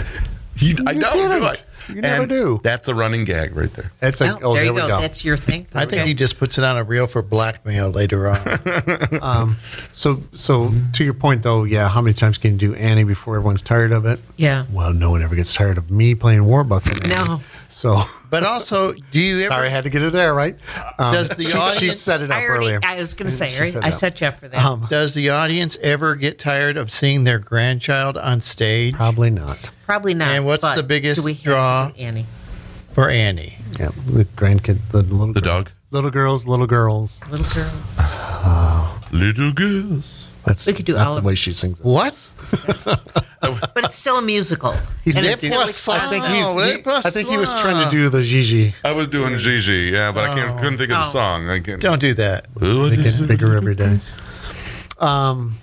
You, 0.61 0.75
I 0.85 0.91
You 0.91 0.99
know. 0.99 1.13
didn't. 1.13 1.39
do 1.39 1.45
I? 1.45 1.53
You 1.87 2.01
never 2.01 2.21
And 2.23 2.29
do. 2.29 2.59
That's 2.61 2.89
a 2.89 2.93
running 2.93 3.23
gag 3.23 3.55
right 3.55 3.71
there. 3.73 3.93
It's 4.01 4.19
like, 4.19 4.43
Oh, 4.43 4.49
oh, 4.51 4.55
there 4.55 4.65
you 4.65 4.73
we 4.73 4.81
go. 4.81 4.89
go. 4.89 4.99
That's 4.99 5.23
your 5.23 5.37
thing. 5.37 5.67
I 5.73 5.85
think 5.85 6.01
Okay. 6.01 6.07
he 6.09 6.13
just 6.13 6.37
puts 6.37 6.57
it 6.57 6.65
on 6.65 6.75
a 6.75 6.83
reel 6.83 7.07
for 7.07 7.21
blackmail 7.21 7.89
later 7.91 8.27
on. 8.27 9.21
Um, 9.21 9.57
so, 9.93 10.21
so 10.33 10.73
to 10.95 11.05
your 11.05 11.13
point 11.13 11.43
though, 11.43 11.63
yeah. 11.63 11.87
How 11.87 12.01
many 12.01 12.13
times 12.13 12.37
can 12.37 12.51
you 12.51 12.57
do 12.57 12.75
Annie 12.75 13.05
before 13.05 13.37
everyone's 13.37 13.61
tired 13.61 13.93
of 13.93 14.05
it? 14.05 14.19
Yeah. 14.35 14.65
Well, 14.69 14.91
no 14.91 15.11
one 15.11 15.23
ever 15.23 15.33
gets 15.33 15.53
tired 15.53 15.77
of 15.77 15.89
me 15.89 16.13
playing 16.13 16.41
Warbucks. 16.41 17.07
No. 17.07 17.39
So 17.69 18.01
but 18.29 18.43
also, 18.43 18.93
do 19.11 19.19
you 19.19 19.39
ever? 19.41 19.49
sorry, 19.53 19.67
I 19.67 19.71
had 19.71 19.83
to 19.85 19.89
get 19.89 20.01
it 20.01 20.13
there, 20.13 20.33
right? 20.33 20.55
Um, 20.97 21.13
Does 21.13 21.29
the 21.29 21.43
she, 21.45 21.79
she 21.87 21.91
set 21.91 22.21
it 22.21 22.29
up 22.31 22.37
I 22.37 22.45
already. 22.45 22.65
earlier. 22.67 22.79
I 22.83 22.95
was 22.97 23.13
going 23.13 23.29
to 23.29 23.35
say. 23.35 23.51
She 23.51 23.59
right? 23.61 23.73
set 23.73 23.83
I 23.83 23.87
up. 23.87 23.93
set 23.93 24.21
you 24.21 24.27
up 24.27 24.39
for 24.39 24.47
that. 24.47 24.63
Um, 24.63 24.87
Does 24.89 25.13
the 25.13 25.29
audience 25.29 25.77
ever 25.81 26.15
get 26.15 26.39
tired 26.39 26.77
of 26.77 26.91
seeing 26.91 27.23
their 27.23 27.39
grandchild 27.39 28.17
on 28.17 28.41
stage 28.41 28.93
Probably 28.93 29.29
not. 29.29 29.71
Probably 29.85 30.13
not. 30.13 30.29
and 30.29 30.45
what's 30.45 30.75
the 30.75 30.83
biggest 30.83 31.23
we 31.23 31.33
draw? 31.33 31.87
to 31.89 31.93
do 31.93 31.99
Annie? 32.01 32.25
for 32.93 33.09
Annie? 33.09 33.57
Yeah, 33.79 33.89
the 34.07 34.25
grandkid, 34.25 34.79
the 34.91 35.01
little 35.03 35.33
The 35.33 35.41
girl- 35.41 35.53
dog. 35.63 35.71
little 35.91 36.11
girls, 36.11 36.45
little 36.47 36.67
girls. 36.67 37.21
Little 37.29 37.45
girls, 37.47 37.73
Little 39.11 39.51
girls. 39.53 40.18
That's 40.49 40.65
We 40.67 40.73
could 40.73 40.85
do 40.85 40.95
not 40.95 41.07
all 41.07 41.13
the 41.13 41.19
of 41.19 41.25
way 41.25 41.35
she 41.35 41.53
sings. 41.53 41.79
It. 41.79 41.85
What? 41.85 42.13
But 43.41 43.85
it's 43.85 43.95
still 43.95 44.17
a 44.17 44.21
musical. 44.21 44.73
He's 45.05 45.15
and 45.15 45.25
it's 45.25 45.39
thinking- 45.41 45.65
still 45.67 45.93
I 45.93 46.09
think 46.09 46.25
he's. 46.25 46.45
He- 46.45 46.71
it 46.79 46.85
was 46.85 47.05
I 47.05 47.09
think 47.09 47.29
he 47.29 47.37
was 47.37 47.49
trying 47.61 47.81
to 47.85 47.89
do 47.89 48.09
the 48.09 48.21
Gigi. 48.21 48.73
I 48.83 48.91
was 48.91 49.07
doing 49.07 49.37
Gigi, 49.37 49.91
yeah, 49.93 50.11
but 50.11 50.25
I 50.29 50.33
can't, 50.35 50.57
couldn't 50.59 50.77
think 50.77 50.91
of 50.91 50.97
the 50.97 51.05
Oh. 51.07 51.09
song. 51.11 51.49
I 51.49 51.59
can't. 51.61 51.79
Don't 51.81 52.01
do 52.01 52.13
that. 52.15 52.47
Ooh, 52.61 52.89
They 52.89 52.97
get 53.01 53.25
bigger 53.27 53.55
every 53.55 53.75
day. 53.75 53.99
Um, 54.99 55.57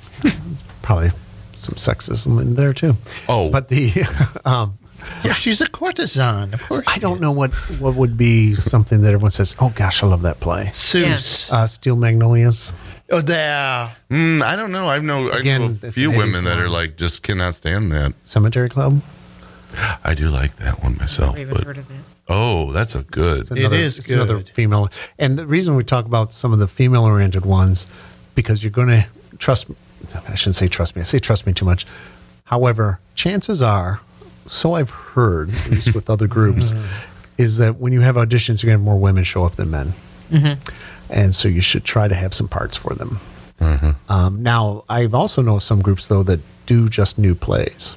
probably 0.83 1.11
some 1.55 1.75
sexism 1.75 2.40
in 2.40 2.55
there 2.55 2.72
too. 2.72 2.96
Oh. 3.29 3.51
but 3.51 3.68
the 3.68 3.92
um, 4.46 4.79
Yeah, 5.25 5.35
she's 5.35 5.61
a 5.61 5.68
courtesan, 5.68 6.55
of 6.55 6.62
course. 6.66 6.85
I 6.87 6.99
don't 6.99 7.20
know 7.20 7.33
what 7.33 7.53
what 7.81 7.94
would 7.96 8.16
be 8.16 8.55
something 8.55 9.03
that 9.03 9.09
everyone 9.09 9.33
says. 9.33 9.55
Oh 9.61 9.70
gosh, 9.75 10.03
I 10.03 10.07
love 10.07 10.22
that 10.22 10.40
play. 10.40 10.70
Seuss. 10.72 11.53
Uh, 11.53 11.66
Steel 11.66 11.96
Magnolias. 11.96 12.72
Oh, 13.10 13.20
there. 13.20 13.94
Mm, 14.10 14.42
I 14.42 14.56
don't 14.56 14.72
know. 14.72 14.88
I 14.88 14.98
know. 14.98 15.30
I 15.30 15.38
Again, 15.38 15.60
know 15.80 15.88
a 15.88 15.92
few 15.92 16.10
women 16.10 16.44
that 16.44 16.58
are 16.58 16.68
like 16.68 16.96
just 16.96 17.22
cannot 17.22 17.54
stand 17.54 17.92
that. 17.92 18.14
Cemetery 18.24 18.68
Club. 18.68 19.00
I 20.02 20.14
do 20.14 20.28
like 20.28 20.56
that 20.56 20.82
one 20.82 20.96
myself, 20.96 21.36
I 21.36 21.40
haven't 21.40 21.54
but 21.54 21.64
heard 21.64 21.78
of 21.78 21.90
it. 21.90 21.96
oh, 22.28 22.72
that's 22.72 22.94
a 22.94 23.02
good. 23.02 23.40
It's 23.40 23.50
another, 23.50 23.76
is 23.76 23.98
it's 23.98 24.10
another 24.10 24.40
female. 24.40 24.88
And 25.18 25.38
the 25.38 25.46
reason 25.46 25.76
we 25.76 25.84
talk 25.84 26.06
about 26.06 26.32
some 26.32 26.52
of 26.52 26.58
the 26.58 26.66
female 26.68 27.04
oriented 27.04 27.44
ones, 27.44 27.86
because 28.34 28.64
you're 28.64 28.70
going 28.70 28.88
to 28.88 29.06
trust. 29.38 29.66
I 30.28 30.34
shouldn't 30.34 30.56
say 30.56 30.68
trust 30.68 30.96
me. 30.96 31.00
I 31.00 31.04
say 31.04 31.18
trust 31.18 31.46
me 31.46 31.52
too 31.52 31.64
much. 31.64 31.86
However, 32.44 33.00
chances 33.14 33.60
are, 33.62 34.00
so 34.46 34.74
I've 34.74 34.90
heard, 34.90 35.50
at 35.50 35.70
least 35.70 35.94
with 35.94 36.08
other 36.08 36.26
groups, 36.28 36.72
is 37.38 37.58
that 37.58 37.76
when 37.76 37.92
you 37.92 38.00
have 38.00 38.14
auditions, 38.16 38.62
you're 38.62 38.70
going 38.70 38.78
to 38.78 38.80
have 38.80 38.80
more 38.82 38.98
women 38.98 39.24
show 39.24 39.44
up 39.44 39.56
than 39.56 39.70
men. 39.70 39.92
And 41.10 41.34
so 41.34 41.48
you 41.48 41.60
should 41.60 41.84
try 41.84 42.08
to 42.08 42.14
have 42.14 42.34
some 42.34 42.48
parts 42.48 42.76
for 42.76 42.94
them. 42.94 43.20
Um, 44.08 44.42
now, 44.42 44.84
I've 44.88 45.14
also 45.14 45.40
know 45.42 45.58
some 45.58 45.80
groups, 45.82 46.08
though, 46.08 46.22
that 46.24 46.40
do 46.66 46.88
just 46.88 47.18
new 47.18 47.34
plays. 47.34 47.96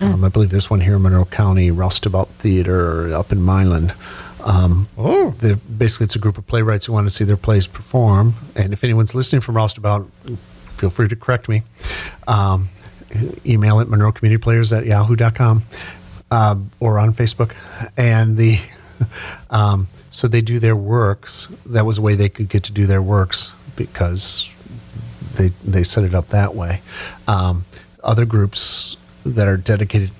Um, 0.00 0.24
I 0.24 0.28
believe 0.30 0.50
there's 0.50 0.70
one 0.70 0.80
here 0.80 0.96
in 0.96 1.02
Monroe 1.02 1.26
County, 1.26 1.70
Roustabout 1.70 2.28
Theater, 2.38 3.12
up 3.14 3.32
in 3.32 3.42
Milan. 3.42 3.92
Um, 4.42 4.88
Oh. 4.96 5.32
basically, 5.76 6.04
it's 6.04 6.16
a 6.16 6.18
group 6.18 6.38
of 6.38 6.46
playwrights 6.46 6.86
who 6.86 6.94
want 6.94 7.06
to 7.06 7.10
see 7.10 7.24
their 7.24 7.36
plays 7.36 7.66
perform. 7.66 8.34
And 8.56 8.72
if 8.72 8.82
anyone's 8.82 9.14
listening 9.14 9.42
from 9.42 9.56
Roustabout, 9.56 10.08
feel 10.76 10.88
free 10.88 11.08
to 11.08 11.16
correct 11.16 11.48
me. 11.50 11.62
Um, 12.26 12.70
email 13.44 13.80
it 13.80 13.88
Monroe 13.90 14.12
Community 14.12 14.40
Players 14.40 14.72
at 14.72 14.86
yahoo.com 14.86 15.64
um, 16.30 16.70
or 16.80 16.98
on 16.98 17.12
Facebook. 17.12 17.52
And 17.98 18.38
the 18.38 18.58
um, 19.50 19.88
so 20.10 20.28
they 20.28 20.40
do 20.40 20.58
their 20.58 20.76
works. 20.76 21.46
That 21.64 21.86
was 21.86 21.98
a 21.98 22.02
way 22.02 22.14
they 22.14 22.28
could 22.28 22.48
get 22.48 22.64
to 22.64 22.72
do 22.72 22.86
their 22.86 23.02
works 23.02 23.52
because 23.76 24.50
they 25.36 25.48
they 25.64 25.84
set 25.84 26.04
it 26.04 26.14
up 26.14 26.28
that 26.28 26.54
way. 26.54 26.82
Um, 27.26 27.64
other 28.02 28.24
groups 28.24 28.96
that 29.24 29.46
are 29.46 29.56
dedicated, 29.56 30.10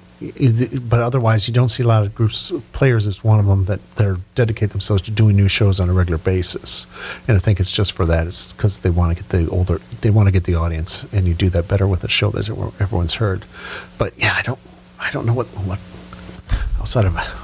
but 0.89 1.01
otherwise 1.01 1.49
you 1.49 1.55
don't 1.55 1.69
see 1.69 1.83
a 1.83 1.87
lot 1.87 2.05
of 2.05 2.15
groups. 2.15 2.53
Players 2.73 3.07
is 3.07 3.25
one 3.25 3.41
of 3.41 3.47
them 3.47 3.65
that 3.65 3.81
they're 3.97 4.19
dedicate 4.35 4.71
themselves 4.71 5.03
to 5.03 5.11
doing 5.11 5.37
new 5.37 5.49
shows 5.49 5.81
on 5.81 5.89
a 5.89 5.93
regular 5.93 6.19
basis, 6.19 6.87
and 7.27 7.37
I 7.37 7.41
think 7.41 7.59
it's 7.59 7.73
just 7.73 7.93
for 7.93 8.07
that. 8.07 8.27
It's 8.27 8.53
because 8.53 8.79
they 8.81 8.91
want 8.91 9.17
to 9.17 9.23
get 9.23 9.31
the 9.31 9.51
older, 9.51 9.81
they 10.03 10.11
want 10.11 10.29
to 10.29 10.33
get 10.33 10.45
the 10.45 10.55
audience, 10.55 11.05
and 11.13 11.27
you 11.27 11.35
do 11.35 11.49
that 11.51 11.69
better 11.69 11.89
with 11.89 12.05
a 12.05 12.09
show 12.09 12.31
that 12.31 12.49
everyone's 12.49 13.15
heard. 13.15 13.45
But 13.99 14.17
yeah, 14.17 14.35
I 14.37 14.43
don't, 14.43 14.61
I 15.01 15.11
don't 15.11 15.27
know 15.27 15.35
what 15.35 15.47
what 15.49 15.81
outside 16.79 17.07
of. 17.07 17.40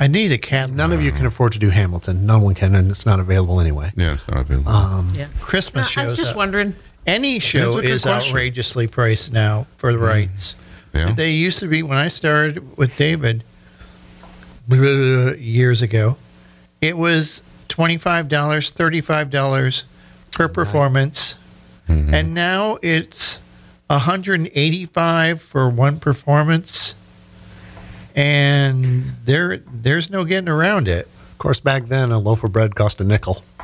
I 0.00 0.06
need 0.06 0.32
a 0.32 0.38
cat. 0.38 0.70
None 0.70 0.92
of 0.92 1.02
you 1.02 1.12
can 1.12 1.26
afford 1.26 1.52
to 1.52 1.58
do 1.58 1.68
Hamilton. 1.68 2.24
No 2.26 2.38
one 2.38 2.54
can, 2.54 2.74
and 2.74 2.90
it's 2.90 3.04
not 3.06 3.20
available 3.20 3.60
anyway. 3.60 3.92
Yeah, 3.96 4.14
it's 4.14 4.26
not 4.26 4.38
available. 4.40 4.72
Um, 4.72 5.12
Yeah. 5.14 5.26
Christmas 5.40 5.94
No, 5.96 6.02
I 6.02 6.06
was 6.06 6.16
just 6.16 6.30
up. 6.30 6.36
wondering. 6.36 6.74
Any 7.06 7.38
show 7.38 7.58
That's 7.60 7.76
a 7.76 7.80
good 7.82 7.90
is 7.90 8.02
question. 8.02 8.30
Outrageously 8.32 8.86
priced 8.86 9.32
now 9.32 9.66
for 9.78 9.92
the 9.92 9.98
rights. 9.98 10.54
yeah. 10.94 11.12
They 11.12 11.32
used 11.32 11.58
to 11.60 11.66
be 11.68 11.82
when 11.82 11.98
I 11.98 12.08
started 12.08 12.76
with 12.78 12.96
David 12.96 13.44
years 14.68 15.82
ago. 15.82 16.16
It 16.80 16.96
was 16.96 17.42
twenty 17.68 17.98
five 17.98 18.28
dollars, 18.28 18.70
thirty 18.70 19.00
five 19.00 19.30
dollars 19.30 19.84
per 20.30 20.48
performance, 20.48 21.34
Mm-hmm. 21.88 22.14
and 22.14 22.34
now 22.34 22.78
it's 22.82 23.40
hundred 23.90 24.38
and 24.40 24.50
eighty 24.54 24.84
five 24.86 25.42
for 25.42 25.68
one 25.68 25.98
performance, 25.98 26.94
and 28.20 29.04
there 29.24 29.58
there's 29.72 30.10
no 30.10 30.24
getting 30.24 30.48
around 30.48 30.88
it. 30.88 31.06
Of 31.06 31.38
course, 31.38 31.60
back 31.60 31.86
then 31.88 32.12
a 32.12 32.18
loaf 32.18 32.44
of 32.44 32.52
bread 32.52 32.74
cost 32.74 33.00
a 33.00 33.04
nickel. 33.04 33.42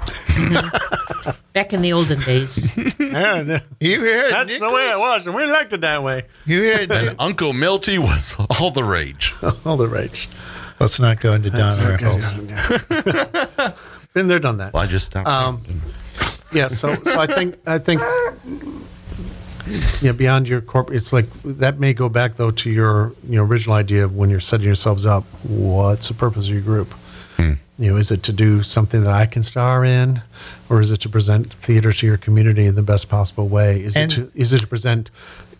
Back 1.53 1.73
in 1.73 1.83
the 1.83 1.92
olden 1.95 2.21
days. 2.21 2.77
yeah, 3.01 3.61
You 3.81 4.01
heard 4.01 4.31
that's 4.33 4.59
the 4.59 4.71
way 4.71 4.90
it 4.92 4.99
was, 4.99 5.27
and 5.27 5.35
we 5.35 5.45
liked 5.47 5.73
it 5.73 5.81
that 5.81 6.03
way. 6.03 6.25
You 6.45 6.62
heard. 6.62 6.90
and 6.92 7.16
Uncle 7.19 7.53
Milty 7.53 7.99
was 7.99 8.37
all 8.61 8.71
the 8.71 8.85
rage. 8.85 9.35
All 9.64 9.77
the 9.77 9.88
rage. 9.88 10.29
Let's 10.79 11.01
not 11.01 11.21
go 11.21 11.33
into 11.33 11.51
Don 11.51 11.77
Rickles. 11.79 13.75
Been 14.12 14.29
there, 14.29 14.38
done 14.38 14.59
that. 14.59 14.73
Well, 14.75 14.83
I 14.83 14.87
just 14.87 15.07
stopped. 15.07 15.29
Um, 15.29 15.62
yeah, 16.53 16.69
so 16.69 16.95
so 16.95 17.19
I 17.21 17.27
think 17.27 17.57
I 17.66 17.79
think 17.79 18.01
yeah, 20.00 20.12
beyond 20.12 20.48
your 20.48 20.61
corporate, 20.61 20.96
it's 20.96 21.12
like 21.12 21.26
that 21.45 21.78
may 21.78 21.93
go 21.95 22.09
back 22.09 22.36
though 22.36 22.51
to 22.53 22.70
your 22.70 23.12
you 23.28 23.36
know 23.36 23.45
original 23.45 23.74
idea 23.76 24.05
of 24.05 24.14
when 24.16 24.30
you're 24.30 24.41
setting 24.41 24.66
yourselves 24.66 25.07
up. 25.07 25.24
What's 25.43 26.09
the 26.09 26.14
purpose 26.14 26.47
of 26.49 26.53
your 26.55 26.62
group? 26.62 26.95
You 27.78 27.91
know, 27.91 27.99
is 27.99 28.11
it 28.11 28.22
to 28.22 28.32
do 28.32 28.62
something 28.62 29.05
that 29.05 29.12
I 29.12 29.26
can 29.26 29.43
star 29.43 29.84
in, 29.84 30.22
or 30.70 30.80
is 30.80 30.91
it 30.93 31.01
to 31.03 31.11
present 31.11 31.53
theater 31.53 31.93
to 31.93 32.07
your 32.07 32.16
community 32.16 32.64
in 32.64 32.74
the 32.74 32.80
best 32.82 33.11
possible 33.11 33.49
way? 33.49 33.82
Is 33.84 33.95
And- 33.95 34.11
it 34.11 34.14
to 34.14 34.30
is 34.34 34.55
it 34.55 34.61
to 34.61 34.66
present 34.66 35.11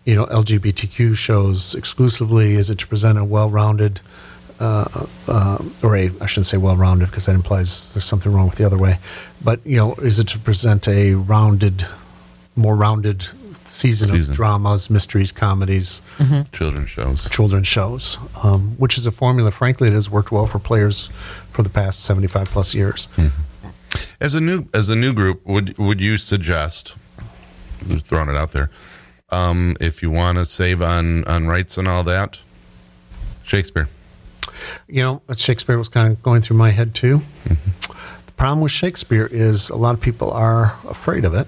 you 0.07 0.15
know 0.15 0.25
LGBTQ 0.25 1.15
shows 1.15 1.75
exclusively? 1.75 2.55
Is 2.55 2.71
it 2.71 2.79
to 2.79 2.87
present 2.87 3.19
a 3.19 3.25
well-rounded 3.25 4.01
uh, 4.59 5.05
uh, 5.29 5.59
or 5.83 5.95
a, 5.95 6.11
I 6.19 6.25
shouldn't 6.25 6.47
say 6.47 6.57
well-rounded 6.57 7.11
because 7.11 7.27
that 7.27 7.35
implies 7.35 7.93
there's 7.93 8.07
something 8.07 8.33
wrong 8.33 8.47
with 8.49 8.57
the 8.57 8.65
other 8.65 8.79
way. 8.79 8.97
But 9.45 9.61
you 9.67 9.77
know, 9.77 9.93
is 9.97 10.19
it 10.19 10.29
to 10.29 10.39
present 10.39 10.89
a 10.89 11.13
rounded, 11.17 11.87
more 12.57 12.77
rounded 12.77 13.27
season, 13.67 14.09
Season. 14.09 14.31
of 14.33 14.37
dramas, 14.37 14.89
mysteries, 14.91 15.33
comedies, 15.33 16.03
Children's 16.53 16.91
shows. 16.91 17.29
children's 17.31 17.67
shows, 17.69 18.19
um, 18.43 18.77
which 18.79 18.97
is 18.99 19.07
a 19.07 19.11
formula, 19.11 19.51
frankly, 19.51 19.89
that 19.89 19.95
has 19.95 20.09
worked 20.11 20.31
well 20.33 20.47
for 20.47 20.59
players 20.59 21.07
for 21.51 21.63
the 21.63 21.69
past 21.71 22.01
75 22.05 22.47
plus 22.49 22.75
years. 22.75 23.09
As 24.21 24.35
a 24.35 24.41
new 24.41 24.67
as 24.75 24.89
a 24.89 24.97
new 24.97 25.13
group, 25.13 25.45
would 25.47 25.77
would 25.79 26.01
you 26.01 26.17
suggest? 26.17 26.95
Just 27.89 28.07
throwing 28.07 28.29
it 28.29 28.37
out 28.37 28.53
there. 28.53 28.71
Um, 29.31 29.77
if 29.81 30.03
you 30.03 30.11
want 30.11 30.39
to 30.39 30.45
save 30.45 30.83
on 30.83 31.25
on 31.25 31.47
rights 31.47 31.79
and 31.79 31.89
all 31.89 32.05
that, 32.05 32.39
Shakespeare. 33.43 33.89
You 34.89 35.03
know, 35.03 35.23
Shakespeare 35.37 35.79
was 35.79 35.89
kind 35.89 36.13
of 36.13 36.23
going 36.23 36.41
through 36.43 36.57
my 36.57 36.71
head 36.71 36.95
too. 36.95 37.23
The 37.47 38.33
problem 38.37 38.61
with 38.61 38.73
Shakespeare 38.73 39.27
is 39.31 39.71
a 39.71 39.77
lot 39.77 39.95
of 39.95 40.01
people 40.01 40.31
are 40.31 40.77
afraid 40.89 41.25
of 41.25 41.35
it, 41.35 41.47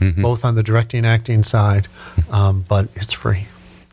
Mm-hmm. 0.00 0.22
both 0.22 0.44
on 0.44 0.54
the 0.54 0.62
directing 0.62 1.04
acting 1.04 1.42
side, 1.42 1.88
um, 2.30 2.64
but 2.68 2.88
it's 2.94 3.12
free. 3.12 3.46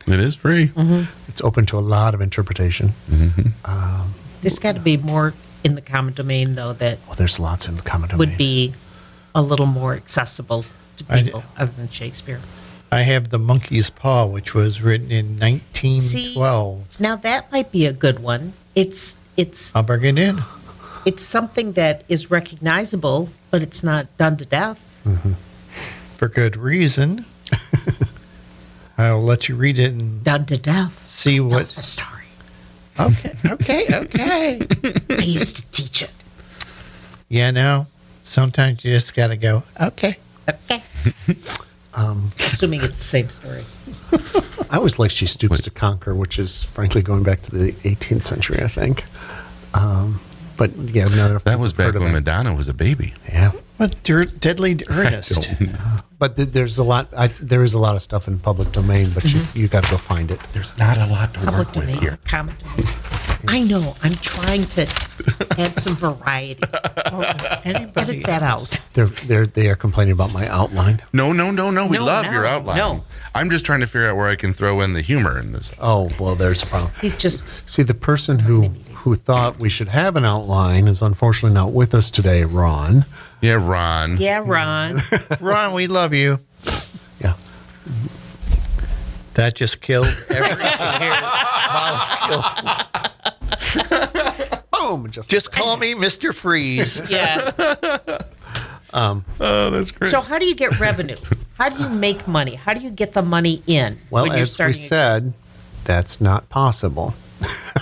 It 0.06 0.20
is 0.20 0.36
free. 0.36 0.68
Mm-hmm. 0.68 1.10
It's 1.28 1.42
open 1.42 1.66
to 1.66 1.78
a 1.78 1.80
lot 1.80 2.14
of 2.14 2.20
interpretation. 2.20 2.92
Mm-hmm. 3.10 3.48
Um, 3.70 4.14
there's 4.40 4.58
got 4.60 4.76
to 4.76 4.80
be 4.80 4.96
more 4.96 5.34
in 5.64 5.74
the 5.74 5.80
common 5.80 6.14
domain, 6.14 6.54
though, 6.54 6.72
that 6.74 6.98
Well, 7.06 7.16
there's 7.16 7.40
lots 7.40 7.66
in 7.66 7.74
the 7.76 7.82
common 7.82 8.10
domain. 8.10 8.18
would 8.20 8.38
be 8.38 8.72
a 9.34 9.42
little 9.42 9.66
more 9.66 9.94
accessible 9.94 10.64
to 10.98 11.04
I- 11.08 11.22
people 11.24 11.42
other 11.58 11.72
than 11.72 11.88
Shakespeare. 11.88 12.40
I 12.92 13.00
have 13.02 13.30
The 13.30 13.38
Monkey's 13.40 13.90
Paw, 13.90 14.26
which 14.26 14.54
was 14.54 14.80
written 14.80 15.10
in 15.10 15.40
1912. 15.40 17.00
Now 17.00 17.16
that 17.16 17.50
might 17.50 17.72
be 17.72 17.84
a 17.86 17.92
good 17.92 18.20
one. 18.20 18.52
It's 18.76 19.16
it's 19.36 19.74
I'll 19.74 19.82
bring 19.82 20.04
it 20.04 20.18
in. 20.18 20.42
it's 21.04 21.24
something 21.24 21.72
that 21.72 22.04
is 22.08 22.30
recognizable, 22.30 23.30
but 23.50 23.60
it's 23.60 23.82
not 23.82 24.06
done 24.18 24.36
to 24.36 24.44
death. 24.44 24.92
For 26.16 26.28
good 26.28 26.56
reason. 26.56 27.24
I'll 28.98 29.22
let 29.22 29.48
you 29.48 29.56
read 29.56 29.78
it 29.78 29.92
and 29.92 30.24
Done 30.24 30.46
to 30.46 30.56
death. 30.56 31.06
see 31.08 31.38
What 31.40 31.50
what. 31.50 31.68
the 31.68 31.82
story? 31.82 32.12
Okay, 32.98 33.34
okay, 33.44 33.86
okay. 33.92 34.60
I 35.10 35.22
used 35.22 35.56
to 35.56 35.70
teach 35.70 36.00
it. 36.02 36.10
yeah, 37.28 37.50
no. 37.50 37.86
Sometimes 38.22 38.84
you 38.84 38.92
just 38.94 39.14
got 39.14 39.28
to 39.28 39.36
go, 39.36 39.62
okay. 39.80 40.16
Okay. 40.48 40.82
Um, 41.94 42.30
Assuming 42.40 42.82
it's 42.82 42.98
the 42.98 43.04
same 43.06 43.30
story. 43.30 43.64
I 44.68 44.76
always 44.76 44.98
like 44.98 45.10
She 45.10 45.24
Stoops 45.24 45.62
to 45.62 45.70
Conquer, 45.70 46.14
which 46.14 46.38
is 46.38 46.62
frankly 46.62 47.00
going 47.00 47.22
back 47.22 47.40
to 47.42 47.50
the 47.50 47.72
18th 47.72 48.22
century, 48.22 48.62
I 48.62 48.68
think. 48.68 49.06
Um, 49.72 50.20
but 50.58 50.76
yeah, 50.76 51.04
not 51.08 51.30
enough 51.30 51.44
That 51.44 51.58
was 51.58 51.72
back 51.72 51.94
when. 51.94 52.12
Madonna 52.12 52.54
was 52.54 52.68
a 52.68 52.74
baby. 52.74 53.14
Yeah, 53.30 53.52
What 53.76 54.02
dir- 54.02 54.24
deadly 54.24 54.78
earnest. 54.88 55.50
but 56.18 56.36
th- 56.36 56.48
there's 56.50 56.78
a 56.78 56.84
lot. 56.84 57.08
I, 57.16 57.26
there 57.28 57.62
is 57.62 57.74
a 57.74 57.78
lot 57.78 57.94
of 57.96 58.02
stuff 58.02 58.26
in 58.26 58.38
public 58.38 58.72
domain, 58.72 59.10
but 59.14 59.24
you 59.24 59.40
mm-hmm. 59.40 59.58
you 59.58 59.68
got 59.68 59.84
to 59.84 59.90
go 59.92 59.96
find 59.98 60.30
it. 60.30 60.40
There's 60.52 60.76
not 60.78 60.96
a 60.98 61.06
lot 61.06 61.34
to 61.34 61.40
Public 61.40 61.58
work 61.66 61.76
with 61.76 61.86
domain, 61.86 62.00
here. 62.00 62.18
common 62.24 62.54
domain. 62.58 62.86
I 63.48 63.62
know. 63.62 63.94
I'm 64.02 64.14
trying 64.14 64.64
to 64.64 64.82
add 65.58 65.78
some 65.78 65.94
variety. 65.94 66.62
Anybody 67.64 68.12
Edit 68.18 68.26
that 68.26 68.42
out. 68.42 68.80
They're 68.94 69.06
they're 69.06 69.46
they 69.46 69.68
are 69.68 69.76
complaining 69.76 70.12
about 70.12 70.32
my 70.32 70.48
outline. 70.48 71.02
No, 71.12 71.32
no, 71.32 71.50
no, 71.50 71.70
no. 71.70 71.86
We 71.86 71.98
No, 71.98 72.04
love 72.06 72.24
no, 72.24 72.32
your 72.32 72.46
outline. 72.46 72.76
no. 72.78 73.04
I'm 73.34 73.50
just 73.50 73.66
trying 73.66 73.80
to 73.80 73.86
figure 73.86 74.08
out 74.08 74.16
where 74.16 74.28
I 74.28 74.36
can 74.36 74.54
throw 74.54 74.80
in 74.80 74.94
the 74.94 75.02
humor 75.02 75.38
in 75.38 75.52
this. 75.52 75.74
Oh 75.78 76.10
well, 76.18 76.34
there's 76.34 76.62
a 76.62 76.66
problem. 76.66 76.92
He's 77.00 77.16
just 77.16 77.42
See, 77.66 77.82
the 77.82 77.92
person 77.94 78.38
who 78.40 78.68
who 79.04 79.14
thought 79.14 79.58
we 79.58 79.68
should 79.68 79.88
have 79.88 80.16
an 80.16 80.24
outline 80.24 80.88
is 80.88 81.02
unfortunately 81.02 81.54
not 81.54 81.72
with 81.72 81.94
us 81.94 82.10
today, 82.10 82.44
Ron. 82.44 83.04
Yeah, 83.40 83.54
Ron. 83.54 84.16
yeah, 84.18 84.42
Ron. 84.44 85.02
Ron, 85.40 85.72
we 85.74 85.86
love 85.86 86.14
you. 86.14 86.40
Yeah. 87.20 87.34
That 89.34 89.54
just 89.54 89.80
killed 89.80 90.06
every 90.30 90.64
hair 90.64 91.20
molecule. 91.72 92.42
Boom! 94.72 95.10
Just, 95.10 95.28
Just 95.30 95.52
call 95.52 95.76
me 95.76 95.94
Mr. 95.94 96.34
Freeze. 96.34 97.00
Yeah. 97.10 97.50
Um, 98.92 99.24
oh, 99.40 99.70
that's 99.70 99.90
great. 99.90 100.10
So 100.10 100.20
how 100.22 100.38
do 100.38 100.46
you 100.46 100.54
get 100.54 100.78
revenue? 100.80 101.16
How 101.58 101.68
do 101.68 101.82
you 101.82 101.88
make 101.90 102.26
money? 102.26 102.54
How 102.54 102.72
do 102.72 102.80
you 102.80 102.90
get 102.90 103.12
the 103.12 103.20
money 103.22 103.62
in 103.66 103.98
well, 104.10 104.22
when 104.24 104.32
you're 104.32 104.42
as 104.42 104.50
we 104.50 104.54
starting? 104.54 104.82
a- 104.82 104.88
said, 104.88 105.32
that's 105.84 106.20
not 106.20 106.48
possible. 106.48 107.12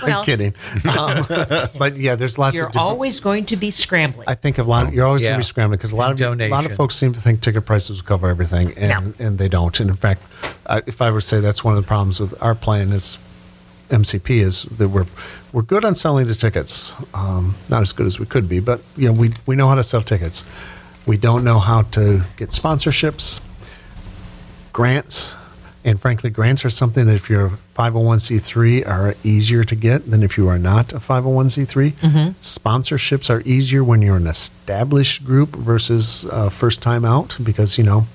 Well- 0.07 0.19
I'm 0.19 0.25
kidding. 0.25 0.53
Um, 0.85 1.25
but 1.77 1.97
yeah, 1.97 2.15
there's 2.15 2.37
lots 2.37 2.53
of 2.53 2.57
you're 2.57 2.69
of 2.69 2.77
always 2.77 3.19
going 3.19 3.45
to 3.45 3.55
be 3.55 3.71
scrambling. 3.71 4.25
I 4.27 4.35
think 4.35 4.59
a 4.59 4.63
lot. 4.63 4.93
you're 4.93 5.05
always 5.05 5.21
going 5.21 5.33
to 5.33 5.39
be 5.39 5.43
scrambling 5.43 5.77
because 5.77 5.91
a 5.91 5.95
lot 5.95 6.19
of 6.19 6.39
a 6.39 6.47
lot 6.47 6.65
of 6.65 6.75
folks 6.75 6.95
seem 6.95 7.11
to 7.13 7.19
think 7.19 7.41
ticket 7.41 7.65
prices 7.65 8.01
cover 8.01 8.29
everything, 8.29 8.77
and 8.77 9.13
and 9.19 9.37
they 9.37 9.49
don't. 9.49 9.77
And 9.79 9.89
in 9.89 9.95
fact, 9.95 10.21
I, 10.67 10.83
if 10.85 11.01
I 11.01 11.11
were 11.11 11.21
to 11.21 11.27
say 11.27 11.39
that's 11.39 11.63
one 11.63 11.75
of 11.75 11.83
the 11.83 11.87
problems 11.87 12.19
with 12.19 12.41
our 12.41 12.55
plan 12.55 12.91
is 12.93 13.17
MCP 13.89 14.41
is 14.41 14.63
that 14.63 14.89
we're 14.89 15.05
we're 15.51 15.61
good 15.61 15.85
on 15.85 15.95
selling 15.95 16.27
the 16.27 16.35
tickets, 16.35 16.91
um, 17.13 17.55
not 17.69 17.81
as 17.81 17.93
good 17.93 18.05
as 18.07 18.19
we 18.19 18.25
could 18.25 18.47
be, 18.49 18.59
but 18.59 18.81
you 18.95 19.07
know 19.07 19.13
we 19.13 19.33
we 19.45 19.55
know 19.55 19.67
how 19.67 19.75
to 19.75 19.83
sell 19.83 20.01
tickets. 20.01 20.43
We 21.05 21.17
don't 21.17 21.43
know 21.43 21.59
how 21.59 21.83
to 21.83 22.23
get 22.37 22.49
sponsorships, 22.49 23.43
grants, 24.73 25.35
and 25.85 26.01
frankly, 26.01 26.31
grants 26.31 26.65
are 26.65 26.71
something 26.71 27.05
that 27.05 27.13
if 27.15 27.29
you're 27.29 27.45
a 27.45 27.57
501c3 27.75 28.87
are 28.87 29.13
easier 29.23 29.63
to 29.63 29.75
get 29.75 30.09
than 30.09 30.23
if 30.23 30.35
you 30.35 30.47
are 30.49 30.57
not 30.57 30.91
a 30.93 30.99
501c3. 30.99 31.93
Sponsorships 32.41 33.29
are 33.29 33.41
easier 33.41 33.83
when 33.83 34.01
you're 34.01 34.17
an 34.17 34.25
established 34.27 35.23
group 35.23 35.55
versus 35.55 36.25
uh, 36.31 36.49
first 36.49 36.81
time 36.81 37.05
out 37.05 37.37
because, 37.43 37.77
you 37.77 37.83
know, 37.83 38.07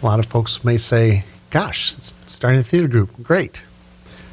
a 0.00 0.06
lot 0.06 0.20
of 0.20 0.26
folks 0.26 0.62
may 0.64 0.76
say, 0.76 1.24
gosh, 1.50 1.90
starting 2.28 2.60
a 2.60 2.62
theater 2.62 2.86
group, 2.88 3.10
great. 3.22 3.62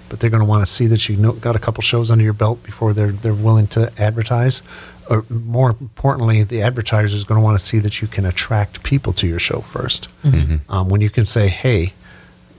But 0.07 0.19
they're 0.19 0.29
going 0.29 0.43
to 0.43 0.47
want 0.47 0.63
to 0.63 0.71
see 0.71 0.85
that 0.85 1.09
you 1.09 1.17
know, 1.17 1.31
got 1.31 1.55
a 1.55 1.59
couple 1.59 1.81
shows 1.81 2.11
under 2.11 2.23
your 2.23 2.33
belt 2.33 2.61
before 2.63 2.93
they're, 2.93 3.11
they're 3.11 3.33
willing 3.33 3.65
to 3.67 3.91
advertise. 3.97 4.61
Or 5.09 5.25
more 5.29 5.71
importantly, 5.71 6.43
the 6.43 6.61
advertiser 6.61 7.15
is 7.17 7.23
going 7.23 7.39
to 7.39 7.43
want 7.43 7.57
to 7.57 7.65
see 7.65 7.79
that 7.79 8.01
you 8.01 8.07
can 8.07 8.25
attract 8.25 8.83
people 8.83 9.11
to 9.13 9.25
your 9.25 9.39
show 9.39 9.57
1st 9.57 10.07
Um, 10.71 10.89
when 10.89 11.01
you 11.01 11.09
can 11.09 11.25
say, 11.25 11.47
hey, 11.47 11.93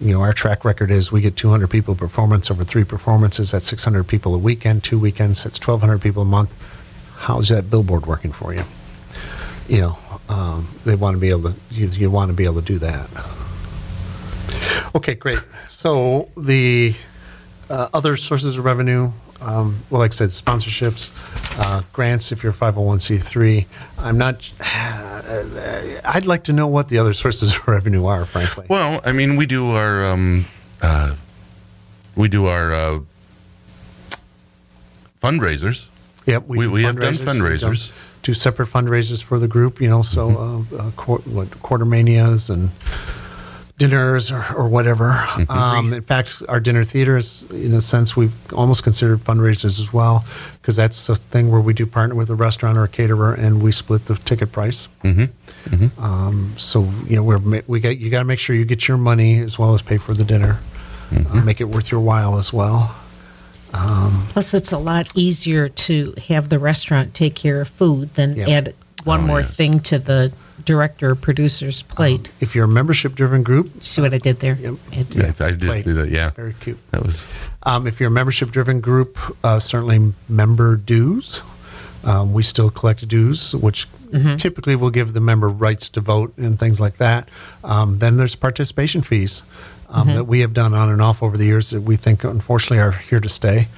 you 0.00 0.12
know, 0.12 0.20
our 0.20 0.32
track 0.32 0.64
record 0.64 0.90
is 0.90 1.10
we 1.10 1.20
get 1.20 1.36
200 1.36 1.68
people 1.68 1.94
performance 1.94 2.50
over 2.50 2.64
three 2.64 2.84
performances. 2.84 3.52
That's 3.52 3.66
600 3.66 4.04
people 4.04 4.34
a 4.34 4.38
weekend, 4.38 4.84
two 4.84 4.98
weekends. 4.98 5.44
That's 5.44 5.58
1,200 5.58 6.00
people 6.00 6.22
a 6.22 6.26
month. 6.26 6.54
How's 7.16 7.48
that 7.48 7.70
billboard 7.70 8.06
working 8.06 8.32
for 8.32 8.54
you? 8.54 8.64
You 9.68 9.80
know, 9.80 9.98
um, 10.28 10.68
they 10.84 10.94
want 10.94 11.14
to 11.14 11.20
be 11.20 11.30
able 11.30 11.52
to. 11.52 11.54
You, 11.70 11.86
you 11.88 12.10
want 12.10 12.30
to 12.30 12.36
be 12.36 12.44
able 12.44 12.60
to 12.60 12.62
do 12.62 12.78
that. 12.78 13.08
Okay, 14.94 15.14
great. 15.14 15.40
So 15.66 16.30
the 16.36 16.94
uh, 17.68 17.88
other 17.92 18.16
sources 18.16 18.58
of 18.58 18.64
revenue, 18.64 19.12
um, 19.40 19.82
well, 19.90 20.00
like 20.00 20.12
I 20.12 20.14
said, 20.14 20.28
sponsorships, 20.30 21.10
uh, 21.64 21.82
grants 21.92 22.32
if 22.32 22.42
you're 22.42 22.52
501c3. 22.52 23.66
I'm 23.98 24.18
not. 24.18 24.50
I'd 24.60 26.24
like 26.26 26.44
to 26.44 26.52
know 26.52 26.66
what 26.66 26.88
the 26.88 26.98
other 26.98 27.12
sources 27.12 27.54
of 27.56 27.66
revenue 27.68 28.06
are, 28.06 28.24
frankly. 28.24 28.66
Well, 28.68 29.00
I 29.04 29.12
mean, 29.12 29.36
we 29.36 29.46
do 29.46 29.70
our 29.72 30.04
um, 30.06 30.46
uh, 30.82 31.14
we 32.14 32.28
do 32.28 32.46
our 32.46 32.72
uh, 32.74 33.00
fundraisers. 35.22 35.86
Yep, 36.26 36.46
We- 36.48 36.60
do 36.66 36.70
we 36.70 36.82
have 36.84 36.98
done 36.98 37.14
fundraisers. 37.14 37.88
Done. 37.88 37.96
Two 38.22 38.34
separate 38.34 38.68
fundraisers 38.68 39.22
for 39.22 39.38
the 39.38 39.46
group, 39.46 39.80
you 39.80 39.88
know, 39.88 40.02
so 40.02 40.30
Mm-hmm. 40.30 40.74
uh, 40.74 40.78
uh, 40.78 40.90
quar- 40.96 41.18
what, 41.20 41.48
quartermanias 41.62 42.50
and 42.50 42.70
dinners 43.78 44.30
or, 44.32 44.42
or 44.54 44.68
whatever. 44.68 45.10
Mm-hmm. 45.10 45.50
Um, 45.50 45.92
in 45.92 46.02
fact, 46.02 46.42
our 46.48 46.60
dinner 46.60 46.82
theaters, 46.84 47.44
in 47.50 47.74
a 47.74 47.80
sense, 47.80 48.16
we've 48.16 48.32
almost 48.52 48.82
considered 48.82 49.18
fundraisers 49.20 49.78
as 49.80 49.92
well, 49.92 50.24
because 50.60 50.76
that's 50.76 51.06
the 51.06 51.16
thing 51.16 51.50
where 51.50 51.60
we 51.60 51.74
do 51.74 51.84
partner 51.86 52.14
with 52.14 52.30
a 52.30 52.34
restaurant 52.34 52.78
or 52.78 52.84
a 52.84 52.88
caterer 52.88 53.34
and 53.34 53.62
we 53.62 53.72
split 53.72 54.06
the 54.06 54.14
ticket 54.14 54.50
price. 54.52 54.88
Mm-hmm. 55.04 56.02
Um, 56.02 56.54
so 56.56 56.90
you 57.06 57.16
know, 57.16 57.22
we're 57.24 57.62
we 57.66 57.80
got 57.80 57.98
you 57.98 58.08
got 58.10 58.20
to 58.20 58.24
make 58.24 58.38
sure 58.38 58.54
you 58.56 58.64
get 58.64 58.86
your 58.88 58.96
money 58.96 59.40
as 59.40 59.58
well 59.58 59.74
as 59.74 59.82
pay 59.82 59.98
for 59.98 60.14
the 60.14 60.24
dinner, 60.24 60.58
Mm-hmm. 61.10 61.38
uh, 61.38 61.44
make 61.44 61.60
it 61.60 61.64
worth 61.68 61.90
your 61.92 62.00
while 62.00 62.38
as 62.38 62.52
well. 62.52 62.94
Plus, 63.72 64.54
it's 64.54 64.72
a 64.72 64.78
lot 64.78 65.08
easier 65.14 65.68
to 65.68 66.14
have 66.28 66.48
the 66.48 66.58
restaurant 66.58 67.14
take 67.14 67.34
care 67.34 67.60
of 67.60 67.68
food 67.68 68.14
than 68.14 68.36
Yep. 68.36 68.48
add 68.48 68.74
one 69.04 69.20
Oh, 69.20 69.26
more 69.26 69.40
yes. 69.42 69.50
thing 69.54 69.80
to 69.80 69.98
the 69.98 70.32
director 70.66 71.14
producer's 71.14 71.80
plate. 71.82 72.30
If 72.40 72.54
you're 72.54 72.66
a 72.66 72.68
membership 72.68 73.14
driven 73.14 73.42
group, 73.42 73.82
See 73.82 74.02
what 74.02 74.12
I 74.12 74.18
did 74.18 74.40
there? 74.40 74.56
Yep. 74.60 74.74
I 74.92 74.96
did. 74.96 75.14
Yes, 75.14 75.40
I 75.40 75.50
did 75.52 75.60
Plate. 75.62 75.84
see 75.84 75.92
that. 75.92 76.10
Yeah, 76.10 76.30
very 76.30 76.54
cute. 76.60 76.78
that 76.90 77.02
was 77.02 77.26
Um, 77.62 77.86
if 77.86 77.98
you're 78.00 78.08
a 78.08 78.12
membership 78.12 78.50
driven 78.50 78.80
group, 78.80 79.16
uh, 79.42 79.58
certainly 79.60 80.12
member 80.28 80.76
dues. 80.76 81.40
Um, 82.04 82.32
we 82.34 82.42
still 82.42 82.70
collect 82.70 83.06
dues, 83.08 83.54
which 83.54 83.88
typically 84.38 84.76
will 84.76 84.90
give 84.90 85.12
the 85.12 85.20
member 85.20 85.48
rights 85.48 85.88
to 85.90 86.00
vote 86.00 86.32
and 86.38 86.58
things 86.58 86.80
like 86.80 86.96
that. 86.98 87.28
Um, 87.64 87.98
then 87.98 88.16
there's 88.16 88.34
participation 88.36 89.02
fees 89.02 89.42
um, 89.90 90.08
that 90.14 90.24
we 90.26 90.40
have 90.40 90.54
done 90.54 90.72
on 90.74 90.88
and 90.88 91.02
off 91.02 91.22
over 91.22 91.36
the 91.36 91.44
years 91.44 91.70
that 91.70 91.82
we 91.82 91.96
think, 91.96 92.22
unfortunately, 92.24 92.78
are 92.78 92.92
here 92.92 93.20
to 93.20 93.28
stay. 93.28 93.68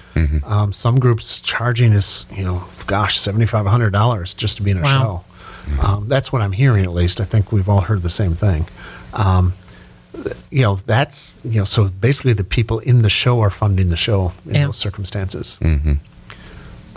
Um, 0.45 0.73
some 0.73 0.99
groups 1.01 1.41
charging 1.41 1.93
is, 1.93 2.27
you 2.35 2.45
know, 2.45 2.65
gosh, 2.87 3.19
seventy 3.19 3.47
five 3.47 3.67
hundred 3.67 3.91
dollars 3.93 4.35
just 4.35 4.57
to 4.59 4.63
be 4.63 4.71
in 4.73 4.79
a 4.79 4.83
Wow. 4.83 5.03
show. 5.03 5.25
Um, 5.83 6.09
that's 6.09 6.33
what 6.33 6.43
I'm 6.43 6.53
hearing, 6.53 6.85
at 6.85 6.93
least. 6.93 7.21
I 7.21 7.25
think 7.25 7.53
we've 7.53 7.69
all 7.69 7.81
heard 7.83 8.03
the 8.03 8.11
same 8.11 8.35
thing. 8.35 8.67
Um, 9.13 9.53
you 10.51 10.63
know, 10.63 10.77
that's 10.87 11.41
you 11.45 11.59
know, 11.61 11.65
so 11.65 11.89
basically 11.89 12.33
the 12.33 12.45
people 12.45 12.79
in 12.81 13.03
the 13.03 13.11
show 13.11 13.41
are 13.41 13.51
funding 13.51 13.89
the 13.91 13.97
show 13.97 14.33
in 14.47 14.55
Yeah. 14.55 14.65
those 14.67 14.77
circumstances. 14.77 15.59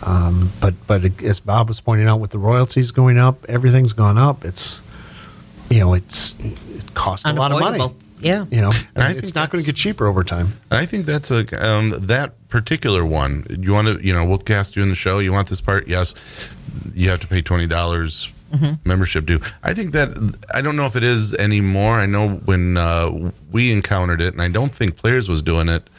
Um, 0.03 0.51
but 0.59 0.73
but 0.87 1.21
as 1.23 1.39
Bob 1.39 1.67
was 1.67 1.79
pointing 1.79 2.07
out, 2.07 2.19
with 2.19 2.31
the 2.31 2.39
royalties 2.39 2.89
going 2.91 3.17
up, 3.19 3.45
everything's 3.47 3.93
gone 3.93 4.17
up. 4.17 4.43
It's 4.43 4.81
you 5.69 5.79
know, 5.79 5.93
it's 5.93 6.35
it 6.39 6.93
costs 6.95 7.25
a 7.25 7.33
lot 7.33 7.51
of 7.51 7.59
money. 7.59 7.93
Yeah. 8.19 8.45
You 8.51 8.61
know, 8.61 8.71
And 8.95 9.03
I 9.03 9.11
it's 9.11 9.21
think 9.21 9.35
not 9.35 9.49
going 9.51 9.63
to 9.63 9.65
get 9.65 9.75
cheaper 9.75 10.05
over 10.07 10.23
time. 10.23 10.59
I 10.69 10.85
think 10.85 11.05
that's 11.07 11.31
a 11.31 11.43
um, 11.67 11.93
that 12.07 12.33
particular 12.49 13.03
one. 13.05 13.45
You 13.49 13.73
want 13.73 13.87
to, 13.87 14.05
you 14.05 14.13
know, 14.13 14.25
we'll 14.25 14.37
cast 14.37 14.75
you 14.75 14.83
in 14.83 14.89
the 14.89 14.95
show. 14.95 15.17
You 15.19 15.31
want 15.33 15.49
this 15.49 15.61
part? 15.61 15.87
Yes. 15.87 16.13
You 16.93 17.09
have 17.09 17.19
to 17.21 17.27
pay 17.27 17.41
twenty 17.41 17.67
dollars 17.67 18.31
membership 18.83 19.25
do. 19.25 19.39
I 19.63 19.73
think 19.73 19.91
that 19.91 20.09
I 20.53 20.61
don't 20.61 20.75
know 20.75 20.85
if 20.85 20.95
it 20.95 21.03
is 21.03 21.33
anymore. 21.33 21.93
I 21.93 22.05
know 22.05 22.29
when 22.45 22.77
uh, 22.77 23.31
we 23.51 23.71
encountered 23.71 24.21
it, 24.21 24.33
and 24.33 24.41
I 24.41 24.47
don't 24.47 24.73
think 24.73 24.95
Players 24.95 25.29
was 25.29 25.41
doing 25.41 25.69
it 25.69 25.89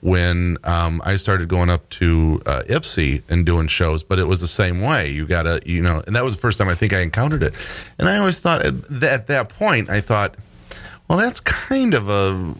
when 0.00 0.56
um, 0.62 1.02
I 1.04 1.16
started 1.16 1.48
going 1.48 1.70
up 1.70 1.88
to 1.90 2.40
uh, 2.46 2.62
Ypsi 2.68 3.22
and 3.28 3.44
doing 3.44 3.66
shows, 3.66 4.04
but 4.04 4.18
it 4.18 4.24
was 4.24 4.40
the 4.40 4.48
same 4.48 4.80
way. 4.80 5.10
You 5.10 5.26
gotta, 5.26 5.60
you 5.66 5.82
know, 5.82 6.02
and 6.06 6.14
that 6.14 6.22
was 6.22 6.34
the 6.36 6.40
first 6.40 6.58
time 6.58 6.68
I 6.68 6.74
think 6.74 6.92
I 6.92 7.00
encountered 7.00 7.42
it. 7.42 7.52
And 7.98 8.08
I 8.08 8.18
always 8.18 8.38
thought 8.38 8.64
at, 8.64 9.02
at 9.02 9.26
that 9.26 9.48
point, 9.48 9.90
I 9.90 10.00
thought, 10.00 10.36
well, 11.08 11.18
that's 11.18 11.40
kind 11.40 11.94
of 11.94 12.08
a 12.08 12.54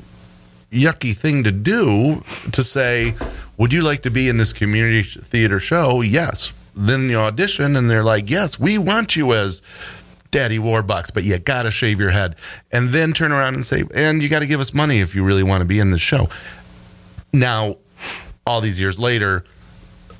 yucky 0.72 1.16
thing 1.16 1.44
to 1.44 1.53
do 1.53 2.22
to 2.53 2.62
say, 2.62 3.14
Would 3.57 3.72
you 3.72 3.82
like 3.82 4.03
to 4.03 4.11
be 4.11 4.28
in 4.28 4.36
this 4.36 4.53
community 4.53 5.03
theater 5.03 5.61
show? 5.61 6.01
Yes. 6.01 6.53
Then 6.79 7.09
the 7.09 7.16
audition 7.16 7.74
and 7.76 7.91
they're 7.91 8.05
like, 8.05 8.31
Yes, 8.31 8.59
we 8.59 8.79
want 8.79 9.16
you 9.16 9.35
as 9.35 9.61
Daddy 10.31 10.59
Warbucks, 10.59 11.12
but 11.12 11.24
you 11.24 11.39
got 11.39 11.64
to 11.64 11.70
shave 11.70 11.99
your 11.99 12.11
head. 12.11 12.37
And 12.70 12.91
then 12.91 13.12
turn 13.12 13.33
around 13.33 13.55
and 13.55 13.66
say, 13.66 13.85
And 13.95 14.22
you 14.22 14.29
got 14.29 14.41
to 14.41 14.47
give 14.47 14.61
us 14.61 14.72
money 14.72 15.01
if 15.01 15.14
you 15.14 15.24
really 15.24 15.43
want 15.43 15.61
to 15.62 15.64
be 15.64 15.81
in 15.81 15.91
the 15.91 15.99
show. 15.99 16.29
Now, 17.33 17.76
all 18.47 18.61
these 18.61 18.79
years 18.81 18.99
later, 18.99 19.45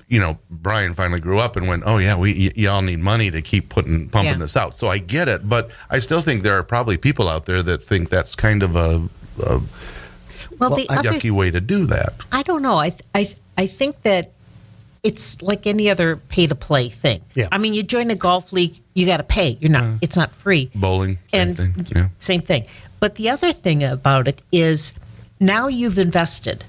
you 0.09 0.19
know, 0.21 0.39
Brian 0.51 0.95
finally 0.95 1.21
grew 1.21 1.39
up 1.39 1.57
and 1.57 1.69
went, 1.69 1.83
"Oh 1.87 1.99
yeah, 1.99 2.17
we 2.17 2.33
y- 2.47 2.53
y'all 2.57 2.81
need 2.83 2.99
money 2.99 3.31
to 3.31 3.43
keep 3.43 3.69
putting 3.69 4.09
pumping 4.09 4.33
Yeah. 4.35 4.39
this 4.39 4.57
out." 4.57 4.75
So 4.75 4.89
I 4.89 4.97
get 4.99 5.29
it, 5.29 5.47
but 5.49 5.71
I 5.91 5.99
still 5.99 6.21
think 6.23 6.43
there 6.43 6.57
are 6.59 6.63
probably 6.63 6.97
people 6.97 7.29
out 7.29 7.45
there 7.47 7.63
that 7.63 7.85
think 7.87 8.09
that's 8.09 8.35
kind 8.35 8.63
of 8.63 8.75
a, 8.75 9.03
a 9.43 9.61
Well, 10.59 10.75
the 10.77 10.87
other, 10.89 11.11
yucky 11.11 11.31
way 11.31 11.51
to 11.51 11.61
do 11.61 11.85
that. 11.87 12.15
I 12.33 12.43
don't 12.43 12.63
know. 12.63 12.79
I 12.79 12.95
I 13.15 13.35
I 13.59 13.67
think 13.67 14.01
that 14.03 14.33
it's 15.03 15.41
like 15.43 15.67
any 15.67 15.91
other 15.91 16.17
pay 16.17 16.47
to 16.47 16.55
play 16.55 16.89
thing. 16.89 17.23
Yeah. 17.35 17.49
I 17.53 17.59
mean, 17.59 17.75
you 17.75 17.83
join 17.83 18.11
a 18.11 18.15
golf 18.15 18.53
league, 18.53 18.81
you 18.95 19.07
got 19.07 19.19
to 19.19 19.23
pay. 19.23 19.57
You're 19.61 19.71
not. 19.71 19.99
It's 20.01 20.17
not 20.17 20.31
free. 20.33 20.71
Bowling, 20.75 21.19
same 21.33 21.49
and 21.49 21.57
thing. 21.57 21.87
Yeah. 21.95 22.09
same 22.19 22.43
thing. 22.43 22.67
But 23.01 23.15
the 23.15 23.31
other 23.31 23.53
thing 23.53 23.85
about 23.85 24.27
it 24.29 24.43
is 24.51 24.93
now 25.39 25.69
you've 25.69 25.99
invested 25.99 26.65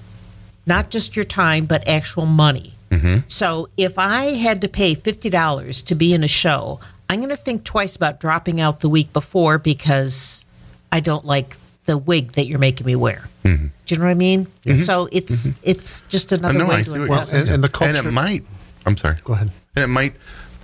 not 0.66 0.90
just 0.90 1.16
your 1.16 1.24
time 1.24 1.66
but 1.66 1.86
actual 1.88 2.26
money. 2.26 2.74
Mm-hmm. 2.90 3.28
So 3.28 3.68
if 3.76 3.98
I 3.98 4.34
had 4.34 4.60
to 4.62 4.68
pay 4.68 4.94
fifty 4.94 5.30
dollars 5.30 5.82
to 5.82 5.94
be 5.94 6.12
in 6.14 6.22
a 6.24 6.28
show, 6.28 6.80
I'm 7.08 7.18
going 7.20 7.30
to 7.30 7.36
think 7.36 7.64
twice 7.64 7.96
about 7.96 8.20
dropping 8.20 8.60
out 8.60 8.80
the 8.80 8.88
week 8.88 9.12
before 9.12 9.58
because 9.58 10.44
I 10.92 11.00
don't 11.00 11.24
like 11.24 11.56
the 11.86 11.98
wig 11.98 12.32
that 12.32 12.46
you're 12.46 12.58
making 12.58 12.86
me 12.86 12.96
wear. 12.96 13.28
Mm-hmm. 13.44 13.66
Do 13.90 13.96
you 13.96 14.02
know 14.02 14.06
what 14.06 14.12
I 14.12 14.14
mean? 14.14 14.46
Mm-hmm. 14.46 14.74
So 14.76 15.08
it's 15.10 15.48
mm-hmm. 15.48 15.64
it's 15.64 16.02
just 16.02 16.30
another 16.30 16.54
oh, 16.54 16.58
know, 16.58 16.72
I 16.72 16.76
way 16.76 16.84
see 16.84 16.92
to 16.92 17.00
what. 17.00 17.08
Well, 17.08 17.26
and, 17.32 17.48
and 17.48 17.64
the 17.64 17.78
And 17.82 17.96
it 17.96 18.08
might. 18.08 18.44
I'm 18.86 18.96
sorry. 18.96 19.18
Go 19.24 19.32
ahead. 19.32 19.50
And 19.74 19.82
it 19.82 19.88
might 19.88 20.14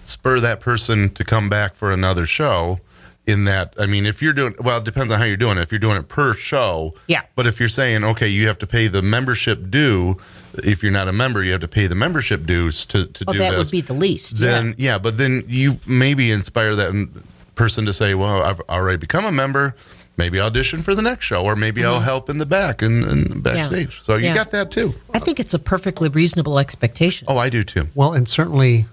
spur 0.04 0.38
that 0.38 0.60
person 0.60 1.10
to 1.14 1.24
come 1.24 1.48
back 1.48 1.74
for 1.74 1.90
another 1.92 2.24
show. 2.24 2.78
In 3.26 3.42
that, 3.46 3.74
I 3.76 3.86
mean, 3.86 4.06
if 4.06 4.22
you're 4.22 4.32
doing 4.32 4.54
well, 4.60 4.78
it 4.78 4.84
depends 4.84 5.12
on 5.12 5.18
how 5.18 5.24
you're 5.24 5.36
doing 5.36 5.58
it. 5.58 5.62
If 5.62 5.72
you're 5.72 5.80
doing 5.80 5.96
it 5.96 6.06
per 6.06 6.34
show, 6.34 6.94
Yeah. 7.08 7.22
But 7.34 7.48
if 7.48 7.58
you're 7.58 7.68
saying, 7.68 8.04
okay, 8.04 8.28
you 8.28 8.46
have 8.46 8.58
to 8.58 8.68
pay 8.68 8.86
the 8.86 9.02
membership 9.02 9.68
due. 9.68 10.18
If 10.54 10.84
you're 10.84 10.92
not 10.92 11.08
a 11.08 11.12
member, 11.12 11.42
you 11.42 11.50
have 11.50 11.60
to 11.62 11.68
pay 11.68 11.88
the 11.88 11.96
membership 11.96 12.46
dues 12.46 12.86
to 12.86 13.06
to 13.06 13.24
oh, 13.26 13.32
do 13.32 13.40
that 13.40 13.50
this. 13.50 13.58
would 13.58 13.72
be 13.72 13.80
the 13.80 13.94
least. 13.94 14.38
then 14.38 14.76
yeah. 14.78 14.92
yeah. 14.92 14.98
but 14.98 15.18
then 15.18 15.42
you 15.48 15.80
maybe 15.88 16.30
inspire 16.30 16.76
that 16.76 17.08
person 17.56 17.86
to 17.86 17.92
say, 17.92 18.14
well, 18.14 18.44
I've 18.44 18.60
already 18.68 18.98
become 18.98 19.24
a 19.24 19.32
member. 19.32 19.74
Maybe 20.18 20.40
audition 20.40 20.82
for 20.82 20.94
the 20.94 21.02
next 21.02 21.26
show, 21.26 21.44
or 21.44 21.56
maybe 21.56 21.84
I'll 21.84 22.00
help 22.00 22.30
in 22.30 22.38
the 22.38 22.46
back 22.46 22.80
and, 22.80 23.04
and 23.04 23.42
backstage. 23.42 24.00
So 24.02 24.14
you 24.14 24.18
Mm-hmm. 24.18 24.24
Yeah. 24.26 24.34
got 24.34 24.50
that 24.52 24.70
too. 24.70 24.94
I 25.12 25.18
think 25.18 25.38
it's 25.38 25.52
a 25.54 25.58
perfectly 25.58 26.08
reasonable 26.08 26.58
expectation. 26.58 27.26
Oh, 27.28 27.36
I 27.36 27.50
do 27.50 27.62
too. 27.62 27.88
Well, 27.94 28.14
and 28.14 28.26
certainly 28.28 28.86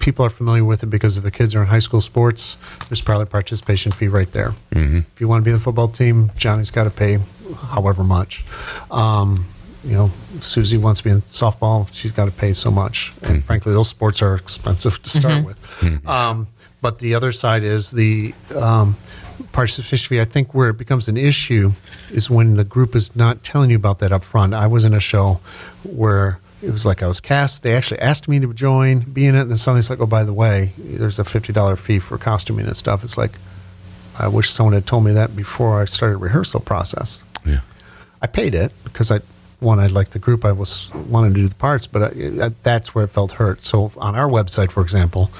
people 0.00 0.24
are 0.24 0.30
familiar 0.30 0.64
with 0.64 0.82
it 0.82 0.86
because 0.86 1.16
if 1.16 1.22
the 1.22 1.30
kids 1.30 1.54
are 1.54 1.60
in 1.60 1.68
high 1.68 1.78
school 1.78 2.00
sports, 2.00 2.56
there's 2.88 3.00
probably 3.02 3.24
a 3.24 3.26
participation 3.26 3.92
fee 3.92 4.08
right 4.08 4.32
there. 4.32 4.54
Mm-hmm. 4.72 4.98
If 5.14 5.20
you 5.20 5.28
want 5.28 5.42
to 5.42 5.44
be 5.44 5.50
in 5.50 5.58
the 5.58 5.62
football 5.62 5.88
team, 5.88 6.30
Johnny's 6.36 6.70
got 6.70 6.84
to 6.84 6.90
pay 6.90 7.18
however 7.68 8.02
much. 8.02 8.44
Um, 8.90 9.46
you 9.84 9.92
know, 9.92 10.10
Susie 10.40 10.78
wants 10.78 11.00
to 11.00 11.04
be 11.04 11.10
in 11.10 11.20
softball, 11.20 11.86
she's 11.92 12.12
got 12.12 12.24
to 12.24 12.30
pay 12.30 12.54
so 12.54 12.70
much. 12.70 13.12
And 13.22 13.44
frankly, 13.44 13.72
those 13.74 13.88
sports 13.90 14.22
are 14.22 14.34
expensive 14.34 15.02
to 15.02 15.10
start 15.20 15.44
with. 15.44 16.06
Um, 16.08 16.46
but 16.80 16.98
the 16.98 17.14
other 17.14 17.30
side 17.32 17.62
is 17.62 17.90
the 17.90 18.34
um, 18.56 18.96
participation 19.54 20.08
fee. 20.08 20.20
I 20.20 20.24
think 20.24 20.54
where 20.54 20.70
it 20.70 20.76
becomes 20.76 21.08
an 21.08 21.16
issue 21.16 21.72
is 22.10 22.28
when 22.28 22.56
the 22.56 22.64
group 22.64 22.94
is 22.94 23.14
not 23.16 23.42
telling 23.42 23.70
you 23.70 23.76
about 23.76 24.00
that 24.00 24.12
up 24.12 24.24
front. 24.24 24.52
I 24.52 24.66
was 24.66 24.84
in 24.84 24.92
a 24.92 25.00
show 25.00 25.40
where 25.82 26.38
it 26.62 26.70
was 26.72 26.84
like 26.84 27.02
I 27.02 27.06
was 27.06 27.20
cast. 27.20 27.62
They 27.62 27.74
actually 27.74 28.00
asked 28.00 28.28
me 28.28 28.40
to 28.40 28.52
join, 28.52 29.00
be 29.00 29.26
in 29.26 29.34
it, 29.34 29.42
and 29.42 29.50
then 29.50 29.56
suddenly 29.56 29.80
it's 29.80 29.90
like, 29.90 30.00
oh, 30.00 30.06
by 30.06 30.24
the 30.24 30.32
way, 30.32 30.72
there's 30.76 31.18
a 31.18 31.24
fifty 31.24 31.52
dollar 31.52 31.76
fee 31.76 31.98
for 31.98 32.18
costuming 32.18 32.66
and 32.66 32.76
stuff. 32.76 33.04
It's 33.04 33.16
like, 33.16 33.32
I 34.18 34.28
wish 34.28 34.50
someone 34.50 34.74
had 34.74 34.86
told 34.86 35.04
me 35.04 35.12
that 35.12 35.36
before 35.36 35.80
I 35.80 35.84
started 35.86 36.18
rehearsal 36.18 36.60
process. 36.60 37.22
Yeah. 37.46 37.60
I 38.20 38.26
paid 38.26 38.54
it 38.54 38.72
because 38.82 39.10
I 39.10 39.20
one 39.60 39.78
I 39.78 39.86
liked 39.86 40.12
the 40.12 40.18
group. 40.18 40.44
I 40.44 40.52
was 40.52 40.92
wanted 40.94 41.34
to 41.34 41.40
do 41.42 41.48
the 41.48 41.54
parts, 41.54 41.86
but 41.86 42.02
I, 42.02 42.46
I, 42.46 42.50
that's 42.62 42.94
where 42.94 43.04
it 43.04 43.08
felt 43.08 43.32
hurt. 43.32 43.64
So 43.64 43.92
on 43.98 44.14
our 44.14 44.28
website, 44.28 44.70
for 44.70 44.82
example, 44.82 45.30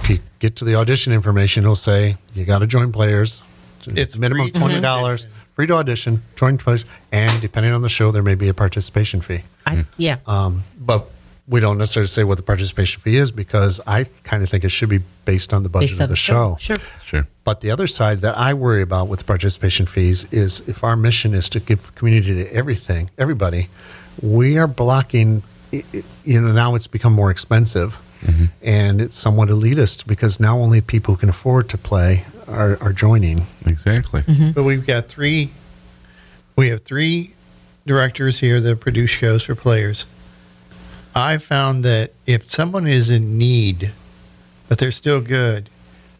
if 0.00 0.10
you 0.10 0.18
get 0.38 0.56
to 0.56 0.64
the 0.64 0.74
audition 0.74 1.12
information, 1.12 1.64
it'll 1.64 1.76
say 1.76 2.16
you 2.34 2.44
got 2.44 2.60
to 2.60 2.66
join 2.66 2.92
players. 2.92 3.42
It's 3.86 4.16
minimum 4.16 4.44
free 4.46 4.52
to 4.52 4.58
twenty 4.60 4.80
dollars, 4.80 5.26
free 5.52 5.66
to 5.66 5.74
audition, 5.74 6.22
join 6.36 6.58
twice, 6.58 6.84
and 7.12 7.40
depending 7.40 7.72
on 7.72 7.82
the 7.82 7.88
show, 7.88 8.10
there 8.10 8.22
may 8.22 8.34
be 8.34 8.48
a 8.48 8.54
participation 8.54 9.20
fee. 9.20 9.40
I, 9.66 9.84
yeah. 9.96 10.16
Um, 10.26 10.64
but 10.78 11.06
we 11.48 11.58
don't 11.60 11.78
necessarily 11.78 12.06
say 12.08 12.22
what 12.22 12.36
the 12.36 12.42
participation 12.44 13.00
fee 13.00 13.16
is 13.16 13.30
because 13.32 13.80
I 13.86 14.04
kind 14.22 14.42
of 14.42 14.48
think 14.48 14.62
it 14.64 14.68
should 14.68 14.88
be 14.88 15.00
based 15.24 15.52
on 15.52 15.62
the 15.64 15.68
budget 15.68 15.90
Based 15.90 16.00
of 16.00 16.04
on 16.04 16.08
the 16.10 16.16
show. 16.16 16.56
Sure. 16.60 16.76
Sure. 17.04 17.26
But 17.42 17.60
the 17.60 17.70
other 17.72 17.86
side 17.88 18.20
that 18.20 18.36
I 18.38 18.54
worry 18.54 18.82
about 18.82 19.08
with 19.08 19.26
participation 19.26 19.86
fees 19.86 20.26
is 20.32 20.60
if 20.68 20.84
our 20.84 20.96
mission 20.96 21.34
is 21.34 21.48
to 21.50 21.58
give 21.60 21.92
community 21.96 22.34
to 22.44 22.52
everything, 22.54 23.10
everybody, 23.18 23.68
we 24.22 24.58
are 24.58 24.68
blocking. 24.68 25.42
i- 25.72 25.82
i- 25.94 26.02
You 26.24 26.40
know, 26.40 26.52
now 26.52 26.74
it's 26.76 26.86
become 26.86 27.12
more 27.14 27.30
expensive, 27.30 27.98
and 28.62 29.00
it's 29.00 29.16
somewhat 29.16 29.48
elitist 29.48 30.06
because 30.06 30.38
now 30.38 30.58
only 30.58 30.80
people 30.80 31.14
who 31.14 31.20
can 31.20 31.28
afford 31.30 31.68
to 31.70 31.78
play 31.78 32.24
are, 32.50 32.78
are 32.82 32.92
joining. 32.92 33.46
Exactly. 33.66 34.22
Mm-hmm. 34.22 34.50
But 34.50 34.64
we've 34.64 34.86
got 34.86 35.06
three. 35.06 35.50
We 36.56 36.68
have 36.68 36.82
three 36.82 37.34
directors 37.86 38.40
here 38.40 38.60
that 38.60 38.80
produce 38.80 39.10
shows 39.10 39.44
for 39.44 39.54
players. 39.54 40.04
I 41.14 41.38
found 41.38 41.84
that 41.84 42.12
if 42.26 42.50
someone 42.50 42.86
is 42.86 43.10
in 43.10 43.38
need, 43.38 43.92
but 44.68 44.78
they're 44.78 44.92
still 44.92 45.20
good, 45.20 45.68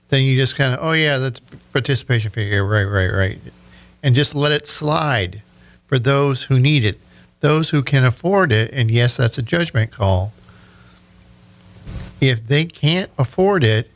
then 0.09 0.23
you 0.23 0.37
just 0.37 0.57
kind 0.57 0.75
of, 0.75 0.81
oh 0.83 0.93
yeah, 0.93 1.19
that's 1.19 1.41
participation 1.73 2.31
fee. 2.31 2.45
Yeah, 2.45 2.59
right, 2.59 2.85
right, 2.85 3.09
right, 3.09 3.39
and 4.03 4.15
just 4.15 4.35
let 4.35 4.51
it 4.51 4.67
slide 4.67 5.43
for 5.87 5.99
those 5.99 6.45
who 6.45 6.59
need 6.59 6.85
it. 6.85 6.99
Those 7.41 7.71
who 7.71 7.83
can 7.83 8.05
afford 8.05 8.53
it, 8.53 8.71
and 8.73 8.91
yes, 8.91 9.17
that's 9.17 9.39
a 9.39 9.43
judgment 9.43 9.93
call. 9.93 10.33
If 12.21 12.47
they 12.47 12.65
can't 12.67 13.11
afford 13.17 13.65
it, 13.65 13.91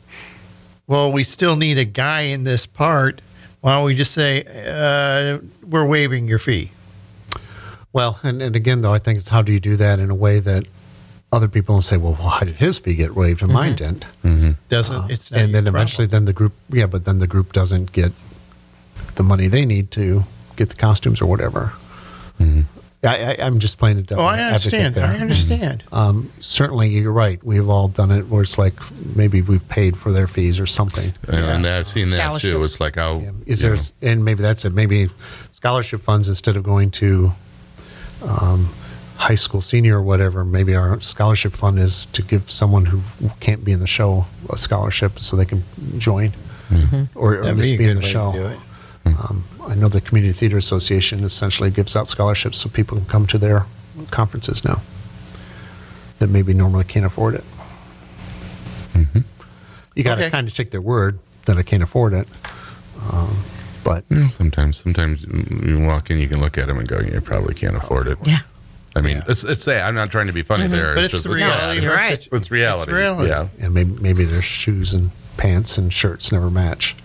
well, 0.87 1.11
we 1.11 1.23
still 1.23 1.55
need 1.55 1.77
a 1.77 1.85
guy 1.85 2.21
in 2.21 2.43
this 2.43 2.65
part. 2.65 3.21
Why 3.61 3.75
don't 3.75 3.85
we 3.85 3.95
just 3.95 4.11
say 4.11 4.43
uh, 4.45 5.39
we're 5.63 5.87
waiving 5.87 6.27
your 6.27 6.39
fee? 6.39 6.71
Well, 7.91 8.19
and, 8.23 8.41
and 8.41 8.55
again, 8.55 8.81
though, 8.81 8.93
I 8.93 8.99
think 8.99 9.17
it's 9.17 9.29
how 9.29 9.41
do 9.41 9.51
you 9.51 9.59
do 9.59 9.77
that 9.77 9.99
in 9.99 10.09
a 10.09 10.15
way 10.15 10.39
that 10.39 10.65
other 11.31 11.47
people 11.47 11.75
will 11.75 11.81
say, 11.81 11.97
well, 11.97 12.13
why 12.13 12.41
did 12.43 12.55
his 12.55 12.77
fee 12.77 12.95
get 12.95 13.15
waived 13.15 13.41
and 13.41 13.51
mine 13.51 13.75
mm-hmm. 13.75 13.93
didn't? 13.93 14.05
Mm-hmm. 14.23 14.51
Doesn't 14.69 14.95
uh, 14.95 15.07
it's 15.09 15.31
not 15.31 15.41
and 15.41 15.55
then 15.55 15.67
eventually, 15.67 16.05
problem. 16.07 16.25
then 16.25 16.25
the 16.25 16.33
group, 16.33 16.53
yeah, 16.69 16.85
but 16.87 17.05
then 17.05 17.19
the 17.19 17.27
group 17.27 17.53
doesn't 17.53 17.91
get 17.91 18.11
the 19.15 19.23
money 19.23 19.47
they 19.47 19.65
need 19.65 19.91
to 19.91 20.23
get 20.55 20.69
the 20.69 20.75
costumes 20.75 21.21
or 21.21 21.25
whatever. 21.25 21.73
I, 22.39 22.65
I, 23.05 23.35
I'm 23.39 23.59
just 23.59 23.77
playing 23.77 24.03
the 24.03 24.15
Oh, 24.15 24.21
I 24.23 24.41
understand. 24.41 24.85
advocate 24.87 24.93
there. 24.95 25.05
I 25.05 25.21
understand. 25.21 25.83
Um, 25.91 26.31
certainly, 26.39 26.89
you're 26.89 27.11
right. 27.11 27.43
We've 27.43 27.69
all 27.69 27.87
done 27.87 28.11
it 28.11 28.27
where 28.27 28.43
it's 28.43 28.57
like 28.57 28.73
maybe 29.15 29.41
we've 29.41 29.67
paid 29.69 29.95
for 29.97 30.11
their 30.11 30.27
fees 30.27 30.59
or 30.59 30.65
something. 30.65 31.13
And 31.27 31.65
I've 31.67 31.87
seen 31.87 32.09
that 32.09 32.39
too. 32.41 32.63
It's 32.63 32.79
like 32.79 32.95
how 32.95 33.19
Yeah. 33.19 33.31
Is 33.45 33.61
there, 33.61 33.75
know, 33.75 33.81
and 34.01 34.25
maybe 34.25 34.41
that's 34.41 34.65
it. 34.65 34.73
Maybe 34.73 35.09
scholarship 35.51 36.01
funds 36.01 36.27
instead 36.27 36.55
of 36.57 36.63
going 36.63 36.91
to 36.91 37.31
um, 38.23 38.69
high 39.17 39.35
school 39.35 39.61
senior 39.61 39.97
or 39.97 40.01
whatever. 40.01 40.43
Maybe 40.43 40.75
our 40.75 40.99
scholarship 41.01 41.53
fund 41.53 41.79
is 41.79 42.05
to 42.07 42.21
give 42.21 42.49
someone 42.51 42.85
who 42.85 43.01
can't 43.39 43.63
be 43.63 43.71
in 43.71 43.79
the 43.79 43.87
show 43.87 44.25
a 44.49 44.57
scholarship 44.57 45.19
so 45.19 45.35
they 45.35 45.45
can 45.45 45.63
join 45.97 46.33
or, 46.71 47.07
or 47.15 47.35
at 47.37 47.43
That'd 47.43 47.61
be 47.61 47.77
be 47.77 47.85
in 47.89 47.97
the 47.97 48.01
show. 48.01 48.31
to 48.31 48.37
do 48.39 48.45
it. 48.47 48.59
Um, 49.05 49.43
I, 49.67 49.71
I 49.71 49.75
know 49.75 49.87
the 49.87 50.01
Community 50.01 50.33
Theater 50.33 50.57
Association 50.57 51.23
essentially 51.23 51.71
gives 51.71 51.95
out 51.95 52.07
scholarships 52.07 52.57
so 52.59 52.69
people 52.69 52.97
can 52.97 53.05
come 53.07 53.27
to 53.27 53.37
their 53.37 53.65
conferences 54.11 54.63
now 54.65 54.81
that 56.19 56.29
maybe 56.29 56.53
normally 56.53 56.83
can't 56.85 57.05
afford 57.05 57.35
it. 57.35 57.43
You 59.95 60.03
got 60.03 60.15
to 60.15 60.23
Okay. 60.23 60.29
kind 60.31 60.47
of 60.47 60.53
take 60.53 60.71
their 60.71 60.81
word 60.81 61.19
that 61.45 61.57
I 61.57 61.63
can't 61.63 61.81
afford 61.83 62.11
it. 62.13 62.27
Um, 63.11 63.37
but 63.83 64.03
You 64.09 64.17
know, 64.17 64.27
sometimes, 64.27 64.75
sometimes 64.77 65.23
you 65.23 65.79
walk 65.85 66.09
in, 66.09 66.17
you 66.17 66.27
can 66.27 66.41
look 66.41 66.57
at 66.57 66.67
them 66.67 66.79
and 66.79 66.87
go, 66.87 66.99
"You 66.99 67.21
probably 67.21 67.53
can't 67.53 67.77
afford 67.77 68.07
it." 68.07 68.17
Yeah. 68.25 68.39
I 68.95 69.01
mean, 69.01 69.23
it's, 69.27 69.43
it's 69.45 69.61
say 69.61 69.79
I'm 69.81 69.95
not 69.95 70.11
trying 70.11 70.27
to 70.27 70.33
be 70.33 70.41
funny 70.41 70.67
there. 70.67 70.95
But 70.95 71.05
it's 71.05 71.23
the 71.23 71.29
reality. 71.29 71.75
sad. 71.79 71.83
you're 71.83 71.93
right. 71.93 72.13
It's, 72.13 72.27
it's 72.31 72.51
reality. 72.51 72.91
It's 72.91 72.97
reality. 72.97 73.29
Yeah. 73.29 73.47
yeah, 73.59 73.69
maybe, 73.69 73.91
maybe 74.01 74.25
their 74.25 74.41
shoes 74.41 74.93
and 74.93 75.11
pants 75.37 75.77
and 75.77 75.93
shirts 75.93 76.29
never 76.31 76.49
match. 76.49 76.95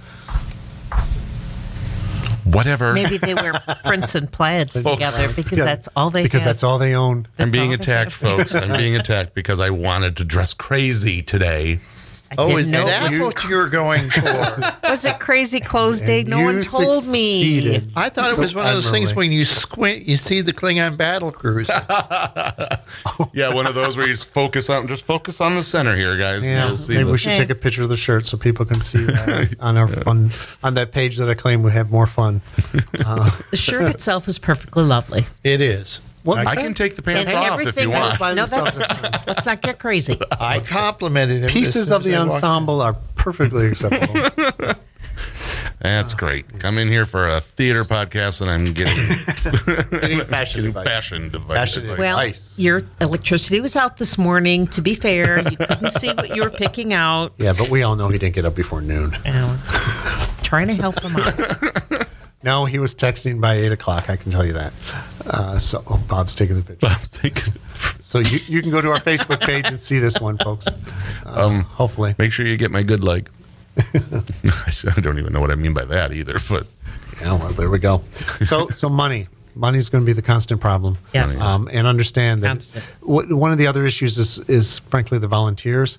Whatever. 2.44 2.92
Maybe 2.94 3.18
they 3.18 3.34
wear 3.34 3.54
prints 3.84 4.14
and 4.14 4.30
plaids 4.30 4.74
together 4.74 5.32
because 5.34 5.58
Yeah, 5.58 5.64
that's 5.64 5.88
all 5.96 6.10
they 6.10 6.22
because 6.22 6.42
have. 6.42 6.50
that's 6.54 6.62
all 6.62 6.78
they 6.78 6.94
own. 6.94 7.26
I'm 7.38 7.50
being 7.50 7.72
attacked, 7.74 8.12
folks. 8.12 8.54
I'm 8.54 8.72
being 8.76 8.96
attacked 8.96 9.34
because 9.34 9.60
I 9.60 9.70
wanted 9.70 10.16
to 10.18 10.24
dress 10.24 10.52
crazy 10.54 11.22
today. 11.22 11.80
I 12.30 12.36
Oh, 12.38 12.46
didn't 12.46 12.60
is 12.60 12.72
know 12.72 12.86
that 12.86 13.02
it 13.12 13.18
was, 13.18 13.34
what 13.34 13.44
you 13.50 13.56
were 13.56 13.68
going 13.68 14.08
for? 14.10 14.60
was 14.84 15.04
it 15.04 15.18
crazy 15.18 15.58
clothes 15.58 16.00
day? 16.00 16.22
No 16.22 16.40
one 16.42 16.62
told 16.62 17.08
me. 17.08 17.82
I 17.96 18.08
thought 18.08 18.30
it 18.30 18.38
was 18.38 18.54
one 18.54 18.66
of 18.66 18.74
those 18.74 18.88
things 18.90 19.14
when 19.16 19.32
you 19.32 19.44
squint, 19.44 20.06
you 20.06 20.16
see 20.16 20.40
the 20.40 20.52
Klingon 20.52 20.96
battle 20.96 21.32
cruiser. 21.32 21.72
Yeah, 23.32 23.54
one 23.54 23.66
of 23.66 23.74
those 23.74 23.96
where 23.96 24.06
you 24.06 24.12
just 24.14 24.30
focus 24.30 24.68
on 24.70 24.88
just 24.88 25.04
focus 25.04 25.40
on 25.40 25.54
the 25.54 25.62
center 25.62 25.94
here, 25.94 26.16
guys. 26.16 26.46
Yeah, 26.46 26.66
You'll 26.68 26.76
see 26.76 26.94
maybe 26.94 27.04
the- 27.04 27.12
we 27.12 27.18
should 27.18 27.32
Hey. 27.32 27.38
take 27.38 27.50
a 27.50 27.54
picture 27.54 27.82
of 27.82 27.88
the 27.88 27.96
shirt 27.96 28.26
so 28.26 28.36
people 28.36 28.64
can 28.64 28.80
see 28.80 29.04
that 29.04 29.54
on 29.60 29.76
our 29.76 29.86
fun 29.88 30.30
on 30.64 30.74
that 30.74 30.90
page 30.92 31.16
that 31.18 31.28
I 31.28 31.34
claim 31.34 31.62
we 31.62 31.70
have 31.72 31.90
more 31.90 32.06
fun. 32.06 32.40
Uh, 33.04 33.30
the 33.50 33.56
shirt 33.56 33.82
itself 33.82 34.26
is 34.28 34.38
perfectly 34.38 34.82
lovely. 34.84 35.26
It 35.44 35.60
is. 35.60 36.00
What- 36.22 36.46
I 36.46 36.54
can 36.56 36.74
take 36.74 36.96
the 36.96 37.02
pants 37.02 37.30
And 37.30 37.38
off 37.38 37.46
if 37.60 37.66
everything 37.68 37.84
you 37.88 37.90
want. 37.94 38.20
No, 38.20 38.46
that's, 38.46 38.78
let's 39.26 39.46
not 39.46 39.62
get 39.62 39.78
crazy. 39.78 40.18
I 40.38 40.58
complimented 40.60 41.42
him. 41.44 41.50
Pieces 41.50 41.90
of 41.90 42.04
the 42.04 42.14
I 42.14 42.18
walked 42.20 42.30
in. 42.30 42.34
ensemble 42.36 42.82
are 42.82 42.94
perfectly 43.16 43.66
acceptable. 43.68 44.74
That's 45.80 46.12
great. 46.12 46.58
Come 46.60 46.76
in 46.76 46.88
here 46.88 47.06
for 47.06 47.26
a 47.26 47.40
theater 47.40 47.84
podcast, 47.84 48.42
and 48.42 48.50
I'm 48.50 48.74
getting, 48.74 48.94
Getting 50.00 50.20
fashion 50.26 50.60
getting 50.60 50.66
advice. 50.68 50.86
fashion 50.86 51.28
device. 51.30 51.56
Fashion 51.56 51.82
advice. 51.84 51.98
Well, 51.98 52.16
Nice. 52.18 52.58
your 52.58 52.82
electricity 53.00 53.60
was 53.62 53.76
out 53.76 53.96
this 53.96 54.18
morning. 54.18 54.66
To 54.68 54.82
be 54.82 54.94
fair, 54.94 55.38
you 55.50 55.56
couldn't 55.56 55.92
see 55.92 56.08
what 56.12 56.36
you 56.36 56.42
were 56.42 56.50
picking 56.50 56.92
out. 56.92 57.32
yeah, 57.38 57.54
but 57.54 57.70
we 57.70 57.82
all 57.82 57.96
know 57.96 58.08
he 58.10 58.18
didn't 58.18 58.34
get 58.34 58.44
up 58.44 58.54
before 58.54 58.82
noon. 58.82 59.16
Um, 59.24 59.58
trying 60.42 60.66
to 60.68 60.74
help 60.74 61.00
him 61.02 61.16
out. 61.16 61.99
No, 62.42 62.64
he 62.64 62.78
was 62.78 62.94
texting 62.94 63.40
by 63.40 63.54
eight 63.54 63.72
o'clock. 63.72 64.08
I 64.08 64.16
can 64.16 64.32
tell 64.32 64.46
you 64.46 64.54
that. 64.54 64.72
Uh, 65.26 65.58
so 65.58 65.82
oh, 65.86 66.02
Bob's 66.08 66.34
taking 66.34 66.56
the 66.56 66.62
picture. 66.62 66.86
I'm 66.86 66.96
thinking, 66.96 67.52
So 68.00 68.18
you, 68.18 68.38
you 68.46 68.62
can 68.62 68.70
go 68.70 68.80
to 68.80 68.88
our 68.90 69.00
Facebook 69.00 69.40
page 69.40 69.66
and 69.66 69.78
see 69.78 69.98
this 69.98 70.20
one, 70.20 70.38
folks. 70.38 70.66
Um, 71.24 71.60
hopefully, 71.62 72.14
make 72.18 72.32
sure 72.32 72.46
you 72.46 72.56
get 72.56 72.70
my 72.70 72.82
good 72.82 73.04
leg. 73.04 73.28
I 73.76 75.00
don't 75.00 75.18
even 75.18 75.32
know 75.32 75.40
what 75.40 75.50
I 75.50 75.54
mean 75.54 75.74
by 75.74 75.84
that 75.84 76.12
either, 76.12 76.38
but 76.48 76.66
Yeah, 77.20 77.34
well, 77.38 77.52
there 77.52 77.70
we 77.70 77.78
go. 77.78 78.02
So, 78.44 78.68
so 78.68 78.88
money, 78.88 79.28
money's 79.54 79.88
going 79.88 80.02
to 80.02 80.06
be 80.06 80.12
the 80.12 80.22
constant 80.22 80.60
problem. 80.60 80.98
Yes. 81.12 81.40
Um, 81.40 81.68
and 81.72 81.86
understand 81.86 82.42
that 82.42 82.50
w- 83.00 83.36
one 83.36 83.52
of 83.52 83.58
the 83.58 83.66
other 83.66 83.84
issues 83.86 84.18
is, 84.18 84.38
is 84.48 84.78
frankly 84.80 85.18
the 85.18 85.28
volunteers. 85.28 85.98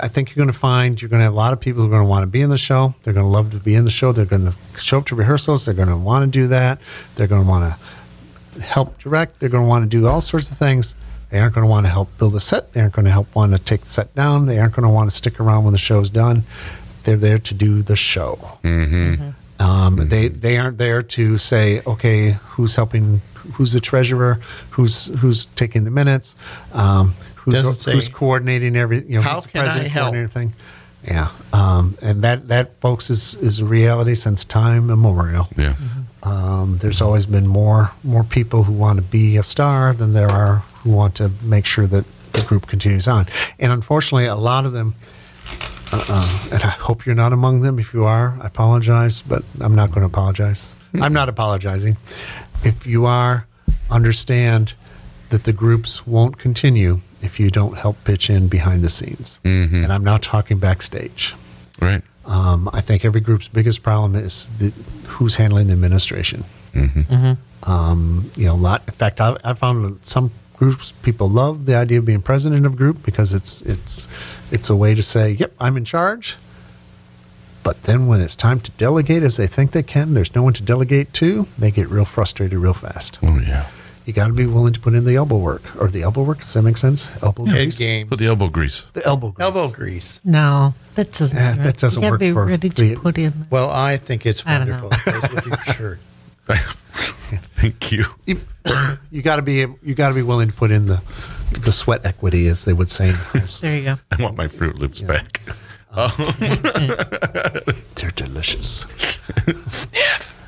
I 0.00 0.08
think 0.08 0.30
you're 0.30 0.44
going 0.44 0.52
to 0.52 0.58
find 0.58 1.00
you're 1.00 1.08
going 1.08 1.20
to 1.20 1.24
have 1.24 1.32
a 1.32 1.36
lot 1.36 1.52
of 1.52 1.60
people 1.60 1.82
who 1.82 1.88
are 1.88 1.90
going 1.90 2.02
to 2.04 2.08
want 2.08 2.22
to 2.22 2.26
be 2.28 2.40
in 2.42 2.50
the 2.50 2.58
show. 2.58 2.94
They're 3.02 3.14
going 3.14 3.26
to 3.26 3.30
love 3.30 3.50
to 3.52 3.58
be 3.58 3.74
in 3.74 3.84
the 3.84 3.90
show. 3.90 4.12
They're 4.12 4.24
going 4.24 4.44
to 4.46 4.54
show 4.80 4.98
up 4.98 5.06
to 5.06 5.14
rehearsals. 5.14 5.64
They're 5.64 5.74
going 5.74 5.88
to 5.88 5.96
want 5.96 6.24
to 6.24 6.30
do 6.30 6.48
that. 6.48 6.78
They're 7.16 7.26
going 7.26 7.42
to 7.44 7.48
want 7.48 7.74
to 7.74 8.60
help 8.62 8.98
direct. 8.98 9.40
They're 9.40 9.48
going 9.48 9.64
to 9.64 9.68
want 9.68 9.84
to 9.84 9.88
do 9.88 10.06
all 10.06 10.20
sorts 10.20 10.50
of 10.50 10.58
things. 10.58 10.94
They 11.30 11.38
aren't 11.40 11.54
going 11.54 11.64
to 11.64 11.70
want 11.70 11.86
to 11.86 11.90
help 11.90 12.16
build 12.18 12.34
a 12.34 12.40
set. 12.40 12.72
They 12.74 12.80
aren't 12.82 12.92
going 12.94 13.06
to 13.06 13.10
help 13.10 13.34
want 13.34 13.52
to 13.52 13.58
take 13.58 13.80
the 13.80 13.86
set 13.86 14.14
down. 14.14 14.44
They 14.46 14.58
aren't 14.58 14.74
going 14.74 14.86
to 14.86 14.92
want 14.92 15.10
to 15.10 15.16
stick 15.16 15.40
around 15.40 15.64
when 15.64 15.72
the 15.72 15.78
show's 15.78 16.10
done. 16.10 16.42
They're 17.04 17.16
there 17.16 17.38
to 17.38 17.54
do 17.54 17.82
the 17.82 17.96
show. 17.96 18.58
Um, 19.62 20.08
They 20.08 20.28
they 20.28 20.58
aren't 20.58 20.78
there 20.78 21.02
to 21.02 21.38
say, 21.38 21.82
okay, 21.86 22.36
who's 22.56 22.74
helping, 22.76 23.20
who's 23.54 23.72
the 23.72 23.80
treasurer, 23.80 24.40
who's 24.70 25.06
who's 25.20 25.46
taking 25.54 25.84
the 25.84 25.90
minutes, 25.90 26.34
um, 26.72 27.14
who's 27.36 27.78
say, 27.78 27.92
who's 27.92 28.08
coordinating 28.08 28.76
everything? 28.76 29.10
you 29.10 29.16
know, 29.16 29.22
"How 29.22 29.34
who's 29.36 29.44
the 29.44 29.50
can 29.50 29.60
I 29.60 29.64
president 29.64 29.92
help?" 29.92 30.04
coordinating 30.14 30.24
everything. 30.24 30.54
Yeah, 31.04 31.28
um, 31.52 31.96
and 32.00 32.22
that 32.22 32.48
that 32.48 32.80
folks 32.80 33.10
is 33.10 33.34
is 33.36 33.60
a 33.60 33.64
reality 33.64 34.14
since 34.14 34.44
time 34.44 34.90
immemorial. 34.90 35.48
yeah. 35.56 35.74
Um, 36.22 36.78
there's 36.78 37.00
always 37.02 37.26
been 37.26 37.46
more 37.48 37.90
more 38.04 38.24
people 38.24 38.62
who 38.62 38.72
want 38.72 38.96
to 38.98 39.02
be 39.02 39.36
a 39.36 39.42
star 39.42 39.92
than 39.92 40.12
there 40.12 40.30
are 40.30 40.62
who 40.84 40.90
want 40.90 41.14
to 41.16 41.30
make 41.42 41.66
sure 41.66 41.86
that 41.88 42.04
the 42.32 42.42
group 42.42 42.66
continues 42.68 43.08
on. 43.08 43.26
And 43.58 43.72
unfortunately, 43.72 44.26
a 44.26 44.36
lot 44.36 44.64
of 44.66 44.72
them. 44.72 44.94
Uh, 45.92 46.48
and 46.52 46.62
I 46.62 46.70
hope 46.70 47.04
you're 47.04 47.14
not 47.14 47.32
among 47.32 47.60
them. 47.62 47.78
If 47.78 47.92
you 47.92 48.04
are, 48.04 48.38
I 48.40 48.46
apologize, 48.46 49.20
but 49.22 49.42
I'm 49.60 49.74
not 49.74 49.90
going 49.90 50.00
to 50.00 50.06
apologize. 50.06 50.74
I'm 50.94 51.12
not 51.12 51.28
apologizing. 51.28 51.96
If 52.64 52.86
you 52.86 53.06
are, 53.06 53.46
understand 53.90 54.74
that 55.30 55.44
the 55.44 55.52
groups 55.52 56.06
won't 56.06 56.38
continue 56.38 57.00
if 57.22 57.38
you 57.40 57.50
don't 57.50 57.76
help 57.78 58.02
pitch 58.04 58.28
in 58.30 58.48
behind 58.48 58.82
the 58.82 58.90
scenes. 58.90 59.38
And 59.84 59.92
I'm 59.92 60.04
not 60.04 60.22
talking 60.22 60.58
backstage. 60.58 61.34
Right. 61.80 62.02
Um, 62.26 62.70
I 62.72 62.80
think 62.80 63.04
every 63.04 63.20
group's 63.20 63.48
biggest 63.48 63.82
problem 63.82 64.14
is 64.14 64.48
the, 64.58 64.72
who's 65.08 65.36
handling 65.36 65.66
the 65.66 65.72
administration. 65.72 66.44
Um, 67.64 68.30
you 68.36 68.46
know, 68.46 68.54
a 68.54 68.56
lot. 68.56 68.82
In 68.86 68.94
fact, 68.94 69.20
I, 69.20 69.36
I 69.44 69.54
found 69.54 69.84
that 69.84 70.06
some 70.06 70.30
groups 70.56 70.92
people 71.02 71.28
love 71.28 71.66
the 71.66 71.74
idea 71.74 71.98
of 71.98 72.04
being 72.04 72.22
president 72.22 72.66
of 72.66 72.74
a 72.74 72.76
group 72.76 73.02
because 73.04 73.32
it's 73.32 73.62
it's 73.62 74.06
it's 74.52 74.70
a 74.70 74.76
way 74.76 74.94
to 74.94 75.02
say, 75.02 75.32
"Yep, 75.32 75.52
I'm 75.58 75.76
in 75.76 75.84
charge." 75.84 76.36
But 77.64 77.84
then 77.84 78.06
when 78.08 78.20
it's 78.20 78.34
time 78.34 78.58
to 78.60 78.70
delegate, 78.72 79.22
as 79.22 79.36
they 79.36 79.46
think 79.46 79.70
they 79.70 79.82
can, 79.84 80.14
there's 80.14 80.34
no 80.34 80.42
one 80.42 80.52
to 80.54 80.62
delegate 80.62 81.12
to. 81.14 81.46
They 81.58 81.70
get 81.70 81.88
real 81.88 82.04
frustrated 82.04 82.58
real 82.58 82.74
fast. 82.74 83.18
Oh 83.22 83.38
yeah. 83.38 83.68
You 84.04 84.12
got 84.12 84.26
to 84.26 84.32
be 84.32 84.46
willing 84.48 84.72
to 84.72 84.80
put 84.80 84.94
in 84.94 85.04
the 85.04 85.14
elbow 85.14 85.36
work 85.38 85.62
or 85.80 85.86
the 85.86 86.02
elbow 86.02 86.24
work. 86.24 86.40
Does 86.40 86.54
that 86.54 86.62
make 86.62 86.76
sense? 86.76 87.08
Elbow 87.22 87.44
Head 87.44 87.54
grease. 87.54 87.78
game. 87.78 88.08
Put 88.08 88.18
the 88.18 88.26
elbow 88.26 88.48
grease. 88.48 88.84
The 88.94 89.06
elbow 89.06 89.30
grease. 89.30 89.44
Elbow 89.44 89.68
grease. 89.70 90.20
No, 90.24 90.74
that 90.96 91.12
doesn't. 91.12 91.38
Yeah, 91.38 91.54
that 91.62 91.76
doesn't 91.76 92.02
you 92.02 92.06
gotta 92.06 92.12
work 92.14 92.18
be 92.20 92.32
for 92.32 92.44
ready 92.46 92.68
the- 92.68 92.94
to 92.96 93.00
put 93.00 93.16
in. 93.16 93.46
Well, 93.48 93.70
I 93.70 93.96
think 93.98 94.26
it's 94.26 94.42
I 94.44 94.58
don't 94.58 94.68
wonderful. 94.70 94.90
know. 94.90 95.18
It 95.20 95.32
with 95.34 95.46
your 95.46 95.56
shirt. 95.74 95.98
Thank 97.56 97.92
you. 97.92 98.04
you, 98.26 98.40
you 99.12 99.22
got 99.22 99.36
to 99.36 99.42
be 99.42 99.64
you 99.84 99.94
got 99.94 100.08
to 100.08 100.14
be 100.16 100.22
willing 100.22 100.48
to 100.48 100.54
put 100.54 100.72
in 100.72 100.86
the 100.86 101.00
the 101.56 101.72
sweat 101.72 102.04
equity, 102.04 102.46
as 102.48 102.64
they 102.64 102.72
would 102.72 102.90
say. 102.90 103.08
in 103.10 103.12
the 103.14 103.38
house. 103.40 103.60
There 103.60 103.76
you 103.76 103.84
go. 103.84 103.98
I 104.10 104.22
want 104.22 104.36
my 104.36 104.46
Froot 104.48 104.78
Loops 104.78 105.00
back. 105.00 105.40
Um, 105.94 106.10
they're 107.96 108.10
delicious. 108.16 108.86
Sniff. 109.66 110.40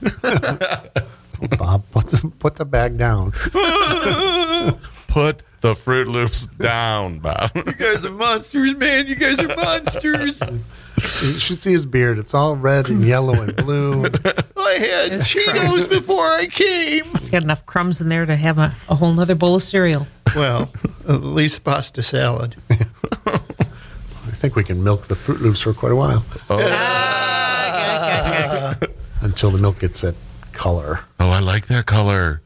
Bob, 1.58 1.82
put 1.90 2.06
the, 2.06 2.32
put 2.38 2.54
the 2.54 2.64
bag 2.64 2.98
down. 2.98 3.32
Put 5.08 5.42
the 5.60 5.74
Froot 5.74 6.06
Loops 6.06 6.46
down, 6.46 7.18
Bob. 7.18 7.50
You 7.56 7.64
guys 7.72 8.04
are 8.04 8.12
monsters, 8.12 8.76
man. 8.76 9.08
You 9.08 9.16
guys 9.16 9.40
are 9.40 9.56
monsters. 9.56 10.40
You 11.02 11.38
should 11.40 11.60
see 11.60 11.72
his 11.72 11.84
beard. 11.86 12.18
It's 12.18 12.34
all 12.34 12.56
red 12.56 12.88
and 12.88 13.04
yellow 13.04 13.40
and 13.40 13.54
blue. 13.56 14.04
I 14.04 14.72
had 14.74 15.12
It's 15.12 15.32
Cheetos 15.32 15.88
before 15.88 16.24
I 16.24 16.46
came. 16.46 17.04
It's 17.14 17.28
got 17.28 17.42
enough 17.42 17.66
crumbs 17.66 18.00
in 18.00 18.08
there 18.08 18.24
to 18.24 18.36
have 18.36 18.58
a, 18.58 18.74
a 18.88 18.94
whole 18.94 19.12
nother 19.12 19.34
bowl 19.34 19.56
of 19.56 19.62
cereal. 19.62 20.06
Well, 20.34 20.70
at 21.08 21.22
least 21.22 21.64
pasta 21.64 22.02
salad. 22.02 22.56
I 22.70 24.44
think 24.44 24.56
we 24.56 24.64
can 24.64 24.82
milk 24.82 25.06
the 25.08 25.14
Froot 25.14 25.40
Loops 25.40 25.60
for 25.60 25.72
quite 25.72 25.92
a 25.92 25.96
while 25.96 26.24
oh. 26.50 26.58
ah, 26.60 28.76
until 29.20 29.50
the 29.50 29.58
milk 29.58 29.78
gets 29.80 30.00
that 30.00 30.14
color. 30.52 31.00
Oh, 31.20 31.30
I 31.30 31.40
like 31.40 31.66
that 31.66 31.86
color. 31.86 32.40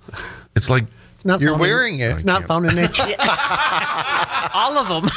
It's 0.55 0.69
like 0.69 0.85
It's 1.15 1.25
not. 1.25 1.41
You're 1.41 1.53
found 1.53 1.63
in- 1.63 1.69
wearing 1.69 1.99
it. 2.01 2.11
It's 2.13 2.25
not 2.25 2.45
found 2.47 2.67
in 2.67 2.75
nature. 2.75 3.03
All 4.55 4.77
of 4.79 4.89
them. 4.89 5.09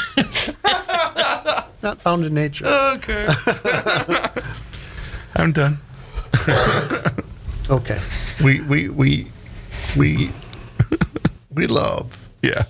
Not 1.82 2.02
found 2.02 2.26
in 2.26 2.34
nature. 2.34 2.66
okay. 2.96 3.28
I'm 5.36 5.52
done. 5.52 5.78
Okay. 7.70 8.00
We 8.44 8.62
we 8.62 8.90
we 8.90 9.28
we 9.96 10.32
we 11.54 11.68
love. 11.68 12.28
Yeah. 12.42 12.64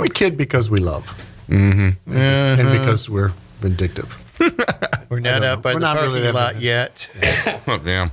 We 0.00 0.08
kid 0.08 0.36
because 0.36 0.70
we 0.70 0.78
love, 0.78 1.04
Mm-hmm. 1.48 2.16
and 2.16 2.78
because 2.78 3.10
we're 3.10 3.32
vindictive. 3.60 4.14
We're 5.08 5.18
not 5.18 5.42
out 5.42 5.60
by 5.62 5.74
We're 5.74 5.80
the 5.80 5.86
not 5.86 5.96
parking 5.96 6.12
really 6.14 6.22
that 6.26 6.34
lot 6.34 6.52
bad. 6.54 6.62
yet. 6.62 7.10
Oh, 7.66 7.78
damn. 7.78 8.12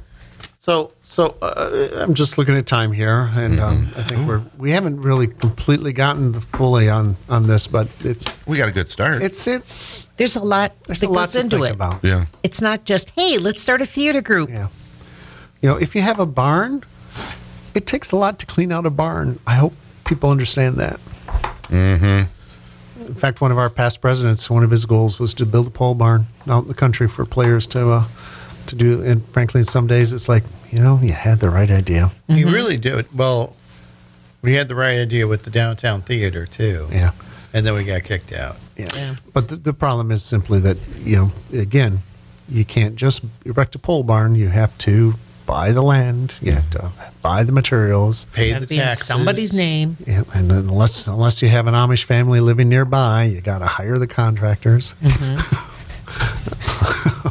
So, 0.61 0.91
so 1.01 1.37
uh, 1.41 1.87
I'm 1.95 2.13
just 2.13 2.37
looking 2.37 2.55
at 2.55 2.67
time 2.67 2.91
here, 2.91 3.31
and 3.33 3.59
um, 3.59 3.89
I 3.95 4.03
think 4.03 4.27
we're 4.27 4.43
we 4.59 4.69
haven't 4.69 5.01
really 5.01 5.25
completely 5.25 5.91
gotten 5.91 6.33
the 6.33 6.41
fully 6.41 6.87
on 6.87 7.15
on 7.29 7.47
this, 7.47 7.65
but 7.65 7.87
it's 8.05 8.27
We 8.45 8.59
got 8.59 8.69
a 8.69 8.71
good 8.71 8.87
start. 8.87 9.23
it's 9.23 9.47
it's 9.47 10.05
There's 10.17 10.35
a 10.35 10.39
lot 10.43 10.73
there's 10.83 10.99
that 10.99 11.07
a 11.07 11.09
lot 11.09 11.21
goes 11.21 11.31
to 11.31 11.39
into 11.39 11.55
think 11.57 11.69
it. 11.69 11.73
about. 11.73 12.03
yeah. 12.03 12.25
It's 12.43 12.61
not 12.61 12.85
just, 12.85 13.09
hey, 13.09 13.39
let's 13.39 13.59
start 13.59 13.81
a 13.81 13.87
theater 13.87 14.21
group. 14.21 14.51
Yeah. 14.51 14.67
You 15.63 15.69
know, 15.69 15.77
if 15.77 15.95
you 15.95 16.03
have 16.03 16.19
a 16.19 16.27
barn, 16.27 16.83
it 17.73 17.87
takes 17.87 18.11
a 18.11 18.15
lot 18.15 18.37
to 18.37 18.45
clean 18.45 18.71
out 18.71 18.85
a 18.85 18.91
barn. 18.91 19.39
I 19.47 19.55
hope 19.55 19.73
people 20.05 20.29
understand 20.29 20.75
that. 20.75 20.99
Mm-hmm. 21.71 23.01
In 23.07 23.15
fact, 23.15 23.41
one 23.41 23.51
of 23.51 23.57
our 23.57 23.71
past 23.71 23.99
presidents, 23.99 24.47
one 24.47 24.63
of 24.63 24.69
his 24.69 24.85
goals 24.85 25.19
was 25.19 25.33
to 25.33 25.45
build 25.47 25.65
a 25.65 25.71
pole 25.71 25.95
barn 25.95 26.27
out 26.47 26.61
in 26.61 26.67
the 26.67 26.75
country 26.75 27.07
for 27.07 27.25
players 27.25 27.65
to 27.67 27.89
uh, 27.89 28.07
to 28.67 28.75
do. 28.75 29.01
And 29.01 29.25
frankly, 29.25 29.63
some 29.63 29.87
days 29.87 30.13
it's 30.13 30.29
like, 30.29 30.43
you 30.71 30.79
know, 30.79 30.99
you 31.01 31.13
had 31.13 31.39
the 31.39 31.49
right 31.49 31.69
idea. 31.69 32.11
You 32.27 32.45
mm-hmm. 32.45 32.53
really 32.53 32.77
do. 32.77 33.03
Well, 33.13 33.55
we 34.41 34.53
had 34.53 34.67
the 34.67 34.75
right 34.75 34.99
idea 34.99 35.27
with 35.27 35.43
the 35.43 35.51
downtown 35.51 36.01
theater 36.01 36.45
too. 36.45 36.87
Yeah. 36.91 37.11
And 37.53 37.65
then 37.65 37.73
we 37.73 37.83
got 37.83 38.03
kicked 38.03 38.31
out. 38.31 38.57
Yeah. 38.77 38.87
Yeah. 38.95 39.15
But 39.33 39.49
the, 39.49 39.57
the 39.57 39.73
problem 39.73 40.11
is 40.11 40.23
simply 40.23 40.59
that, 40.61 40.77
you 40.99 41.15
know, 41.17 41.31
again, 41.59 41.99
you 42.49 42.65
can't 42.65 42.95
just 42.95 43.23
erect 43.45 43.75
a 43.75 43.79
pole 43.79 44.03
barn. 44.03 44.35
You 44.35 44.49
have 44.49 44.77
to 44.79 45.15
buy 45.45 45.71
the 45.73 45.81
land, 45.81 46.39
you 46.41 46.53
have 46.53 46.69
to 46.69 46.91
buy 47.21 47.43
the 47.43 47.51
materials. 47.51 48.25
Pay 48.25 48.53
the 48.53 48.65
be 48.65 48.77
in 48.77 48.83
taxes. 48.83 49.05
somebody's 49.05 49.51
name. 49.51 49.97
Yeah, 50.07 50.23
and 50.33 50.49
unless 50.51 51.07
unless 51.07 51.41
you 51.41 51.49
have 51.49 51.67
an 51.67 51.73
Amish 51.73 52.05
family 52.05 52.39
living 52.39 52.69
nearby, 52.69 53.23
you 53.23 53.41
got 53.41 53.59
to 53.59 53.65
hire 53.65 53.97
the 53.97 54.07
contractors. 54.07 54.95
Mm-hmm. 55.01 55.67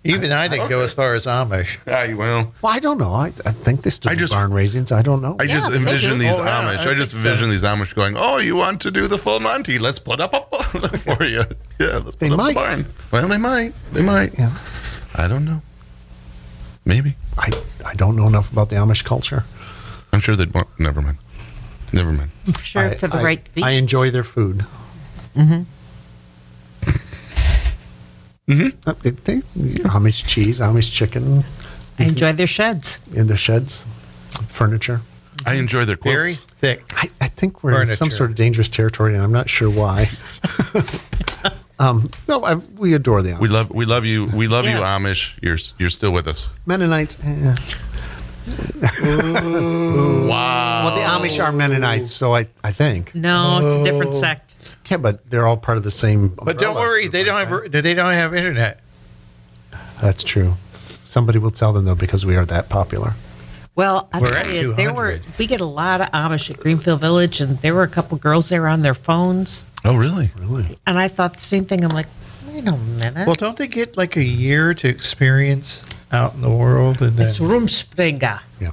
Even 0.03 0.31
I 0.31 0.47
didn't 0.47 0.69
go 0.69 0.79
as 0.81 0.93
far 0.93 1.15
as 1.15 1.25
Amish. 1.25 1.77
I, 1.91 2.13
well, 2.13 2.53
Well, 2.61 2.71
I 2.73 2.79
don't 2.79 2.97
know. 2.97 3.11
I, 3.13 3.27
I 3.45 3.51
think 3.51 3.81
they 3.81 3.89
still 3.89 4.11
I 4.11 4.15
just- 4.15 4.31
barn 4.31 4.51
raisings. 4.51 4.91
I 4.91 5.01
don't 5.01 5.21
know. 5.21 5.35
I 5.39 5.47
just 5.47 5.69
envision 5.75 6.13
do. 6.13 6.19
these 6.19 6.35
Oh, 6.37 6.43
yeah, 6.45 6.63
Amish. 6.63 6.87
I 6.87 6.91
I, 6.91 6.93
just 6.93 7.11
think 7.13 7.23
so. 7.25 7.29
envision 7.29 7.49
these 7.49 7.63
Amish 7.63 7.93
going, 7.93 8.15
"Oh, 8.17 8.37
you 8.37 8.55
want 8.55 8.79
to 8.81 8.91
do 8.91 9.07
the 9.07 9.17
full 9.17 9.39
Monty? 9.41 9.79
Let's 9.79 9.99
put 9.99 10.21
up 10.21 10.33
a 10.33 10.41
barn 10.49 10.97
for 10.99 11.25
you. 11.25 11.43
Yeah, 11.79 11.97
let's 12.03 12.15
put 12.15 12.19
They 12.19 12.29
up 12.29 12.37
might. 12.37 12.49
the 12.49 12.53
barn. 12.53 12.85
Well, 13.11 13.27
they 13.27 13.37
might. 13.37 13.73
They 13.91 14.01
might. 14.01 14.37
yeah, 14.39 14.57
I 15.15 15.27
don't 15.27 15.43
know. 15.43 15.61
Maybe. 16.85 17.15
I 17.37 17.49
I 17.85 17.93
don't 17.95 18.15
know 18.15 18.27
enough 18.27 18.51
about 18.51 18.69
the 18.69 18.75
Amish 18.77 19.03
culture. 19.03 19.43
I'm 20.13 20.21
sure 20.21 20.35
they'd 20.37 20.53
want. 20.53 20.67
Never 20.79 21.01
mind. 21.01 21.17
Never 21.91 22.13
mind. 22.13 22.31
I'm 22.45 22.53
sure 22.53 22.83
I- 22.83 22.93
for 22.95 23.07
the 23.07 23.17
I- 23.17 23.23
right 23.23 23.47
fee. 23.49 23.63
I 23.63 23.71
enjoy 23.71 24.09
their 24.11 24.23
food. 24.23 24.65
Mm-hmm. 25.35 25.63
They, 28.47 28.53
you 29.55 29.83
know, 29.83 29.89
Amish 29.91 30.25
cheese, 30.25 30.61
Amish 30.61 30.91
chicken 30.91 31.43
I 31.99 32.03
enjoy 32.05 32.31
their 32.33 32.47
sheds. 32.47 32.99
in 33.13 33.27
their 33.27 33.35
sheds, 33.37 33.85
furniture. 34.47 35.01
I 35.45 35.55
enjoy 35.55 35.83
their 35.85 35.97
quotes. 35.97 36.15
Very 36.15 36.33
thick. 36.33 36.83
I, 36.95 37.09
I 37.19 37.27
think 37.27 37.61
we're 37.63 37.81
in 37.81 37.87
some 37.87 37.95
Furniture. 38.07 38.15
sort 38.15 38.29
of 38.31 38.35
dangerous 38.37 38.69
territory, 38.69 39.13
and 39.15 39.21
I'm 39.23 39.31
not 39.33 39.49
sure 39.49 39.69
why. 39.69 40.09
um, 41.79 42.09
no, 42.27 42.43
I, 42.43 42.55
we 42.55 42.93
adore 42.93 43.21
the 43.21 43.31
Amish. 43.31 43.39
We 43.39 43.47
love. 43.49 43.69
We 43.71 43.85
love 43.85 44.05
you. 44.05 44.27
We 44.27 44.47
love 44.47 44.65
you, 44.65 44.71
Yeah. 44.79 44.97
Amish. 44.97 45.37
You're 45.41 45.57
you're 45.77 45.89
still 45.89 46.11
with 46.11 46.27
us. 46.27 46.49
Mennonites. 46.65 47.19
eh. 47.23 47.55
Wow. 50.27 50.85
Well, 50.85 50.95
the 50.95 51.01
Amish 51.01 51.43
are 51.43 51.51
Mennonites, 51.51 52.11
so 52.11 52.33
I, 52.35 52.47
I 52.63 52.71
think. 52.71 53.13
No, 53.13 53.59
it's 53.67 53.75
a 53.75 53.83
different 53.83 54.15
sect. 54.15 54.46
Yeah, 54.89 54.97
but 54.97 55.29
they're 55.29 55.45
all 55.47 55.57
part 55.57 55.77
of 55.77 55.83
the 55.83 55.91
same. 55.91 56.29
But 56.29 56.57
don't 56.57 56.75
worry, 56.75 57.07
they 57.07 57.23
don't 57.23 57.35
aren't 57.35 57.73
have 57.73 57.83
they 57.83 57.93
don't 57.93 58.13
have 58.13 58.33
internet. 58.33 58.79
That's 60.01 60.23
true. 60.23 60.53
Somebody 60.71 61.39
will 61.39 61.51
tell 61.51 61.73
them 61.73 61.85
though 61.85 61.95
because 61.95 62.25
we 62.25 62.35
are 62.35 62.45
that 62.45 62.69
popular. 62.69 63.13
Well, 63.75 64.09
I 64.11 64.19
We're 64.19 64.27
tell 64.31 64.38
at 64.38 64.53
you, 64.53 64.73
there 64.73 64.93
were 64.93 65.17
200. 65.17 65.38
we 65.38 65.45
get 65.45 65.61
a 65.61 65.65
lot 65.65 66.01
of 66.01 66.07
Amish 66.11 66.49
at 66.49 66.57
Greenfield 66.59 66.99
Village, 66.99 67.41
and 67.41 67.57
there 67.59 67.75
were 67.75 67.83
a 67.83 67.88
couple 67.88 68.17
girls 68.17 68.49
there 68.49 68.67
on 68.67 68.81
their 68.81 68.95
phones, 68.95 69.65
Oh, 69.85 69.95
really? 69.95 70.31
Really? 70.39 70.79
and 70.88 70.97
I 70.97 71.07
thought 71.07 71.35
the 71.35 71.41
same 71.43 71.65
thing. 71.65 71.83
I'm 71.83 71.91
like, 71.91 72.07
wait 72.47 72.65
a 72.67 72.75
minute, 72.75 73.27
Well, 73.27 73.35
don't 73.35 73.55
they 73.55 73.67
get 73.67 73.95
like 73.95 74.15
a 74.15 74.23
year 74.23 74.73
to 74.73 74.88
experience 74.88 75.85
out 76.11 76.33
in 76.33 76.41
the 76.41 76.49
world? 76.49 77.01
And 77.03 77.17
then, 77.17 77.27
it's 77.27 77.38
Rumspringa. 77.39 78.39
Yeah. 78.59 78.71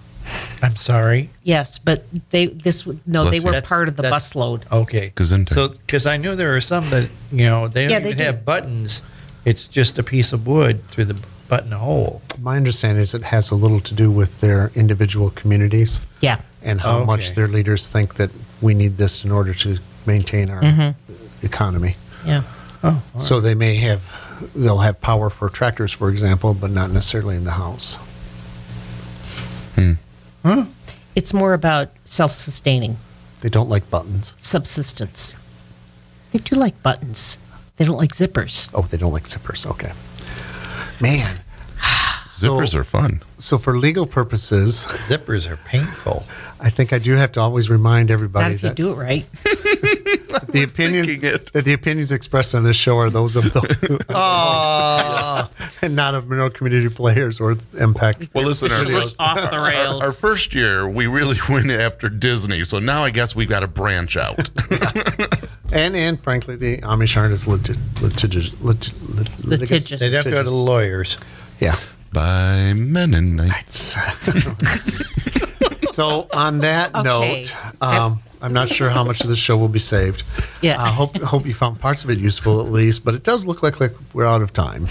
I'm 0.62 0.76
sorry. 0.76 1.30
Yes, 1.42 1.78
but 1.78 2.04
they 2.30 2.46
this 2.46 2.82
w- 2.82 2.98
no, 3.06 3.22
Bless 3.22 3.30
they 3.32 3.36
you. 3.38 3.42
were 3.44 3.52
That's- 3.52 3.68
part 3.68 3.88
of 3.88 3.96
the 3.96 4.02
that's- 4.02 4.32
busload. 4.32 4.62
Okay. 4.72 5.12
Gesundheit. 5.16 5.54
So, 5.54 5.68
because 5.68 6.06
I 6.06 6.16
knew 6.16 6.34
there 6.36 6.56
are 6.56 6.60
some 6.60 6.88
that 6.90 7.08
you 7.30 7.44
know 7.46 7.68
they 7.68 7.82
don't 7.84 7.90
Yeah, 7.92 7.98
they 8.00 8.06
even 8.06 8.18
do. 8.18 8.24
have 8.24 8.44
buttons. 8.44 9.02
It's 9.44 9.68
just 9.68 9.98
a 9.98 10.02
piece 10.02 10.32
of 10.32 10.46
wood 10.46 10.86
through 10.88 11.04
the 11.06 11.20
button 11.48 11.72
hole. 11.72 12.22
My 12.40 12.56
understanding 12.56 13.02
is 13.02 13.12
it 13.14 13.24
has 13.24 13.50
a 13.50 13.54
little 13.54 13.80
to 13.80 13.92
do 13.94 14.10
with 14.10 14.40
their 14.40 14.70
individual 14.74 15.28
communities 15.30 16.00
Yeah, 16.20 16.38
and 16.62 16.80
how 16.80 16.96
Okay. 16.98 17.06
much 17.06 17.34
their 17.34 17.46
leaders 17.48 17.86
think 17.86 18.14
that 18.14 18.30
we 18.62 18.72
need 18.72 18.96
this 18.96 19.22
in 19.24 19.30
order 19.30 19.52
to 19.54 19.78
maintain 20.06 20.48
our 20.48 20.62
Mm-hmm. 20.62 21.44
economy. 21.44 21.96
yeah. 22.24 22.40
Oh, 22.82 23.02
So 23.18 23.40
they 23.40 23.54
may 23.54 23.76
have, 23.76 24.00
they'll 24.54 24.78
have 24.78 25.00
power 25.02 25.28
for 25.30 25.48
tractors, 25.50 25.92
for 25.92 26.08
example, 26.10 26.54
but 26.54 26.70
not 26.70 26.90
necessarily 26.90 27.36
in 27.36 27.44
the 27.44 27.52
house. 27.52 27.96
It's 31.14 31.32
more 31.32 31.54
about 31.54 31.90
self-sustaining, 32.04 32.96
They 33.40 33.48
don't 33.48 33.68
like 33.68 33.88
buttons. 33.90 34.34
subsistence. 34.38 35.34
They 36.32 36.38
do 36.40 36.56
like 36.56 36.82
buttons. 36.82 37.38
They 37.76 37.84
don't 37.84 37.96
like 37.96 38.12
zippers. 38.12 38.68
Oh, 38.74 38.82
they 38.82 38.96
don't 38.96 39.12
like 39.12 39.24
zippers. 39.28 39.64
Okay. 39.66 39.92
Man. 41.00 41.40
Zippers 42.28 42.74
are 42.74 42.82
fun. 42.84 43.22
So 43.38 43.58
for 43.58 43.78
legal 43.78 44.06
purposes, 44.06 44.86
zippers 45.08 45.48
are 45.48 45.56
painful. 45.56 46.24
I 46.64 46.70
think 46.70 46.94
I 46.94 46.98
do 46.98 47.12
have 47.14 47.30
to 47.32 47.40
always 47.40 47.68
remind 47.68 48.08
Not 48.08 48.14
everybody 48.14 48.54
if 48.54 48.62
you 48.62 48.68
that 48.70 48.74
do 48.74 48.90
it 48.92 48.94
right. 48.94 49.26
the 49.44 50.62
opinions 50.66 51.20
that 51.52 51.52
the 51.64 51.74
opinions 51.74 52.10
expressed 52.10 52.54
on 52.54 52.64
this 52.64 52.74
show 52.76 52.96
are 52.96 53.10
those 53.10 53.36
of 53.36 53.44
the 53.52 53.60
and 55.82 55.94
not 55.94 56.14
of 56.14 56.26
Monroe 56.28 56.48
community 56.58 56.88
players 56.88 57.38
or 57.38 57.56
Impact. 57.78 58.28
Well, 58.32 58.44
listen, 58.46 58.72
our 58.72 58.82
first, 58.86 59.16
off 59.20 59.50
the 59.50 59.60
rails. 59.60 60.02
our 60.02 60.12
first 60.12 60.54
year, 60.54 60.88
we 60.88 61.06
really 61.06 61.36
went 61.50 61.70
after 61.70 62.08
Disney. 62.08 62.64
So 62.64 62.78
now 62.78 63.04
I 63.04 63.10
guess 63.10 63.36
we've 63.36 63.48
got 63.48 63.60
to 63.60 63.68
branch 63.68 64.16
out. 64.16 64.48
And 65.70 65.94
and 65.94 66.18
frankly, 66.22 66.56
the 66.56 66.78
Amish 66.78 67.14
aren't 67.16 67.32
as 67.34 67.44
litig- 67.44 67.76
litigious. 68.00 68.58
Lit- 68.62 68.90
lit- 69.14 69.44
Litigious. 69.44 70.00
They 70.00 70.08
have 70.10 70.24
to 70.24 70.30
go 70.30 70.42
to 70.42 70.48
the 70.48 70.54
lawyers. 70.56 71.18
Yeah. 71.60 71.76
By 72.12 72.72
Mennonites. 72.74 73.96
So 75.94 76.26
on 76.32 76.58
that 76.60 76.92
Okay. 76.94 77.02
note, 77.04 77.56
um, 77.80 78.20
I'm 78.42 78.52
not 78.52 78.68
sure 78.68 78.90
how 78.90 79.04
much 79.04 79.20
of 79.20 79.28
this 79.28 79.38
show 79.38 79.56
will 79.56 79.68
be 79.68 79.78
saved. 79.78 80.24
Yeah. 80.60 80.82
I 80.82 80.88
hope 80.88 81.16
hope 81.22 81.46
you 81.46 81.54
found 81.54 81.80
parts 81.80 82.02
of 82.04 82.10
it 82.10 82.18
useful 82.18 82.60
at 82.60 82.70
least, 82.72 83.04
but 83.04 83.14
it 83.14 83.22
does 83.22 83.46
look 83.46 83.62
like, 83.62 83.78
like 83.80 83.92
we're 84.12 84.26
out 84.26 84.42
of 84.42 84.52
time. 84.52 84.88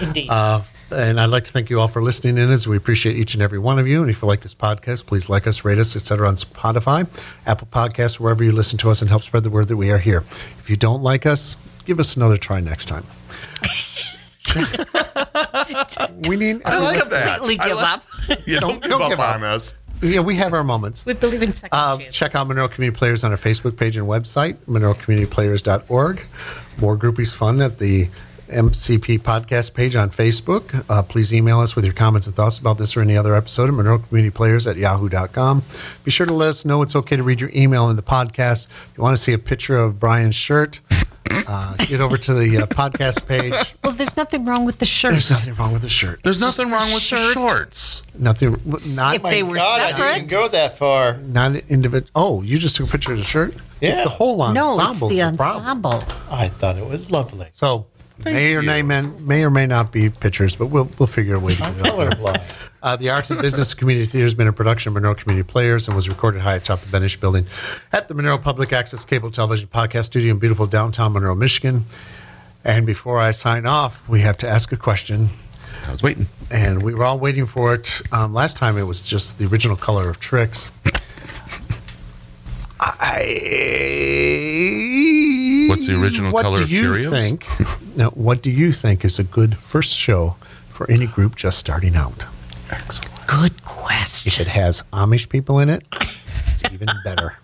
Indeed. 0.00 0.28
Uh, 0.28 0.60
and 0.90 1.18
I'd 1.20 1.30
like 1.30 1.44
to 1.44 1.52
thank 1.52 1.68
you 1.70 1.80
all 1.80 1.88
for 1.88 2.02
listening 2.02 2.36
in 2.38 2.50
as 2.52 2.68
we 2.68 2.76
appreciate 2.76 3.16
each 3.16 3.32
and 3.34 3.42
every 3.42 3.58
one 3.58 3.78
of 3.78 3.88
you. 3.88 4.02
And 4.02 4.10
if 4.10 4.20
you 4.22 4.28
like 4.28 4.42
this 4.42 4.54
podcast, 4.54 5.06
please 5.06 5.28
like 5.28 5.46
us, 5.46 5.64
rate 5.64 5.78
us, 5.78 5.96
etc. 5.96 6.28
on 6.28 6.36
Spotify, 6.36 7.08
Apple 7.46 7.66
Podcasts, 7.72 8.20
wherever 8.20 8.44
you 8.44 8.52
listen 8.52 8.78
to 8.80 8.90
us 8.90 9.00
and 9.00 9.08
help 9.10 9.22
spread 9.24 9.42
the 9.42 9.50
word 9.50 9.66
that 9.68 9.76
we 9.78 9.90
are 9.90 9.98
here. 9.98 10.22
If 10.60 10.68
you 10.70 10.76
don't 10.76 11.02
like 11.02 11.24
us, 11.26 11.56
give 11.86 11.98
us 11.98 12.14
another 12.14 12.36
try 12.36 12.60
next 12.60 12.84
time. 12.86 13.04
we 16.28 16.36
need 16.36 16.62
I 16.64 16.78
like 16.78 17.04
that. 17.08 17.38
Completely 17.38 17.58
I 17.60 17.68
give 17.68 17.76
like- 17.78 17.84
up. 17.88 18.04
You 18.46 18.60
don't, 18.60 18.70
Don't- 18.70 18.82
give 18.82 18.90
don't 18.90 19.02
up 19.02 19.08
give 19.10 19.20
up. 19.20 19.34
on 19.36 19.44
us. 19.44 19.74
Yeah, 20.02 20.20
we 20.20 20.36
have 20.36 20.52
our 20.52 20.64
moments. 20.64 21.04
We 21.06 21.12
believe 21.14 21.42
in 21.42 21.52
second 21.52 21.76
Uh, 21.76 21.96
chance. 21.98 22.14
check 22.14 22.34
out 22.34 22.46
Monroe 22.48 22.68
Community 22.68 22.96
Players 22.96 23.24
on 23.24 23.30
our 23.32 23.38
Facebook 23.38 23.76
page 23.76 23.96
and 23.96 24.06
website, 24.06 24.56
monroecommunityplayers.org. 24.68 26.26
More 26.78 26.96
groupies 26.96 27.34
fun 27.34 27.60
at 27.62 27.78
the 27.78 28.08
MCP 28.48 29.18
podcast 29.18 29.74
page 29.74 29.96
on 29.96 30.08
Facebook. 30.10 30.84
Uh, 30.88 31.02
please 31.02 31.34
email 31.34 31.58
us 31.58 31.74
with 31.74 31.84
your 31.84 31.94
comments 31.94 32.26
and 32.28 32.36
thoughts 32.36 32.58
about 32.58 32.78
this 32.78 32.96
or 32.96 33.00
any 33.00 33.16
other 33.16 33.34
episode 33.34 33.68
at 33.68 33.74
Monroe 33.74 33.98
Community 33.98 34.30
Players 34.34 34.66
at 34.68 34.76
yahoo.com. 34.76 35.62
Be 36.04 36.10
sure 36.12 36.26
to 36.26 36.34
let 36.34 36.50
us 36.50 36.64
know 36.64 36.82
it's 36.82 36.94
okay 36.94 37.16
to 37.16 37.22
read 37.24 37.40
your 37.40 37.50
email 37.54 37.90
in 37.90 37.96
the 37.96 38.02
podcast. 38.02 38.66
If 38.66 38.92
you 38.96 39.02
want 39.02 39.16
to 39.16 39.22
see 39.22 39.32
a 39.32 39.38
picture 39.38 39.76
of 39.78 39.98
Brian's 39.98 40.36
shirt, 40.36 40.80
uh, 41.48 41.74
get 41.86 42.00
over 42.00 42.16
to 42.16 42.34
the 42.34 42.58
uh, 42.58 42.66
podcast 42.66 43.26
page. 43.26 43.54
Well, 43.84 43.94
there's 43.94 44.16
nothing 44.16 44.44
wrong 44.44 44.64
with 44.64 44.78
the 44.80 44.86
shirt. 44.86 45.12
There's 45.12 45.30
nothing 45.30 45.54
wrong 45.54 45.72
with 45.72 45.82
the 45.82 45.88
shirt. 45.88 46.20
There's 46.24 46.40
nothing 46.40 46.70
wrong 46.70 46.82
with 46.92 46.94
the 46.94 47.16
shirt. 47.16 47.34
shorts. 47.34 48.02
Nothing. 48.18 48.56
Not 48.96 49.16
If 49.16 49.22
they 49.22 49.42
were 49.44 49.56
God, 49.56 49.80
I 49.80 50.14
didn't 50.18 50.28
go 50.30 50.48
that 50.48 50.76
far. 50.76 51.18
not 51.18 51.54
individual. 51.68 52.10
Oh, 52.16 52.42
you 52.42 52.58
just 52.58 52.74
took 52.76 52.88
a 52.88 52.90
picture 52.90 53.12
of 53.12 53.18
the 53.18 53.24
shirt. 53.24 53.54
It's 53.80 53.98
Yeah. 53.98 54.04
the 54.04 54.10
whole 54.10 54.42
ensemble. 54.42 54.76
no, 54.76 54.88
it's 54.90 54.98
the 55.30 55.36
problem. 55.36 55.84
ensemble. 55.86 56.04
I 56.30 56.48
thought 56.48 56.76
it 56.78 56.86
was 56.88 57.10
lovely. 57.12 57.46
So 57.52 57.86
may 58.24 58.54
or 58.54 58.62
may, 58.62 58.82
may 58.82 59.44
or 59.44 59.50
may 59.50 59.66
not 59.66 59.92
be 59.92 60.10
pictures, 60.10 60.56
but 60.56 60.66
we'll 60.66 60.90
we'll 60.98 61.06
figure 61.06 61.34
a 61.36 61.40
way 61.40 61.54
to 61.54 61.64
I'm 61.64 61.78
it. 61.78 61.84
colorblind. 61.84 62.42
Uh, 62.86 62.94
the 62.94 63.10
Arts 63.10 63.30
and 63.32 63.42
Business 63.42 63.74
Community 63.74 64.06
Theater 64.06 64.24
has 64.26 64.34
been 64.34 64.46
a 64.46 64.52
production 64.52 64.90
of 64.90 64.94
Monroe 64.94 65.16
Community 65.16 65.44
Players 65.44 65.88
and 65.88 65.96
was 65.96 66.08
recorded 66.08 66.42
high 66.42 66.54
atop 66.54 66.82
the 66.82 66.86
Benish 66.96 67.18
Building 67.18 67.44
at 67.92 68.06
the 68.06 68.14
Monroe 68.14 68.38
Public 68.38 68.72
Access 68.72 69.04
Cable 69.04 69.32
Television 69.32 69.68
Podcast 69.68 70.04
Studio 70.04 70.30
in 70.30 70.38
beautiful 70.38 70.68
downtown 70.68 71.12
Monroe, 71.12 71.34
Michigan. 71.34 71.86
And 72.62 72.86
before 72.86 73.18
I 73.18 73.32
sign 73.32 73.66
off, 73.66 74.08
we 74.08 74.20
have 74.20 74.36
to 74.38 74.48
ask 74.48 74.70
a 74.70 74.76
question, 74.76 75.30
I 75.84 75.90
was 75.90 76.00
waiting. 76.04 76.28
and 76.48 76.80
we 76.80 76.94
were 76.94 77.02
all 77.02 77.18
waiting 77.18 77.44
for 77.46 77.74
it. 77.74 78.02
Um, 78.12 78.32
last 78.32 78.56
time 78.56 78.78
it 78.78 78.84
was 78.84 79.02
just 79.02 79.38
the 79.40 79.46
original 79.46 79.76
color 79.76 80.08
of 80.08 80.20
Trix. 80.20 80.70
I, 82.78 83.24
What's 85.68 85.88
the 85.88 86.00
original 86.00 86.30
what 86.30 86.42
color 86.42 86.58
do 86.58 86.62
of 86.62 86.70
you 86.70 86.84
Cheerios? 86.84 87.10
Think, 87.10 87.46
now, 87.96 88.10
what 88.10 88.42
do 88.42 88.50
you 88.52 88.70
think 88.70 89.04
is 89.04 89.18
a 89.18 89.24
good 89.24 89.56
first 89.58 89.92
show 89.92 90.36
for 90.68 90.88
any 90.88 91.08
group 91.08 91.34
just 91.34 91.58
starting 91.58 91.96
out? 91.96 92.26
Excellent. 92.70 93.26
Good 93.26 93.64
question. 93.64 94.28
If 94.28 94.40
it 94.40 94.48
has 94.48 94.82
Amish 94.92 95.28
people 95.28 95.58
in 95.60 95.68
it, 95.68 95.84
it's 95.92 96.64
even 96.72 96.88
better. 97.04 97.36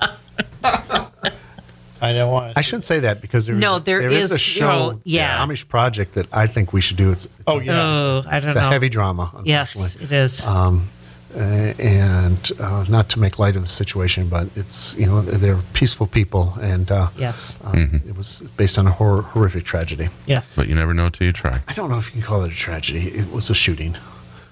I 0.65 2.13
don't 2.13 2.33
want. 2.33 2.57
I 2.59 2.63
shouldn't 2.63 2.85
say 2.85 3.01
that 3.01 3.21
because 3.21 3.47
there 3.47 3.55
No, 3.55 3.77
is, 3.77 3.83
there 3.83 4.01
there 4.01 4.11
is, 4.11 4.25
is, 4.25 4.33
a 4.33 4.39
show, 4.39 4.91
know, 4.91 5.01
yeah. 5.05 5.45
the 5.47 5.53
Amish 5.53 5.69
project 5.69 6.15
that 6.15 6.27
I 6.33 6.49
think 6.49 6.73
we 6.73 6.81
should 6.81 6.97
do. 6.97 7.13
It's, 7.13 7.27
it's 7.27 7.35
Oh 7.47 7.61
yeah. 7.61 7.81
Oh, 7.81 8.25
I 8.27 8.41
don't 8.41 8.49
it's 8.49 8.57
know. 8.57 8.67
a 8.67 8.71
heavy 8.71 8.89
drama, 8.89 9.31
yes, 9.45 9.97
it 9.97 10.11
is. 10.11 10.45
Um, 10.45 10.89
uh, 11.35 11.39
and 11.39 12.51
uh, 12.61 12.85
not 12.91 13.09
to 13.09 13.19
make 13.19 13.39
light 13.39 13.57
of 13.57 13.63
the 13.63 13.69
situation, 13.69 14.29
but 14.29 14.49
it's 14.57 14.97
you 14.99 15.07
know 15.07 15.23
they're 15.23 15.57
peaceful 15.75 16.07
people, 16.07 16.55
and 16.61 16.91
uh, 16.91 17.09
yes. 17.17 17.57
um, 17.65 18.03
it 18.07 18.17
was 18.17 18.41
based 18.57 18.79
on 18.79 18.87
a 18.87 18.91
hor- 18.91 19.23
horrific 19.23 19.65
tragedy. 19.65 20.09
Yes. 20.27 20.57
But 20.57 20.69
you 20.69 20.75
never 20.75 20.93
know 20.93 21.09
till 21.09 21.27
you 21.27 21.33
try. 21.33 21.63
I 21.69 21.73
don't 21.73 21.89
know 21.89 21.99
if 21.99 22.07
you 22.07 22.13
can 22.13 22.23
call 22.23 22.43
it 22.43 22.53
a 22.53 22.55
tragedy. 22.55 23.09
It 23.09 23.31
was 23.33 23.49
a 23.49 23.55
shooting. 23.55 23.97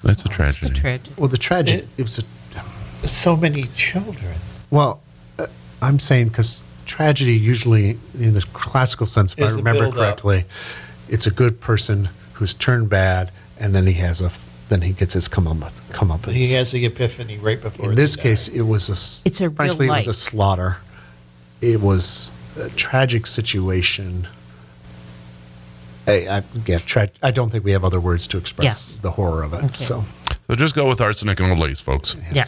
That's 0.03 0.24
a 0.24 0.28
It's 0.28 0.36
tragedy. 0.36 0.68
the 0.68 0.74
tragedy. 0.80 1.11
Well, 1.16 1.28
the 1.28 1.38
tragedy 1.38 1.78
It- 1.80 1.88
it 1.98 2.03
was 2.03 2.18
a 2.18 2.24
So 3.07 3.34
many 3.36 3.64
children. 3.74 4.34
Well, 4.70 5.01
uh, 5.38 5.46
I'm 5.80 5.98
saying 5.98 6.28
because 6.28 6.62
tragedy 6.84 7.32
usually, 7.32 7.98
in 8.18 8.34
the 8.34 8.42
classical 8.53 9.07
sense, 9.07 9.32
if 9.32 9.38
Is 9.38 9.53
I 9.53 9.55
a 9.55 9.57
remember 9.57 9.80
build-up. 9.84 9.96
correctly, 10.20 10.44
it's 11.09 11.26
a 11.26 11.30
good 11.30 11.61
person 11.62 12.11
who's 12.34 12.53
turned 12.53 12.90
bad, 12.90 13.30
and 13.59 13.74
then 13.74 13.86
he 13.86 13.94
has 13.94 14.20
a, 14.20 14.30
then 14.68 14.82
he 14.82 14.92
gets 14.92 15.14
his 15.14 15.28
come 15.28 15.46
up, 15.46 15.72
come 15.92 16.11
up. 16.11 16.26
He 16.26 16.53
has 16.53 16.72
the 16.72 16.84
epiphany 16.84 17.38
right 17.38 17.61
before. 17.61 17.90
In 17.90 17.94
this 17.96 18.16
die. 18.16 18.22
case, 18.22 18.48
it 18.48 18.62
was 18.62 18.90
a. 18.90 18.92
s- 18.92 19.22
It's 19.24 19.40
a 19.40 19.48
real 19.48 19.57
frankly, 19.57 19.86
it 19.86 19.90
was 19.90 20.07
a 20.07 20.12
slaughter. 20.12 20.76
It 21.62 21.80
was 21.80 22.30
a 22.59 22.68
tragic 22.70 23.26
situation. 23.26 24.26
I, 26.11 26.38
I, 26.38 26.42
yeah, 26.66 26.78
tra- 26.78 27.08
I 27.22 27.30
don't 27.30 27.50
think 27.50 27.64
we 27.64 27.72
have 27.72 27.84
other 27.84 28.00
words 28.00 28.26
to 28.28 28.38
express 28.38 28.64
Yes. 28.64 28.96
the 28.98 29.11
horror 29.12 29.42
of 29.42 29.52
it. 29.54 29.64
Okay. 29.64 29.84
So. 29.84 30.04
So 30.46 30.56
just 30.56 30.74
go 30.74 30.88
with 30.88 31.00
arsenic 31.00 31.38
and 31.38 31.50
old 31.50 31.61
lace, 31.61 31.80
folks. 31.80 32.16
Yeah. 32.32 32.44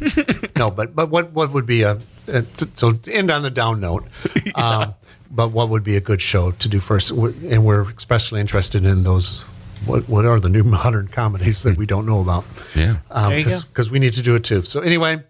no, 0.56 0.68
but 0.70 0.96
but 0.96 1.10
what 1.10 1.30
what 1.32 1.52
would 1.52 1.64
be 1.66 1.82
a, 1.82 1.92
uh 2.32 2.42
so 2.74 2.92
to 2.92 3.12
end 3.12 3.30
on 3.30 3.42
the 3.42 3.50
down 3.50 3.78
note? 3.80 4.04
Um, 4.56 4.94
but 5.30 5.50
what 5.50 5.68
would 5.68 5.84
be 5.84 5.96
a 5.96 6.00
good 6.00 6.20
show 6.22 6.52
to 6.52 6.68
do 6.68 6.80
first? 6.80 7.10
And 7.10 7.64
we're 7.64 7.88
especially 7.92 8.40
interested 8.40 8.84
in 8.84 9.02
those. 9.04 9.42
What 9.84 10.08
what 10.08 10.24
are 10.24 10.40
the 10.40 10.48
new 10.48 10.64
modern 10.78 11.06
comedies 11.08 11.62
that 11.62 11.76
we 11.76 11.86
don't 11.86 12.04
know 12.06 12.20
about? 12.20 12.44
Yeah. 12.74 12.96
There 13.14 13.38
you 13.38 13.44
go. 13.44 13.60
Because 13.68 13.90
we 13.90 13.98
need 14.00 14.14
to 14.14 14.22
do 14.22 14.34
it 14.34 14.42
too. 14.44 14.62
So 14.62 14.80
anyway, 14.80 15.22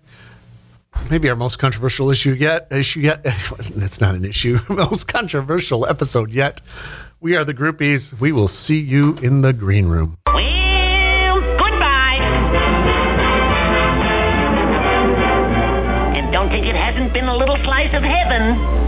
maybe 1.11 1.29
our 1.29 1.37
most 1.37 1.59
controversial 1.59 2.11
issue 2.11 2.33
yet. 2.33 2.69
Issue 2.71 3.01
yet. 3.01 3.25
That's 3.75 4.01
not 4.01 4.15
an 4.15 4.25
issue. 4.25 4.59
most 4.69 5.09
controversial 5.09 5.87
episode 5.87 6.31
yet. 6.31 6.61
We 7.21 7.35
are 7.35 7.45
the 7.45 7.55
groupies. 7.55 8.19
We 8.21 8.31
will 8.31 8.49
see 8.49 8.79
you 8.79 9.17
in 9.23 9.41
the 9.41 9.53
green 9.53 9.87
room. 9.87 10.19
Well, 10.27 11.41
goodbye. 11.57 12.21
And 16.17 16.33
don't 16.33 16.53
think 16.53 16.67
it 16.67 16.77
hasn't 16.77 17.15
been 17.15 17.25
a 17.25 17.37
little 17.37 17.57
slice 17.65 17.93
of 17.97 18.03
heaven 18.03 18.86